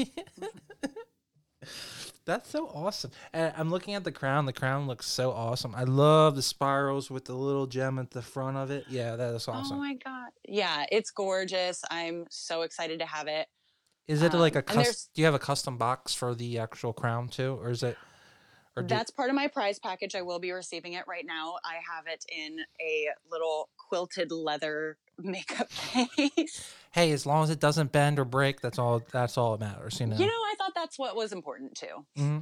That's 2.25 2.49
so 2.49 2.67
awesome. 2.73 3.11
And 3.33 3.53
I'm 3.57 3.69
looking 3.69 3.95
at 3.95 4.05
the 4.05 4.11
crown. 4.11 4.45
The 4.45 4.53
crown 4.53 4.87
looks 4.87 5.05
so 5.05 5.31
awesome. 5.31 5.75
I 5.75 5.83
love 5.83 6.35
the 6.35 6.41
spirals 6.41 7.11
with 7.11 7.25
the 7.25 7.33
little 7.33 7.67
gem 7.67 7.99
at 7.99 8.11
the 8.11 8.21
front 8.21 8.55
of 8.55 8.71
it. 8.71 8.85
Yeah, 8.89 9.15
that 9.17 9.33
is 9.33 9.47
awesome. 9.47 9.77
Oh 9.77 9.79
my 9.79 9.95
god. 9.95 10.29
Yeah, 10.47 10.85
it's 10.91 11.11
gorgeous. 11.11 11.83
I'm 11.91 12.25
so 12.29 12.61
excited 12.61 12.99
to 12.99 13.05
have 13.05 13.27
it. 13.27 13.47
is 14.07 14.21
it 14.21 14.33
like 14.33 14.55
a 14.55 14.59
um, 14.59 14.63
custom? 14.65 15.11
Do 15.13 15.21
you 15.21 15.25
have 15.25 15.35
a 15.35 15.39
custom 15.39 15.77
box 15.77 16.13
for 16.13 16.33
the 16.33 16.59
actual 16.59 16.93
crown 16.93 17.27
too, 17.27 17.59
or 17.61 17.69
is 17.71 17.83
it? 17.83 17.97
Or 18.75 18.83
That's 18.83 19.11
part 19.11 19.29
of 19.29 19.35
my 19.35 19.47
prize 19.47 19.77
package. 19.77 20.15
I 20.15 20.23
will 20.23 20.39
be 20.39 20.51
receiving 20.51 20.93
it 20.93 21.03
right 21.07 21.25
now. 21.25 21.57
I 21.63 21.75
have 21.75 22.07
it 22.07 22.25
in 22.35 22.57
a 22.81 23.09
little 23.29 23.69
quilted 23.77 24.31
leather 24.31 24.97
makeup 25.19 25.69
case. 25.69 26.73
Hey, 26.93 27.11
as 27.11 27.25
long 27.25 27.43
as 27.43 27.49
it 27.49 27.59
doesn't 27.59 27.91
bend 27.91 28.19
or 28.19 28.25
break, 28.25 28.61
that's 28.61 28.79
all. 28.79 29.01
That's 29.11 29.37
all 29.37 29.57
that 29.57 29.65
matters. 29.65 29.99
You 29.99 30.07
know. 30.07 30.15
You 30.17 30.25
know, 30.25 30.31
I 30.31 30.55
thought 30.57 30.73
that's 30.75 30.97
what 30.97 31.15
was 31.15 31.31
important 31.33 31.75
too. 31.75 32.05
hmm 32.15 32.39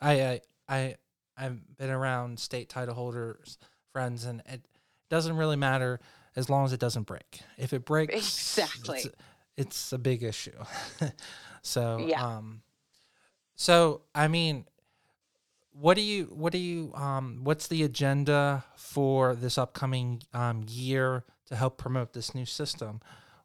I, 0.00 0.12
I 0.22 0.40
I 0.68 0.96
I've 1.36 1.76
been 1.76 1.90
around 1.90 2.38
state 2.38 2.68
title 2.68 2.94
holders 2.94 3.58
friends, 3.92 4.24
and 4.24 4.42
it 4.46 4.62
doesn't 5.10 5.36
really 5.36 5.56
matter 5.56 5.98
as 6.36 6.48
long 6.48 6.64
as 6.64 6.72
it 6.72 6.80
doesn't 6.80 7.04
break. 7.04 7.40
If 7.56 7.72
it 7.72 7.84
breaks, 7.84 8.14
Exactly. 8.14 8.98
it's, 8.98 9.08
it's 9.56 9.92
a 9.92 9.98
big 9.98 10.22
issue. 10.22 10.52
so 11.62 12.04
Yeah. 12.06 12.22
um, 12.24 12.62
so 13.56 14.02
I 14.14 14.28
mean, 14.28 14.66
what 15.72 15.94
do 15.94 16.02
you 16.02 16.24
what 16.26 16.52
do 16.52 16.58
you 16.58 16.92
um 16.94 17.40
what's 17.44 17.68
the 17.68 17.82
agenda 17.82 18.64
for 18.76 19.34
this 19.34 19.58
upcoming 19.58 20.22
um 20.34 20.64
year 20.68 21.24
to 21.46 21.56
help 21.56 21.78
promote 21.78 22.12
this 22.12 22.34
new 22.34 22.44
system 22.44 23.00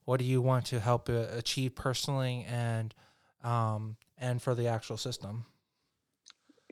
what 0.05 0.19
do 0.19 0.25
you 0.25 0.41
want 0.41 0.65
to 0.65 0.79
help 0.79 1.09
uh, 1.09 1.25
achieve 1.31 1.75
personally 1.75 2.45
and 2.49 2.93
um 3.43 3.97
and 4.17 4.41
for 4.41 4.55
the 4.55 4.67
actual 4.67 4.97
system 4.97 5.45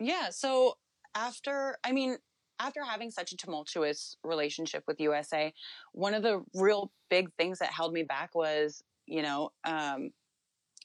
Yeah. 0.02 0.30
So 0.32 0.78
after, 1.14 1.78
I 1.84 1.92
mean, 1.92 2.18
after 2.60 2.84
having 2.84 3.12
such 3.12 3.32
a 3.32 3.38
tumultuous 3.38 4.18
relationship 4.24 4.84
with 4.88 5.00
USA, 5.00 5.54
one 5.94 6.14
of 6.14 6.24
the 6.24 6.44
real 6.56 6.92
big 7.10 7.30
things 7.38 7.60
that 7.60 7.72
held 7.72 7.94
me 7.94 8.04
back 8.04 8.34
was, 8.34 8.84
you 9.06 9.22
know, 9.22 9.52
um, 9.64 10.10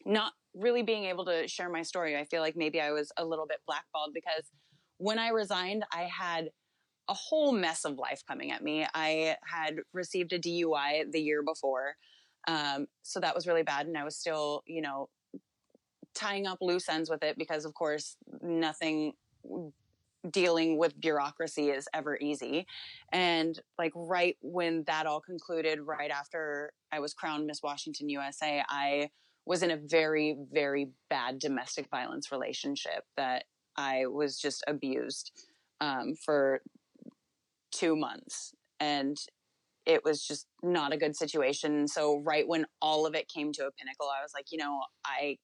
not 0.05 0.33
really 0.55 0.83
being 0.83 1.05
able 1.05 1.25
to 1.27 1.49
share 1.49 1.69
my 1.71 1.83
story. 1.83 2.17
I 2.17 2.25
feel 2.25 2.41
like 2.41 2.57
maybe 2.57 2.81
I 2.81 2.93
was 2.93 3.11
a 3.17 3.25
little 3.25 3.47
bit 3.47 3.59
blackballed 3.67 4.13
because 4.15 4.45
when 4.99 5.19
I 5.19 5.29
resigned, 5.29 5.85
I 5.93 6.03
had 6.03 6.51
a 7.09 7.15
whole 7.15 7.53
mess 7.53 7.85
of 7.85 7.99
life 7.99 8.23
coming 8.27 8.53
at 8.53 8.63
me. 8.63 8.87
I 8.95 9.37
had 9.45 9.77
received 9.93 10.33
a 10.33 10.39
DUI 10.39 11.11
the 11.11 11.21
year 11.21 11.43
before. 11.43 11.97
Um, 12.47 12.87
so 13.03 13.21
that 13.21 13.35
was 13.35 13.47
really 13.47 13.63
bad. 13.63 13.87
And 13.87 13.97
I 13.97 14.05
was 14.05 14.17
still, 14.17 14.63
you 14.67 14.81
know, 14.81 15.09
tying 16.15 16.47
up 16.47 16.59
loose 16.61 16.89
ends 16.89 17.11
with 17.11 17.23
it 17.23 17.37
because, 17.39 17.65
of 17.65 17.75
course, 17.75 18.17
nothing 18.43 19.13
dealing 20.31 20.79
with 20.79 20.99
bureaucracy 21.01 21.71
is 21.71 21.89
ever 21.95 22.19
easy. 22.21 22.67
And 23.13 23.59
like 23.79 23.93
right 23.95 24.37
when 24.41 24.85
that 24.85 25.07
all 25.07 25.21
concluded, 25.21 25.81
right 25.81 26.11
after 26.11 26.73
I 26.93 27.01
was 27.01 27.15
crowned 27.15 27.47
Miss 27.47 27.63
Washington 27.63 28.09
USA, 28.09 28.63
I 28.69 29.11
was 29.45 29.63
in 29.63 29.71
a 29.71 29.77
very, 29.77 30.37
very 30.53 30.89
bad 31.09 31.39
domestic 31.39 31.89
violence 31.91 32.33
relationship 32.33 33.05
that 33.17 33.45
I 33.77 34.07
was 34.07 34.39
just 34.39 34.65
abused 34.67 35.31
um, 35.81 36.15
for 36.15 36.63
two 37.71 37.95
months. 37.95 38.55
And 38.81 39.17
it 39.87 40.05
was 40.05 40.27
just 40.27 40.47
not 40.63 40.93
a 40.93 40.97
good 40.97 41.17
situation. 41.17 41.87
So 41.87 42.21
right 42.25 42.47
when 42.47 42.67
all 42.83 43.07
of 43.07 43.15
it 43.15 43.29
came 43.29 43.53
to 43.53 43.67
a 43.67 43.71
pinnacle, 43.71 44.09
I 44.09 44.23
was 44.23 44.33
like, 44.35 44.47
you 44.51 44.59
know, 44.59 44.83
I 45.05 45.39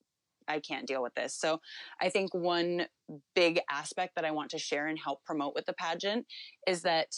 I 0.48 0.58
can't 0.58 0.88
deal 0.88 1.02
with 1.02 1.14
this. 1.14 1.34
So 1.34 1.60
I 2.00 2.08
think 2.08 2.34
one 2.34 2.86
big 3.34 3.60
aspect 3.70 4.16
that 4.16 4.24
I 4.24 4.32
want 4.32 4.50
to 4.50 4.58
share 4.58 4.88
and 4.88 4.98
help 4.98 5.24
promote 5.24 5.54
with 5.54 5.66
the 5.66 5.72
pageant 5.72 6.26
is 6.66 6.82
that 6.82 7.14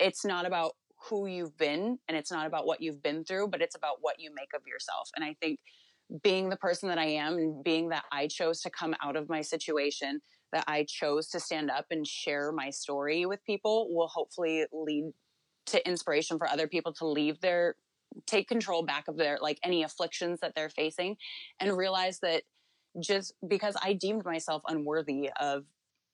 it's 0.00 0.24
not 0.24 0.44
about 0.44 0.72
who 1.08 1.26
you've 1.26 1.56
been 1.56 1.98
and 2.08 2.16
it's 2.16 2.32
not 2.32 2.46
about 2.46 2.66
what 2.66 2.80
you've 2.80 3.02
been 3.02 3.24
through, 3.24 3.48
but 3.48 3.62
it's 3.62 3.76
about 3.76 3.98
what 4.00 4.16
you 4.18 4.30
make 4.34 4.50
of 4.54 4.62
yourself. 4.66 5.10
And 5.14 5.24
I 5.24 5.36
think 5.40 5.60
being 6.22 6.48
the 6.48 6.56
person 6.56 6.88
that 6.88 6.98
I 6.98 7.06
am 7.06 7.34
and 7.34 7.62
being 7.62 7.90
that 7.90 8.04
I 8.10 8.26
chose 8.26 8.60
to 8.62 8.70
come 8.70 8.94
out 9.02 9.16
of 9.16 9.28
my 9.28 9.40
situation, 9.40 10.20
that 10.52 10.64
I 10.66 10.84
chose 10.88 11.28
to 11.28 11.40
stand 11.40 11.70
up 11.70 11.86
and 11.90 12.06
share 12.06 12.52
my 12.52 12.70
story 12.70 13.26
with 13.26 13.44
people 13.44 13.94
will 13.94 14.08
hopefully 14.08 14.64
lead 14.72 15.12
to 15.66 15.86
inspiration 15.86 16.38
for 16.38 16.48
other 16.48 16.68
people 16.68 16.92
to 16.94 17.06
leave 17.06 17.40
their 17.40 17.76
take 18.26 18.48
control 18.48 18.84
back 18.84 19.08
of 19.08 19.16
their 19.16 19.38
like 19.40 19.58
any 19.64 19.82
afflictions 19.82 20.40
that 20.40 20.54
they're 20.54 20.68
facing 20.68 21.16
and 21.60 21.76
realize 21.76 22.20
that 22.20 22.42
just 23.00 23.34
because 23.46 23.76
I 23.82 23.92
deemed 23.92 24.24
myself 24.24 24.62
unworthy 24.68 25.30
of 25.40 25.64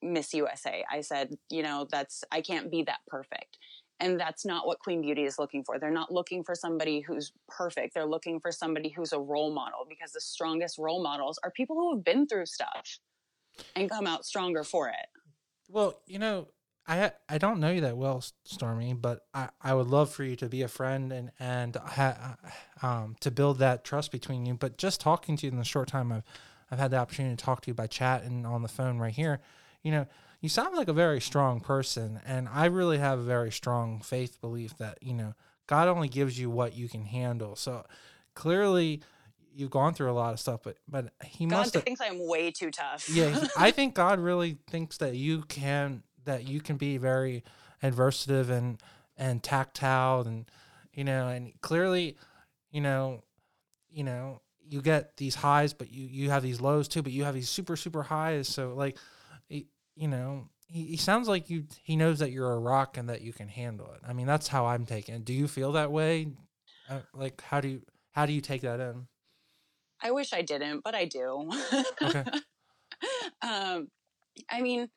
Miss 0.01 0.33
USA, 0.33 0.83
I 0.89 1.01
said, 1.01 1.35
you 1.49 1.61
know, 1.61 1.87
that's 1.91 2.23
I 2.31 2.41
can't 2.41 2.71
be 2.71 2.83
that 2.83 2.99
perfect. 3.07 3.57
And 3.99 4.19
that's 4.19 4.45
not 4.45 4.65
what 4.65 4.79
Queen 4.79 5.01
Beauty 5.01 5.25
is 5.25 5.37
looking 5.37 5.63
for. 5.63 5.77
They're 5.77 5.91
not 5.91 6.11
looking 6.11 6.43
for 6.43 6.55
somebody 6.55 7.01
who's 7.01 7.31
perfect. 7.47 7.93
They're 7.93 8.03
looking 8.03 8.39
for 8.39 8.51
somebody 8.51 8.89
who's 8.89 9.13
a 9.13 9.19
role 9.19 9.53
model 9.53 9.85
because 9.87 10.11
the 10.11 10.21
strongest 10.21 10.79
role 10.79 11.03
models 11.03 11.39
are 11.43 11.51
people 11.51 11.75
who 11.75 11.95
have 11.95 12.03
been 12.03 12.25
through 12.25 12.47
stuff 12.47 12.97
and 13.75 13.91
come 13.91 14.07
out 14.07 14.25
stronger 14.25 14.63
for 14.63 14.89
it. 14.89 15.05
Well, 15.69 16.01
you 16.07 16.17
know, 16.17 16.47
I 16.91 17.11
I 17.29 17.37
don't 17.37 17.59
know 17.59 17.71
you 17.71 17.81
that 17.81 17.95
well, 17.97 18.23
Stormy, 18.43 18.93
but 18.93 19.25
I, 19.33 19.49
I 19.61 19.73
would 19.73 19.87
love 19.87 20.09
for 20.11 20.23
you 20.23 20.35
to 20.37 20.47
be 20.49 20.61
a 20.63 20.67
friend 20.67 21.11
and 21.13 21.31
and 21.39 21.75
ha, 21.75 22.35
um 22.81 23.15
to 23.21 23.31
build 23.31 23.59
that 23.59 23.83
trust 23.83 24.11
between 24.11 24.45
you. 24.45 24.55
But 24.55 24.77
just 24.77 24.99
talking 24.99 25.37
to 25.37 25.45
you 25.45 25.51
in 25.51 25.57
the 25.57 25.63
short 25.63 25.87
time 25.87 26.11
I've 26.11 26.23
I've 26.69 26.79
had 26.79 26.91
the 26.91 26.97
opportunity 26.97 27.35
to 27.35 27.43
talk 27.43 27.61
to 27.61 27.69
you 27.69 27.73
by 27.73 27.87
chat 27.87 28.23
and 28.23 28.45
on 28.45 28.61
the 28.61 28.67
phone 28.69 28.97
right 28.99 29.13
here, 29.13 29.39
you 29.83 29.91
know, 29.91 30.05
you 30.41 30.49
sound 30.49 30.75
like 30.75 30.87
a 30.87 30.93
very 30.93 31.19
strong 31.21 31.59
person, 31.59 32.19
and 32.25 32.47
I 32.47 32.65
really 32.65 32.97
have 32.97 33.19
a 33.19 33.23
very 33.23 33.51
strong 33.51 34.01
faith 34.01 34.39
belief 34.41 34.77
that 34.77 34.97
you 35.01 35.13
know 35.13 35.33
God 35.67 35.87
only 35.87 36.09
gives 36.09 36.37
you 36.39 36.49
what 36.49 36.75
you 36.75 36.89
can 36.89 37.05
handle. 37.05 37.55
So 37.55 37.85
clearly. 38.35 39.01
You've 39.53 39.69
gone 39.69 39.93
through 39.93 40.09
a 40.09 40.13
lot 40.13 40.31
of 40.31 40.39
stuff, 40.39 40.61
but 40.63 40.77
but 40.87 41.11
he 41.25 41.45
God 41.45 41.57
must. 41.57 41.73
thinks 41.73 41.99
I'm 41.99 42.25
way 42.25 42.51
too 42.51 42.71
tough. 42.71 43.09
yeah, 43.09 43.27
he- 43.37 43.49
I 43.57 43.71
think 43.77 43.95
God 43.95 44.17
really 44.17 44.57
thinks 44.69 44.95
that 44.99 45.13
you 45.15 45.41
can 45.41 46.03
that 46.25 46.47
you 46.47 46.61
can 46.61 46.77
be 46.77 46.97
very 46.97 47.43
adversative 47.83 48.49
and 48.49 48.81
and 49.17 49.43
tactile 49.43 50.21
and 50.21 50.45
you 50.93 51.03
know 51.03 51.27
and 51.27 51.53
clearly 51.61 52.15
you 52.71 52.81
know 52.81 53.23
you 53.89 54.03
know 54.03 54.41
you 54.63 54.81
get 54.81 55.17
these 55.17 55.35
highs 55.35 55.73
but 55.73 55.91
you 55.91 56.05
you 56.05 56.29
have 56.29 56.43
these 56.43 56.61
lows 56.61 56.87
too 56.87 57.01
but 57.01 57.11
you 57.11 57.23
have 57.23 57.33
these 57.33 57.49
super 57.49 57.75
super 57.75 58.03
highs. 58.03 58.47
So 58.47 58.73
like 58.73 58.97
you 59.49 60.07
know 60.07 60.47
he, 60.67 60.85
he 60.85 60.97
sounds 60.97 61.27
like 61.27 61.49
you 61.49 61.65
he 61.83 61.95
knows 61.95 62.19
that 62.19 62.31
you're 62.31 62.51
a 62.53 62.59
rock 62.59 62.97
and 62.97 63.09
that 63.09 63.21
you 63.21 63.33
can 63.33 63.47
handle 63.47 63.91
it. 63.93 64.01
I 64.07 64.13
mean 64.13 64.27
that's 64.27 64.47
how 64.47 64.65
i'm 64.65 64.85
taking 64.85 65.15
it. 65.15 65.25
Do 65.25 65.33
you 65.33 65.47
feel 65.47 65.73
that 65.73 65.91
way? 65.91 66.27
Uh, 66.89 66.99
like 67.13 67.41
how 67.41 67.61
do 67.61 67.67
you 67.67 67.81
how 68.11 68.25
do 68.25 68.33
you 68.33 68.41
take 68.41 68.61
that 68.61 68.79
in? 68.79 69.07
I 70.03 70.11
wish 70.11 70.33
I 70.33 70.41
didn't, 70.41 70.81
but 70.83 70.95
I 70.95 71.05
do. 71.05 71.51
Okay. 72.01 72.23
um, 73.41 73.87
I 74.49 74.61
mean, 74.61 74.89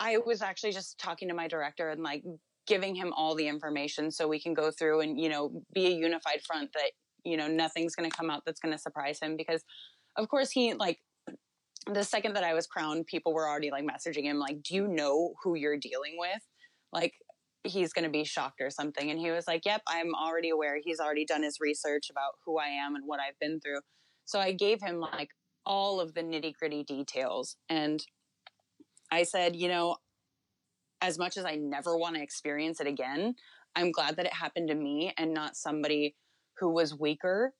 I 0.00 0.18
was 0.18 0.42
actually 0.42 0.72
just 0.72 0.98
talking 0.98 1.28
to 1.28 1.34
my 1.34 1.48
director 1.48 1.90
and 1.90 2.02
like 2.02 2.22
giving 2.66 2.94
him 2.94 3.12
all 3.16 3.34
the 3.34 3.46
information 3.46 4.10
so 4.10 4.28
we 4.28 4.40
can 4.40 4.54
go 4.54 4.70
through 4.70 5.00
and, 5.00 5.20
you 5.20 5.28
know, 5.28 5.62
be 5.72 5.86
a 5.86 5.90
unified 5.90 6.40
front 6.46 6.70
that, 6.74 6.90
you 7.24 7.36
know, 7.36 7.48
nothing's 7.48 7.94
going 7.94 8.08
to 8.08 8.16
come 8.16 8.30
out 8.30 8.42
that's 8.44 8.60
going 8.60 8.72
to 8.72 8.78
surprise 8.78 9.18
him 9.20 9.36
because, 9.36 9.62
of 10.16 10.28
course, 10.28 10.50
he 10.50 10.74
like, 10.74 10.98
the 11.92 12.02
second 12.02 12.34
that 12.34 12.44
I 12.44 12.52
was 12.52 12.66
crowned, 12.66 13.06
people 13.06 13.32
were 13.32 13.48
already 13.48 13.70
like 13.70 13.84
messaging 13.84 14.24
him, 14.24 14.38
like, 14.38 14.62
do 14.62 14.74
you 14.74 14.88
know 14.88 15.34
who 15.42 15.54
you're 15.54 15.78
dealing 15.78 16.16
with? 16.18 16.42
Like, 16.92 17.12
he's 17.66 17.92
going 17.92 18.04
to 18.04 18.10
be 18.10 18.24
shocked 18.24 18.60
or 18.60 18.70
something. 18.70 19.10
And 19.10 19.18
he 19.18 19.30
was 19.30 19.46
like, 19.46 19.64
Yep, 19.64 19.82
I'm 19.86 20.14
already 20.14 20.50
aware. 20.50 20.78
He's 20.82 21.00
already 21.00 21.24
done 21.24 21.42
his 21.42 21.58
research 21.60 22.10
about 22.10 22.32
who 22.44 22.58
I 22.58 22.68
am 22.68 22.94
and 22.94 23.04
what 23.06 23.20
I've 23.20 23.38
been 23.40 23.60
through. 23.60 23.80
So 24.24 24.38
I 24.40 24.52
gave 24.52 24.80
him 24.80 25.00
like 25.00 25.30
all 25.64 26.00
of 26.00 26.14
the 26.14 26.22
nitty 26.22 26.54
gritty 26.58 26.84
details. 26.84 27.56
And 27.68 28.02
I 29.10 29.22
said, 29.24 29.56
You 29.56 29.68
know, 29.68 29.96
as 31.00 31.18
much 31.18 31.36
as 31.36 31.44
I 31.44 31.56
never 31.56 31.96
want 31.96 32.16
to 32.16 32.22
experience 32.22 32.80
it 32.80 32.86
again, 32.86 33.34
I'm 33.74 33.92
glad 33.92 34.16
that 34.16 34.26
it 34.26 34.32
happened 34.32 34.68
to 34.68 34.74
me 34.74 35.12
and 35.18 35.34
not 35.34 35.56
somebody 35.56 36.16
who 36.58 36.70
was 36.70 36.94
weaker 36.94 37.52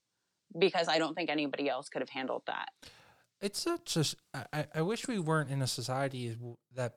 because 0.58 0.88
I 0.88 0.98
don't 0.98 1.14
think 1.14 1.28
anybody 1.28 1.68
else 1.68 1.88
could 1.88 2.00
have 2.02 2.08
handled 2.08 2.42
that. 2.46 2.68
it's 3.42 3.60
such 3.60 3.96
a 3.96 4.46
I- 4.52 4.66
I 4.76 4.80
wish 4.82 5.06
we 5.06 5.18
weren't 5.18 5.50
in 5.50 5.60
a 5.60 5.66
society 5.66 6.34
that 6.74 6.94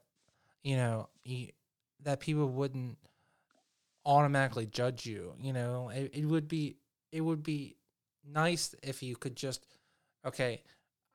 you 0.64 0.78
know 0.78 1.10
that 2.02 2.22
people 2.22 2.48
wouldn't 2.48 2.98
automatically 4.06 4.66
judge 4.66 5.06
you 5.06 5.34
you 5.42 5.52
know 5.54 5.90
it, 5.90 6.12
it 6.14 6.26
would 6.26 6.48
be 6.48 6.78
it 7.12 7.22
would 7.22 7.44
be 7.44 7.76
nice 8.26 8.74
if 8.82 9.04
you 9.04 9.16
could 9.16 9.36
just 9.36 9.66
okay 10.26 10.62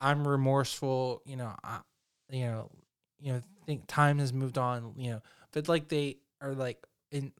i'm 0.00 0.26
remorseful 0.28 1.22
you 1.24 1.36
know 1.36 1.52
I, 1.64 1.80
you 2.30 2.44
know 2.46 2.70
you 3.24 3.32
know 3.32 3.40
think 3.66 3.82
time 3.88 4.18
has 4.18 4.32
moved 4.32 4.58
on 4.58 4.92
you 4.96 5.10
know 5.10 5.22
but 5.52 5.68
like 5.68 5.88
they 5.88 6.18
are 6.42 6.54
like 6.54 6.86
in 7.10 7.32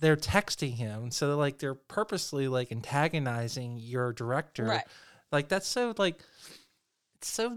they're 0.00 0.16
texting 0.16 0.74
him 0.74 1.12
so 1.12 1.36
like 1.36 1.58
they're 1.58 1.76
purposely 1.76 2.48
like 2.48 2.72
antagonizing 2.72 3.78
your 3.78 4.12
director 4.12 4.64
Right. 4.64 4.84
like 5.30 5.48
that's 5.48 5.68
so 5.68 5.94
like 5.96 6.20
it's 7.16 7.28
so 7.28 7.56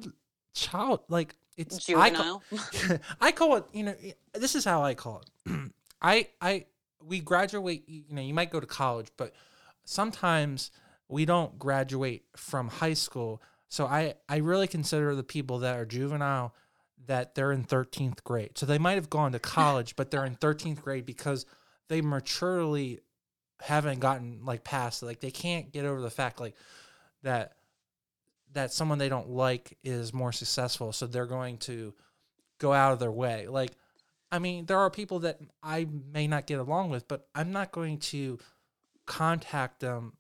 child 0.54 1.02
like 1.10 1.36
it's 1.58 1.90
I 1.90 2.10
call, 2.12 2.44
Juvenile. 2.52 3.00
I 3.20 3.32
call 3.32 3.56
it 3.56 3.64
you 3.74 3.84
know 3.84 3.96
this 4.34 4.56
is 4.56 4.64
how 4.66 4.84
I 4.84 4.94
call 4.94 5.24
it. 5.46 5.72
I 6.02 6.28
I 6.40 6.66
we 7.04 7.22
graduate 7.22 7.90
you 7.90 8.04
know 8.12 8.22
you 8.22 8.34
might 8.34 8.52
go 8.52 8.60
to 8.60 8.68
college 8.68 9.08
but 9.18 9.34
sometimes 9.86 10.70
we 11.08 11.26
don't 11.26 11.58
graduate 11.58 12.26
from 12.36 12.68
high 12.68 12.94
school. 12.94 13.42
So 13.70 13.88
I 13.88 14.16
I 14.30 14.38
really 14.38 14.68
consider 14.68 15.16
the 15.16 15.24
people 15.24 15.60
that 15.60 15.78
are 15.78 15.86
juvenile 15.86 16.54
that 17.08 17.36
they're 17.36 17.52
in 17.52 17.64
13th 17.64 18.24
grade. 18.24 18.58
So 18.58 18.66
they 18.66 18.78
might 18.78 18.94
have 18.94 19.10
gone 19.10 19.32
to 19.34 19.40
college 19.40 19.96
but 19.96 20.12
they're 20.12 20.26
in 20.26 20.36
13th 20.36 20.82
grade 20.82 21.06
because 21.06 21.46
they 21.88 22.02
maturely 22.02 23.00
haven't 23.62 24.00
gotten 24.00 24.42
like 24.44 24.64
past 24.64 25.02
like 25.02 25.22
they 25.22 25.32
can't 25.32 25.72
get 25.72 25.86
over 25.86 26.02
the 26.02 26.10
fact 26.10 26.42
like 26.42 26.56
that 27.24 27.54
that 28.54 28.72
someone 28.72 28.98
they 28.98 29.10
don't 29.10 29.30
like 29.30 29.78
is 29.84 30.14
more 30.14 30.32
successful 30.32 30.92
so 30.92 31.08
they're 31.08 31.26
going 31.26 31.58
to 31.58 31.94
go 32.60 32.74
out 32.74 32.94
of 32.94 33.00
their 33.00 33.12
way. 33.12 33.48
Like 33.48 33.72
i 34.32 34.40
mean 34.40 34.66
there 34.66 34.80
are 34.80 34.90
people 34.90 35.20
that 35.20 35.40
i 35.62 35.88
may 36.12 36.28
not 36.28 36.48
get 36.48 36.60
along 36.60 36.90
with 36.90 37.08
but 37.08 37.28
i'm 37.36 37.52
not 37.52 37.72
going 37.72 38.00
to 38.00 38.40
contact 39.06 39.80
them 39.80 40.14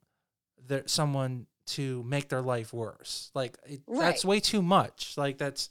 there 0.67 0.83
someone 0.85 1.47
to 1.65 2.03
make 2.03 2.29
their 2.29 2.41
life 2.41 2.73
worse. 2.73 3.31
Like 3.33 3.57
it, 3.65 3.81
that's 3.87 4.23
way 4.23 4.39
too 4.39 4.61
much. 4.61 5.15
Like 5.17 5.37
that's 5.37 5.69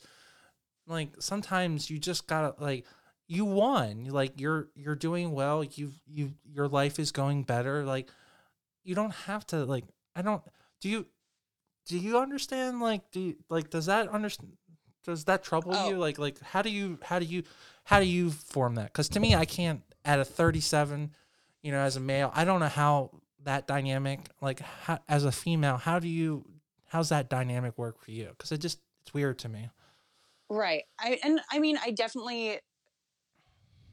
like 0.86 1.10
sometimes 1.18 1.90
you 1.90 1.98
just 1.98 2.26
gotta 2.26 2.54
like 2.62 2.84
you 3.26 3.44
won 3.44 4.04
like 4.06 4.38
you're 4.40 4.68
you're 4.74 4.94
doing 4.94 5.32
well 5.32 5.64
you 5.64 5.92
you 6.06 6.32
your 6.44 6.68
life 6.68 6.98
is 6.98 7.10
going 7.12 7.42
better 7.42 7.84
like 7.84 8.10
you 8.82 8.94
don't 8.94 9.14
have 9.14 9.46
to 9.46 9.64
like 9.64 9.84
i 10.14 10.22
don't 10.22 10.42
do 10.80 10.88
you 10.88 11.06
do 11.86 11.98
you 11.98 12.18
understand 12.18 12.80
like 12.80 13.10
do 13.10 13.20
you, 13.20 13.36
like 13.48 13.70
does 13.70 13.86
that 13.86 14.08
understand 14.08 14.52
does 15.04 15.24
that 15.24 15.42
trouble 15.42 15.72
Oh. 15.74 15.88
you 15.90 15.96
like 15.96 16.18
like 16.18 16.40
how 16.40 16.62
do 16.62 16.70
you 16.70 16.98
how 17.02 17.18
do 17.18 17.24
you 17.24 17.42
how 17.84 18.00
do 18.00 18.06
you 18.06 18.30
form 18.30 18.76
that? 18.76 18.86
Because 18.86 19.08
to 19.10 19.20
me 19.20 19.34
i 19.34 19.44
can't 19.44 19.82
at 20.04 20.18
a 20.18 20.24
37 20.24 21.10
you 21.62 21.72
know 21.72 21.78
as 21.78 21.96
a 21.96 22.00
male 22.00 22.30
i 22.34 22.44
don't 22.44 22.60
know 22.60 22.68
how 22.68 23.10
that 23.42 23.66
dynamic 23.66 24.20
like 24.40 24.60
how, 24.60 24.98
as 25.08 25.24
a 25.24 25.32
female 25.32 25.76
how 25.76 25.98
do 25.98 26.08
you 26.08 26.44
how's 26.86 27.08
that 27.08 27.28
dynamic 27.28 27.76
work 27.76 27.98
for 28.00 28.12
you? 28.12 28.28
Because 28.30 28.52
it 28.52 28.58
just 28.58 28.78
it's 29.02 29.12
weird 29.12 29.38
to 29.40 29.48
me 29.48 29.68
Right. 30.50 30.84
I 30.98 31.18
and 31.24 31.40
I 31.50 31.58
mean 31.58 31.78
I 31.82 31.90
definitely 31.90 32.60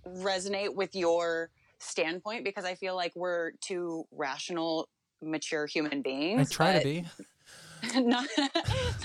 resonate 0.08 0.76
with 0.76 0.96
your 0.96 1.50
standpoint 1.80 2.44
because 2.44 2.66
I 2.66 2.76
feel 2.76 2.96
like 2.96 3.14
we're 3.16 3.52
two 3.62 4.06
rational, 4.12 4.90
mature 5.22 5.66
human 5.66 6.02
beings. 6.02 6.52
i 6.52 6.54
try 6.54 6.78
to 6.78 6.84
be 6.84 7.06
not 7.96 8.28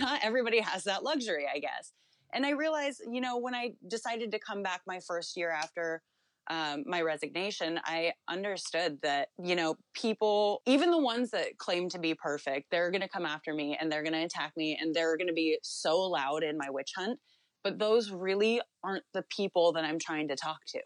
not 0.00 0.20
everybody 0.22 0.60
has 0.60 0.84
that 0.84 1.02
luxury, 1.02 1.46
I 1.52 1.58
guess. 1.58 1.92
And 2.32 2.44
I 2.44 2.50
realized, 2.50 3.02
you 3.10 3.20
know, 3.20 3.38
when 3.38 3.54
I 3.54 3.72
decided 3.88 4.32
to 4.32 4.38
come 4.38 4.62
back 4.62 4.82
my 4.86 5.00
first 5.06 5.36
year 5.36 5.50
after 5.50 6.02
um, 6.48 6.84
my 6.86 7.02
resignation, 7.02 7.80
I 7.84 8.12
understood 8.28 8.98
that, 9.02 9.28
you 9.42 9.56
know, 9.56 9.76
people, 9.94 10.62
even 10.66 10.90
the 10.90 10.98
ones 10.98 11.30
that 11.30 11.58
claim 11.58 11.88
to 11.90 11.98
be 11.98 12.14
perfect, 12.14 12.66
they're 12.70 12.90
going 12.90 13.00
to 13.00 13.08
come 13.08 13.26
after 13.26 13.52
me 13.54 13.76
and 13.80 13.90
they're 13.90 14.02
going 14.02 14.12
to 14.12 14.22
attack 14.22 14.52
me 14.56 14.78
and 14.80 14.94
they're 14.94 15.16
going 15.16 15.28
to 15.28 15.34
be 15.34 15.58
so 15.62 16.00
loud 16.02 16.44
in 16.44 16.56
my 16.56 16.70
witch 16.70 16.92
hunt. 16.96 17.18
But 17.66 17.80
those 17.80 18.12
really 18.12 18.60
aren't 18.84 19.02
the 19.12 19.24
people 19.28 19.72
that 19.72 19.82
I'm 19.82 19.98
trying 19.98 20.28
to 20.28 20.36
talk 20.36 20.60
to. 20.68 20.80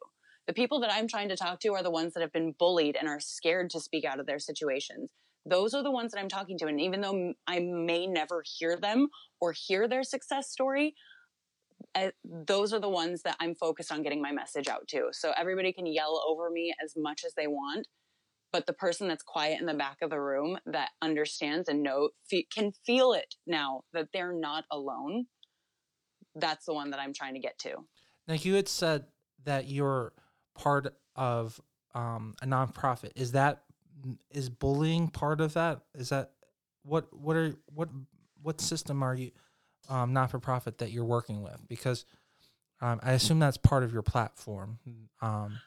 The 0.46 0.54
people 0.54 0.80
that 0.80 0.90
I'm 0.90 1.06
trying 1.06 1.28
to 1.28 1.36
talk 1.36 1.60
to 1.60 1.74
are 1.74 1.82
the 1.82 1.90
ones 1.90 2.14
that 2.14 2.22
have 2.22 2.32
been 2.32 2.54
bullied 2.58 2.96
and 2.98 3.06
are 3.06 3.20
scared 3.20 3.68
to 3.72 3.80
speak 3.80 4.06
out 4.06 4.18
of 4.18 4.24
their 4.24 4.38
situations. 4.38 5.10
Those 5.44 5.74
are 5.74 5.82
the 5.82 5.90
ones 5.90 6.12
that 6.12 6.20
I'm 6.20 6.30
talking 6.30 6.56
to. 6.56 6.68
And 6.68 6.80
even 6.80 7.02
though 7.02 7.34
I 7.46 7.58
may 7.58 8.06
never 8.06 8.42
hear 8.58 8.78
them 8.78 9.08
or 9.42 9.52
hear 9.52 9.88
their 9.88 10.02
success 10.02 10.50
story, 10.50 10.94
uh, 11.94 12.12
those 12.24 12.72
are 12.72 12.80
the 12.80 12.88
ones 12.88 13.20
that 13.24 13.36
I'm 13.40 13.56
focused 13.56 13.92
on 13.92 14.02
getting 14.02 14.22
my 14.22 14.32
message 14.32 14.66
out 14.66 14.88
to. 14.88 15.08
So 15.12 15.34
everybody 15.36 15.74
can 15.74 15.84
yell 15.84 16.24
over 16.26 16.48
me 16.48 16.72
as 16.82 16.94
much 16.96 17.24
as 17.26 17.34
they 17.34 17.46
want, 17.46 17.88
but 18.54 18.64
the 18.64 18.72
person 18.72 19.06
that's 19.06 19.22
quiet 19.22 19.60
in 19.60 19.66
the 19.66 19.74
back 19.74 19.98
of 20.00 20.08
the 20.08 20.20
room 20.20 20.56
that 20.64 20.88
understands 21.02 21.68
and 21.68 21.82
know 21.82 22.08
fe- 22.30 22.46
can 22.50 22.72
feel 22.86 23.12
it 23.12 23.34
now 23.46 23.82
that 23.92 24.08
they're 24.14 24.32
not 24.32 24.64
alone. 24.72 25.26
That's 26.40 26.66
the 26.66 26.74
one 26.74 26.90
that 26.90 27.00
I'm 27.00 27.12
trying 27.12 27.34
to 27.34 27.40
get 27.40 27.58
to. 27.60 27.76
Now 28.28 28.34
you 28.34 28.54
had 28.54 28.68
said 28.68 29.04
that 29.44 29.68
you're 29.68 30.12
part 30.54 30.94
of 31.16 31.60
um, 31.94 32.34
a 32.42 32.46
nonprofit. 32.46 33.12
Is 33.16 33.32
that 33.32 33.62
is 34.30 34.48
bullying 34.48 35.08
part 35.08 35.40
of 35.40 35.54
that? 35.54 35.80
Is 35.94 36.08
that 36.10 36.32
what 36.82 37.12
what 37.12 37.36
are 37.36 37.54
what 37.66 37.88
what 38.42 38.60
system 38.60 39.02
are 39.02 39.14
you 39.14 39.30
um, 39.88 40.12
not 40.12 40.30
for 40.30 40.38
profit 40.38 40.78
that 40.78 40.90
you're 40.90 41.04
working 41.04 41.42
with? 41.42 41.60
Because 41.68 42.04
um, 42.80 43.00
I 43.02 43.12
assume 43.12 43.38
that's 43.38 43.56
part 43.56 43.82
of 43.82 43.92
your 43.92 44.02
platform. 44.02 44.78
Um, 45.20 45.60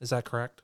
is 0.00 0.10
that 0.10 0.24
correct? 0.24 0.62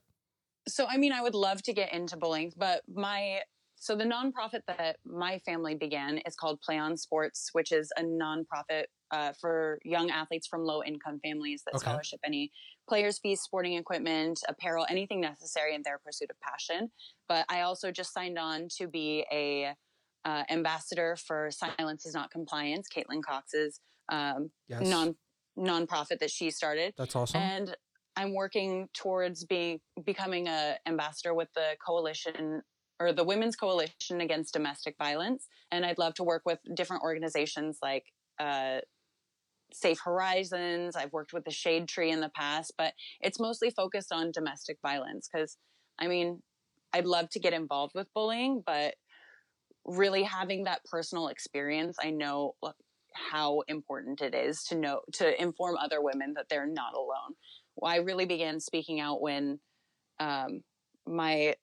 So, 0.67 0.87
I 0.87 0.99
mean, 0.99 1.13
I 1.13 1.23
would 1.23 1.35
love 1.35 1.63
to 1.63 1.73
get 1.73 1.95
into 1.95 2.17
bullying, 2.17 2.53
but 2.57 2.83
my 2.93 3.41
so 3.81 3.95
the 3.95 4.05
nonprofit 4.05 4.63
that 4.67 4.97
my 5.05 5.39
family 5.39 5.77
began 5.77 6.19
is 6.19 6.35
called 6.35 6.61
Play 6.61 6.79
on 6.79 6.97
Sports, 6.97 7.51
which 7.53 7.71
is 7.71 7.91
a 7.97 8.03
nonprofit 8.03 8.87
uh, 9.11 9.33
for 9.41 9.79
young 9.85 10.11
athletes 10.11 10.47
from 10.47 10.65
low 10.65 10.83
income 10.83 11.21
families 11.21 11.63
that 11.65 11.75
Okay. 11.75 11.85
scholarship 11.87 12.21
any 12.25 12.51
players' 12.89 13.19
fees, 13.19 13.41
sporting 13.41 13.75
equipment, 13.75 14.41
apparel, 14.49 14.87
anything 14.89 15.21
necessary 15.21 15.75
in 15.75 15.83
their 15.83 15.99
pursuit 15.99 16.31
of 16.31 16.41
passion. 16.41 16.91
But 17.29 17.45
I 17.49 17.63
also 17.63 17.91
just 17.91 18.13
signed 18.13 18.39
on 18.39 18.69
to 18.79 18.87
be 18.89 19.25
a 19.33 19.75
uh, 20.25 20.43
ambassador 20.51 21.17
for 21.17 21.51
Silence 21.51 22.07
is 22.07 22.15
Not 22.15 22.31
Compliance, 22.31 22.89
Caitlin 22.89 23.23
Cox's 23.23 23.81
um, 24.11 24.51
Yes. 24.69 24.89
non 24.89 25.17
nonprofit 25.59 26.21
that 26.21 26.31
she 26.31 26.53
started 26.53 26.95
that's 26.97 27.17
awesome. 27.17 27.41
and 27.41 27.77
I'm 28.15 28.33
working 28.33 28.89
towards 28.95 29.45
being 29.45 29.81
becoming 30.05 30.47
a 30.47 30.77
ambassador 30.87 31.35
with 31.35 31.49
the 31.55 31.77
coalition 31.85 32.63
or 33.01 33.13
the 33.13 33.25
Women's 33.25 33.55
Coalition 33.57 34.21
Against 34.21 34.53
Domestic 34.53 34.97
Violence, 34.99 35.47
and 35.71 35.85
I'd 35.87 35.99
love 35.99 36.15
to 36.15 36.25
work 36.25 36.43
with 36.45 36.59
different 36.75 37.03
organizations 37.05 37.79
like 37.83 38.07
uh, 38.41 38.79
Safe 39.73 40.01
Horizons. 40.05 40.97
I've 40.97 41.13
worked 41.13 41.33
with 41.33 41.45
the 41.45 41.51
Shade 41.51 41.89
Tree 41.89 42.11
in 42.11 42.21
the 42.21 42.31
past, 42.31 42.73
but 42.79 42.95
it's 43.21 43.41
mostly 43.41 43.71
focused 43.71 44.13
on 44.13 44.33
domestic 44.33 44.79
violence 44.83 45.29
because, 45.33 45.57
I 45.99 46.09
mean, 46.09 46.43
I'd 46.93 47.07
love 47.07 47.29
to 47.31 47.41
get 47.41 47.53
involved 47.53 47.93
with 47.95 48.13
bullying, 48.15 48.63
but 48.65 48.95
really 49.85 50.23
having 50.23 50.65
that 50.65 50.85
personal 50.85 51.29
experience, 51.29 51.97
I 52.03 52.11
know 52.11 52.55
how 53.15 53.63
important 53.69 54.21
it 54.21 54.35
is 54.35 54.63
to 54.65 54.77
know 54.77 55.01
to 55.15 55.41
inform 55.41 55.77
other 55.77 56.01
women 56.01 56.35
that 56.37 56.47
they're 56.49 56.67
not 56.67 56.95
alone. 56.95 57.35
Well, 57.77 57.91
I 57.91 57.97
really 57.97 58.27
began 58.27 58.61
speaking 58.61 59.01
out 59.01 59.21
when 59.21 59.61
um, 60.21 60.63
my 61.07 61.55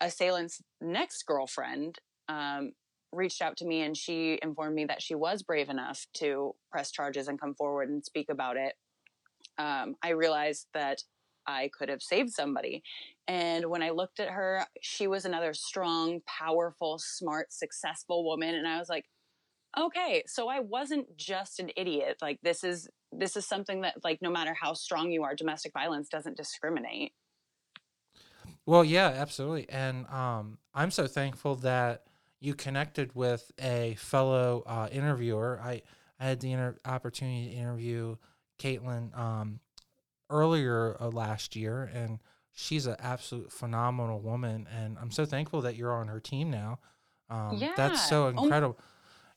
assailant's 0.00 0.60
next 0.80 1.24
girlfriend 1.26 1.98
um, 2.28 2.72
reached 3.12 3.42
out 3.42 3.56
to 3.58 3.66
me 3.66 3.82
and 3.82 3.96
she 3.96 4.38
informed 4.42 4.74
me 4.74 4.84
that 4.86 5.02
she 5.02 5.14
was 5.14 5.42
brave 5.42 5.68
enough 5.68 6.06
to 6.14 6.54
press 6.70 6.90
charges 6.90 7.28
and 7.28 7.40
come 7.40 7.54
forward 7.54 7.88
and 7.88 8.04
speak 8.04 8.30
about 8.30 8.56
it. 8.56 8.74
Um, 9.58 9.96
I 10.02 10.10
realized 10.10 10.66
that 10.74 11.02
I 11.46 11.70
could 11.76 11.88
have 11.88 12.02
saved 12.02 12.30
somebody. 12.30 12.82
And 13.26 13.66
when 13.66 13.82
I 13.82 13.90
looked 13.90 14.20
at 14.20 14.28
her, 14.30 14.64
she 14.80 15.06
was 15.06 15.24
another 15.24 15.54
strong, 15.54 16.20
powerful, 16.26 16.98
smart, 16.98 17.52
successful 17.52 18.24
woman. 18.24 18.54
And 18.54 18.68
I 18.68 18.78
was 18.78 18.88
like, 18.88 19.06
okay, 19.78 20.22
so 20.26 20.48
I 20.48 20.60
wasn't 20.60 21.16
just 21.16 21.60
an 21.60 21.70
idiot. 21.76 22.18
Like 22.20 22.38
this 22.42 22.64
is 22.64 22.88
this 23.12 23.36
is 23.36 23.46
something 23.46 23.80
that 23.80 23.96
like 24.04 24.22
no 24.22 24.30
matter 24.30 24.54
how 24.54 24.74
strong 24.74 25.10
you 25.10 25.24
are, 25.24 25.34
domestic 25.34 25.72
violence 25.72 26.08
doesn't 26.08 26.36
discriminate. 26.36 27.12
Well, 28.66 28.84
yeah, 28.84 29.08
absolutely. 29.08 29.68
And 29.68 30.06
um, 30.06 30.58
I'm 30.74 30.90
so 30.90 31.06
thankful 31.06 31.56
that 31.56 32.04
you 32.40 32.54
connected 32.54 33.14
with 33.14 33.50
a 33.60 33.94
fellow 33.98 34.62
uh, 34.66 34.88
interviewer. 34.90 35.60
I, 35.62 35.82
I 36.18 36.24
had 36.24 36.40
the 36.40 36.52
inter- 36.52 36.78
opportunity 36.84 37.50
to 37.50 37.56
interview 37.56 38.16
Caitlin 38.58 39.16
um, 39.18 39.60
earlier 40.28 40.96
uh, 41.00 41.08
last 41.08 41.54
year, 41.56 41.90
and 41.94 42.18
she's 42.52 42.86
an 42.86 42.96
absolute 42.98 43.52
phenomenal 43.52 44.20
woman. 44.20 44.66
And 44.74 44.96
I'm 45.00 45.10
so 45.10 45.24
thankful 45.24 45.62
that 45.62 45.76
you're 45.76 45.92
on 45.92 46.08
her 46.08 46.20
team 46.20 46.50
now. 46.50 46.78
Um, 47.28 47.58
That's 47.76 48.08
so 48.08 48.26
Yeah. 48.28 48.34
Oh 48.36 48.44
incredible. 48.44 48.78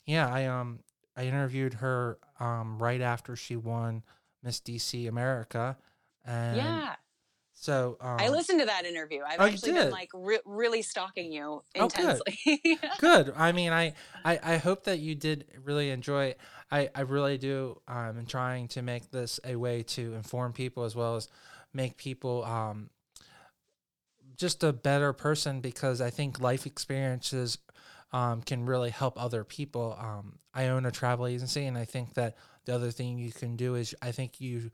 yeah, 0.06 0.28
I 0.32 0.46
um 0.46 0.80
I 1.16 1.24
interviewed 1.24 1.74
her 1.74 2.18
um, 2.40 2.78
right 2.82 3.00
after 3.00 3.36
she 3.36 3.56
won 3.56 4.02
Miss 4.42 4.60
DC 4.60 5.08
America, 5.08 5.76
and 6.24 6.56
yeah. 6.56 6.94
So 7.54 7.96
um, 8.00 8.16
I 8.18 8.28
listened 8.28 8.60
to 8.60 8.66
that 8.66 8.84
interview. 8.84 9.22
I've 9.26 9.40
Oh, 9.40 9.44
actually 9.44 9.72
been 9.72 9.90
like 9.90 10.10
re- 10.12 10.40
really 10.44 10.82
stalking 10.82 11.32
you 11.32 11.62
Oh, 11.76 11.88
good. 11.88 12.20
good. 12.98 13.32
I 13.36 13.52
mean 13.52 13.72
I, 13.72 13.94
I 14.24 14.38
i 14.42 14.56
hope 14.56 14.84
that 14.84 14.98
you 14.98 15.14
did 15.14 15.46
really 15.64 15.90
enjoy 15.90 16.26
it. 16.26 16.40
I 16.70 16.90
i 16.94 17.00
really 17.02 17.38
do 17.38 17.80
um 17.88 18.24
trying 18.26 18.68
to 18.68 18.82
make 18.82 19.10
this 19.10 19.40
a 19.44 19.56
way 19.56 19.82
to 19.82 20.14
inform 20.14 20.52
people 20.52 20.84
as 20.84 20.94
well 20.96 21.16
as 21.16 21.28
make 21.72 21.96
people 21.96 22.44
um 22.44 22.90
just 24.36 24.64
a 24.64 24.72
better 24.72 25.12
person 25.12 25.60
because 25.60 26.00
i 26.00 26.10
think 26.10 26.40
life 26.40 26.66
experiences 26.66 27.58
um, 28.12 28.42
can 28.42 28.64
really 28.64 28.90
help 28.90 29.20
other 29.20 29.42
people. 29.44 29.96
Um, 29.98 30.38
i 30.52 30.68
own 30.68 30.86
a 30.86 30.90
travel 30.90 31.26
agency 31.26 31.66
and 31.66 31.76
i 31.78 31.84
think 31.84 32.14
that 32.14 32.36
the 32.64 32.74
other 32.74 32.90
thing 32.90 33.18
you 33.18 33.32
can 33.32 33.56
do 33.56 33.74
is 33.74 33.94
i 34.02 34.12
think 34.12 34.40
you 34.40 34.70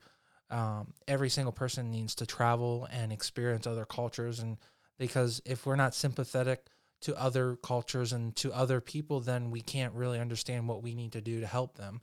um, 0.51 0.93
every 1.07 1.29
single 1.29 1.51
person 1.51 1.89
needs 1.89 2.13
to 2.15 2.25
travel 2.25 2.87
and 2.91 3.11
experience 3.11 3.65
other 3.65 3.85
cultures 3.85 4.39
and 4.39 4.57
because 4.99 5.41
if 5.45 5.65
we're 5.65 5.75
not 5.75 5.95
sympathetic 5.95 6.67
to 7.01 7.19
other 7.19 7.55
cultures 7.55 8.13
and 8.13 8.35
to 8.35 8.53
other 8.53 8.79
people, 8.79 9.19
then 9.19 9.49
we 9.49 9.61
can't 9.61 9.93
really 9.95 10.19
understand 10.19 10.67
what 10.67 10.83
we 10.83 10.93
need 10.93 11.13
to 11.13 11.21
do 11.21 11.39
to 11.39 11.47
help 11.47 11.75
them. 11.75 12.01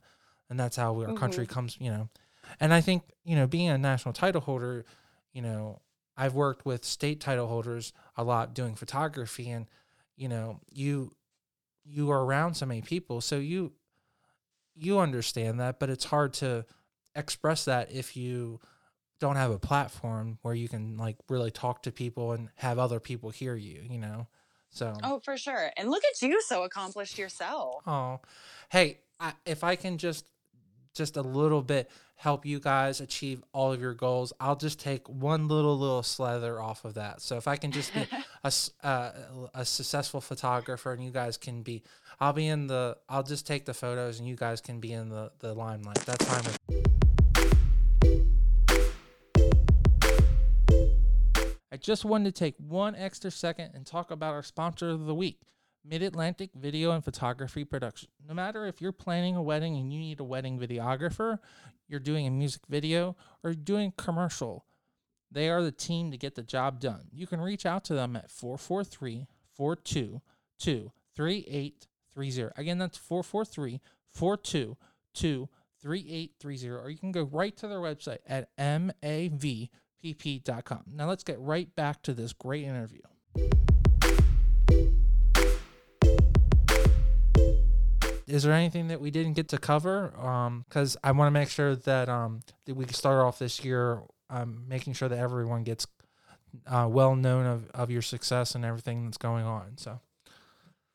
And 0.49 0.59
that's 0.59 0.75
how 0.75 0.99
our 0.99 1.13
country 1.13 1.47
comes, 1.47 1.77
you 1.79 1.89
know. 1.89 2.09
And 2.59 2.73
I 2.73 2.81
think, 2.81 3.03
you 3.23 3.35
know, 3.35 3.47
being 3.47 3.69
a 3.69 3.77
national 3.77 4.13
title 4.13 4.41
holder, 4.41 4.83
you 5.31 5.41
know, 5.41 5.79
I've 6.17 6.33
worked 6.33 6.65
with 6.65 6.83
state 6.83 7.21
title 7.21 7.47
holders 7.47 7.93
a 8.17 8.23
lot 8.23 8.53
doing 8.53 8.75
photography 8.75 9.49
and, 9.49 9.67
you 10.17 10.27
know, 10.27 10.59
you 10.69 11.13
you 11.85 12.11
are 12.11 12.25
around 12.25 12.55
so 12.55 12.65
many 12.65 12.81
people, 12.81 13.21
so 13.21 13.37
you 13.37 13.71
you 14.75 14.99
understand 14.99 15.59
that, 15.59 15.79
but 15.79 15.89
it's 15.89 16.05
hard 16.05 16.33
to 16.33 16.65
express 17.15 17.65
that 17.65 17.91
if 17.91 18.15
you 18.15 18.59
don't 19.19 19.35
have 19.35 19.51
a 19.51 19.59
platform 19.59 20.37
where 20.41 20.53
you 20.53 20.69
can 20.69 20.97
like 20.97 21.17
really 21.27 21.51
talk 21.51 21.83
to 21.83 21.91
people 21.91 22.31
and 22.31 22.49
have 22.55 22.79
other 22.79 22.99
people 22.99 23.29
hear 23.29 23.55
you, 23.55 23.81
you 23.89 23.99
know. 23.99 24.27
So 24.69 24.93
oh, 25.03 25.19
for 25.19 25.37
sure. 25.37 25.71
And 25.77 25.89
look 25.89 26.03
at 26.03 26.21
you, 26.21 26.41
so 26.41 26.63
accomplished 26.63 27.17
yourself. 27.17 27.83
Oh, 27.87 28.19
hey, 28.69 28.99
I, 29.19 29.33
if 29.45 29.63
I 29.63 29.75
can 29.75 29.97
just 29.97 30.25
just 30.95 31.17
a 31.17 31.21
little 31.21 31.61
bit 31.61 31.89
help 32.19 32.45
you 32.45 32.59
guys 32.59 32.99
achieve 32.99 33.41
all 33.53 33.71
of 33.71 33.79
your 33.79 33.93
goals, 33.93 34.33
I'll 34.41 34.57
just 34.57 34.77
take 34.77 35.07
one 35.07 35.47
little 35.47 35.79
little 35.79 36.03
slather 36.03 36.59
off 36.61 36.83
of 36.83 36.95
that. 36.95 37.21
So 37.21 37.37
if 37.37 37.47
I 37.47 37.55
can 37.55 37.71
just 37.71 37.93
be 37.93 38.05
a, 38.43 38.51
uh, 38.83 39.11
a 39.53 39.63
successful 39.63 40.19
photographer 40.19 40.91
and 40.91 41.01
you 41.01 41.11
guys 41.11 41.37
can 41.37 41.63
be, 41.63 41.81
I'll 42.19 42.33
be 42.33 42.47
in 42.47 42.67
the, 42.67 42.97
I'll 43.07 43.23
just 43.23 43.47
take 43.47 43.63
the 43.63 43.73
photos 43.73 44.19
and 44.19 44.27
you 44.27 44.35
guys 44.35 44.59
can 44.59 44.81
be 44.81 44.91
in 44.91 45.07
the 45.07 45.31
the 45.39 45.53
limelight. 45.53 45.99
That's 46.05 46.25
fine 46.25 46.43
with. 46.43 46.59
I 51.71 51.77
just 51.77 52.03
wanted 52.03 52.35
to 52.35 52.37
take 52.37 52.55
one 52.57 52.95
extra 52.95 53.31
second 53.31 53.71
and 53.75 53.85
talk 53.85 54.11
about 54.11 54.33
our 54.33 54.43
sponsor 54.43 54.89
of 54.89 55.05
the 55.05 55.15
week. 55.15 55.39
Mid 55.83 56.03
Atlantic 56.03 56.51
Video 56.55 56.91
and 56.91 57.03
Photography 57.03 57.63
Production. 57.63 58.09
No 58.27 58.33
matter 58.33 58.65
if 58.65 58.81
you're 58.81 58.91
planning 58.91 59.35
a 59.35 59.41
wedding 59.41 59.75
and 59.77 59.91
you 59.93 59.99
need 59.99 60.19
a 60.19 60.23
wedding 60.23 60.59
videographer, 60.59 61.39
you're 61.87 61.99
doing 61.99 62.27
a 62.27 62.31
music 62.31 62.61
video, 62.69 63.15
or 63.43 63.53
doing 63.53 63.93
commercial, 63.97 64.65
they 65.31 65.49
are 65.49 65.61
the 65.63 65.71
team 65.71 66.11
to 66.11 66.17
get 66.17 66.35
the 66.35 66.43
job 66.43 66.79
done. 66.79 67.07
You 67.11 67.27
can 67.27 67.41
reach 67.41 67.65
out 67.65 67.83
to 67.85 67.93
them 67.93 68.15
at 68.15 68.29
443 68.29 69.27
422 69.55 70.21
3830. 71.15 72.61
Again, 72.61 72.77
that's 72.77 72.97
443 72.97 73.81
422 74.11 75.49
3830. 75.81 76.69
Or 76.69 76.89
you 76.89 76.97
can 76.97 77.11
go 77.11 77.23
right 77.23 77.55
to 77.57 77.67
their 77.67 77.79
website 77.79 78.19
at 78.27 78.55
mavpp.com. 78.57 79.71
Now 80.93 81.07
let's 81.07 81.23
get 81.23 81.39
right 81.39 81.73
back 81.75 82.01
to 82.03 82.13
this 82.13 82.33
great 82.33 82.63
interview. 82.65 83.01
Is 88.29 88.43
there 88.43 88.53
anything 88.53 88.87
that 88.87 89.01
we 89.01 89.11
didn't 89.11 89.33
get 89.33 89.49
to 89.49 89.57
cover? 89.57 90.13
Because 90.67 90.97
I 91.03 91.11
want 91.11 91.27
to 91.27 91.31
make 91.31 91.49
sure 91.49 91.75
that 91.75 92.09
um 92.09 92.41
that 92.65 92.75
we 92.75 92.85
start 92.87 93.25
off 93.25 93.39
this 93.39 93.63
year 93.63 94.03
um 94.29 94.65
making 94.67 94.93
sure 94.93 95.09
that 95.09 95.19
everyone 95.19 95.63
gets 95.63 95.87
uh, 96.67 96.87
well 96.89 97.15
known 97.15 97.45
of, 97.45 97.69
of 97.71 97.91
your 97.91 98.01
success 98.01 98.55
and 98.55 98.65
everything 98.65 99.05
that's 99.05 99.17
going 99.17 99.45
on. 99.45 99.77
So 99.77 99.99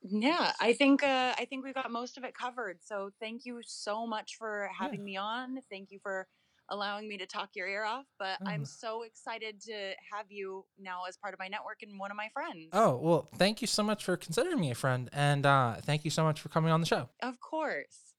Yeah, 0.03 0.53
I 0.61 0.75
think 0.75 1.03
uh, 1.03 1.35
I 1.39 1.47
think 1.47 1.65
we 1.65 1.73
got 1.73 1.91
most 1.91 2.19
of 2.19 2.25
it 2.25 2.35
covered. 2.35 2.79
So 2.83 3.11
thank 3.21 3.45
you 3.47 3.61
so 3.65 4.07
much 4.07 4.37
for 4.37 4.71
having 4.79 5.03
me 5.05 5.17
on. 5.17 5.61
Thank 5.71 5.91
you 5.91 5.99
for 6.03 6.27
allowing 6.71 7.09
me 7.09 7.17
to 7.19 7.27
talk 7.27 7.51
your 7.55 7.67
ear 7.69 7.85
off. 7.85 8.07
But 8.19 8.39
I'm 8.47 8.63
Mhm. 8.63 8.67
so 8.69 9.03
excited 9.03 9.61
to 9.63 9.95
have 10.13 10.31
you 10.31 10.65
now 10.79 11.05
as 11.05 11.17
part 11.17 11.35
of 11.35 11.39
my 11.41 11.49
network 11.49 11.83
and 11.83 11.99
one 11.99 12.11
of 12.11 12.17
my 12.17 12.29
friends. 12.31 12.71
oh 12.73 12.97
well, 12.97 13.29
thank 13.37 13.61
you 13.61 13.67
so 13.67 13.83
much 13.83 14.05
for 14.05 14.17
considering 14.17 14.61
me 14.61 14.71
a 14.71 14.75
friend, 14.75 15.09
and 15.13 15.45
uh, 15.47 15.77
thank 15.83 16.05
you 16.05 16.11
so 16.11 16.25
much 16.25 16.41
for 16.41 16.49
coming 16.49 16.71
on 16.73 16.81
the 16.81 16.87
show. 16.87 17.09
Of 17.21 17.41
course. 17.41 18.15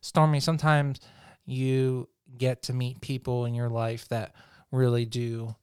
Stormy, 0.00 0.40
sometimes 0.40 1.00
you 1.44 2.08
get 2.38 2.62
to 2.62 2.72
meet 2.72 3.00
people 3.00 3.44
in 3.44 3.54
your 3.54 3.68
life 3.68 4.08
that 4.08 4.34
really 4.70 5.04
do 5.04 5.54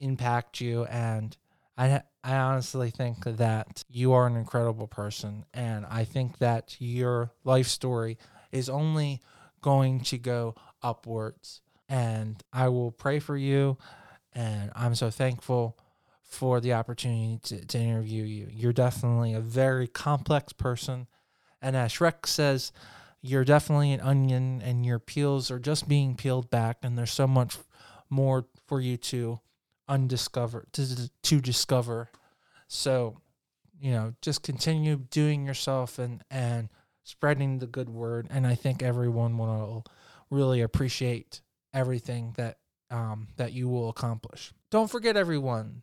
impact 0.00 0.60
you 0.60 0.84
and 0.84 1.36
I 1.76 2.02
I 2.22 2.36
honestly 2.36 2.90
think 2.90 3.24
that 3.24 3.84
you 3.88 4.12
are 4.12 4.26
an 4.26 4.36
incredible 4.36 4.86
person 4.86 5.44
and 5.52 5.84
I 5.86 6.04
think 6.04 6.38
that 6.38 6.76
your 6.78 7.32
life 7.44 7.66
story 7.66 8.18
is 8.52 8.68
only 8.68 9.20
going 9.60 10.00
to 10.00 10.18
go 10.18 10.54
upwards 10.82 11.60
and 11.88 12.42
I 12.52 12.68
will 12.68 12.92
pray 12.92 13.18
for 13.18 13.36
you 13.36 13.76
and 14.32 14.70
I'm 14.74 14.94
so 14.94 15.10
thankful 15.10 15.76
for 16.22 16.60
the 16.60 16.72
opportunity 16.72 17.38
to, 17.44 17.64
to 17.66 17.78
interview 17.78 18.24
you. 18.24 18.48
You're 18.50 18.72
definitely 18.72 19.34
a 19.34 19.40
very 19.40 19.86
complex 19.86 20.52
person 20.52 21.08
and 21.60 21.76
as 21.76 21.92
Shrek 21.92 22.26
says 22.26 22.72
you're 23.20 23.44
definitely 23.44 23.92
an 23.92 24.00
onion 24.00 24.62
and 24.62 24.86
your 24.86 24.98
peels 24.98 25.50
are 25.50 25.58
just 25.58 25.88
being 25.88 26.14
peeled 26.14 26.50
back 26.50 26.78
and 26.82 26.96
there's 26.96 27.12
so 27.12 27.26
much 27.26 27.56
more 28.08 28.46
for 28.66 28.80
you 28.80 28.96
to 28.96 29.40
undiscover 29.88 30.66
to, 30.72 31.10
to 31.22 31.40
discover 31.40 32.10
so 32.68 33.18
you 33.78 33.90
know 33.90 34.14
just 34.22 34.42
continue 34.42 34.96
doing 35.10 35.46
yourself 35.46 35.98
and 35.98 36.22
and 36.30 36.68
spreading 37.02 37.58
the 37.58 37.66
good 37.66 37.88
word 37.88 38.26
and 38.30 38.46
i 38.46 38.54
think 38.54 38.82
everyone 38.82 39.36
will 39.36 39.84
really 40.30 40.60
appreciate 40.60 41.42
everything 41.72 42.32
that 42.36 42.58
um 42.90 43.28
that 43.36 43.52
you 43.52 43.68
will 43.68 43.88
accomplish 43.88 44.52
don't 44.70 44.90
forget 44.90 45.16
everyone 45.16 45.82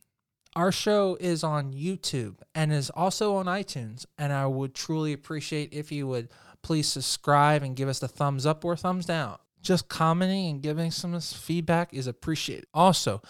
our 0.56 0.72
show 0.72 1.16
is 1.20 1.44
on 1.44 1.74
youtube 1.74 2.38
and 2.56 2.74
is 2.74 2.90
also 2.92 3.36
on 3.36 3.46
itunes 3.46 4.06
and 4.18 4.34
i 4.34 4.46
would 4.48 4.74
truly 4.74 5.14
appreciate 5.14 5.72
if 5.74 5.92
you 5.92 6.08
would 6.08 6.28
please 6.62 6.88
subscribe 6.88 7.64
and 7.64 7.76
give 7.76 7.90
us 7.90 8.00
the 8.00 8.08
thumbs 8.08 8.46
up 8.46 8.64
or 8.64 8.76
thumbs 8.76 9.06
down. 9.06 9.38
Just 9.62 9.90
commenting 9.90 10.50
and 10.50 10.62
giving 10.62 10.92
some 10.92 11.20
feedback 11.20 11.94
is 11.94 12.08
appreciated. 12.08 12.66
Also, 12.74 13.22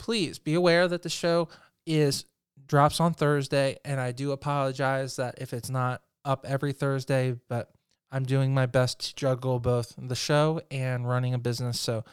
please 0.00 0.38
be 0.38 0.54
aware 0.54 0.88
that 0.88 1.02
the 1.02 1.08
show 1.10 1.48
is 1.86 2.24
drops 2.66 3.00
on 3.00 3.12
Thursday, 3.12 3.76
and 3.84 4.00
I 4.00 4.12
do 4.12 4.32
apologize 4.32 5.16
that 5.16 5.36
if 5.38 5.52
it's 5.52 5.70
not 5.70 6.02
up 6.24 6.46
every 6.48 6.72
Thursday, 6.72 7.36
but 7.48 7.70
I'm 8.10 8.24
doing 8.24 8.54
my 8.54 8.66
best 8.66 9.00
to 9.00 9.14
juggle 9.14 9.60
both 9.60 9.94
the 9.96 10.16
show 10.16 10.62
and 10.70 11.06
running 11.06 11.34
a 11.34 11.38
business. 11.38 11.78
So 11.78 12.04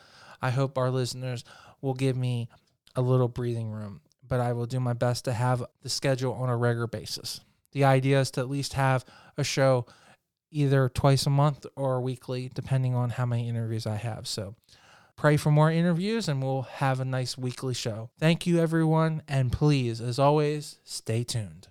I 0.42 0.52
hope 0.52 0.78
our 0.78 0.92
listeners 0.92 1.44
will 1.82 1.94
give 1.94 2.18
me 2.18 2.50
a 2.96 3.02
little 3.02 3.30
breathing 3.30 3.72
room, 3.72 4.02
but 4.28 4.40
I 4.40 4.54
will 4.54 4.66
do 4.66 4.80
my 4.80 4.94
best 4.94 5.26
to 5.26 5.34
have 5.34 5.64
the 5.82 5.90
schedule 5.90 6.34
on 6.34 6.50
a 6.50 6.58
regular 6.58 6.88
basis. 6.88 7.40
The 7.72 7.86
idea 7.86 8.20
is 8.20 8.32
to 8.32 8.42
at 8.42 8.50
least 8.50 8.74
have 8.74 9.06
a 9.38 9.44
show 9.44 9.86
either 10.52 10.90
twice 10.90 11.26
a 11.26 11.30
month 11.30 11.66
or 11.76 12.02
weekly, 12.02 12.52
depending 12.54 12.96
on 12.96 13.12
how 13.12 13.26
many 13.26 13.48
interviews 13.48 13.88
I 13.88 13.96
have. 13.96 14.28
So 14.28 14.56
pray 15.18 15.36
for 15.36 15.52
more 15.52 15.72
interviews 15.72 16.30
and 16.30 16.42
we'll 16.42 16.62
have 16.62 17.00
a 17.00 17.06
nice 17.06 17.38
weekly 17.38 17.74
show. 17.74 18.10
Thank 18.20 18.48
you, 18.48 18.60
everyone. 18.60 19.24
And 19.28 19.52
please, 19.52 20.00
as 20.00 20.20
always, 20.20 20.78
stay 20.86 21.24
tuned. 21.24 21.68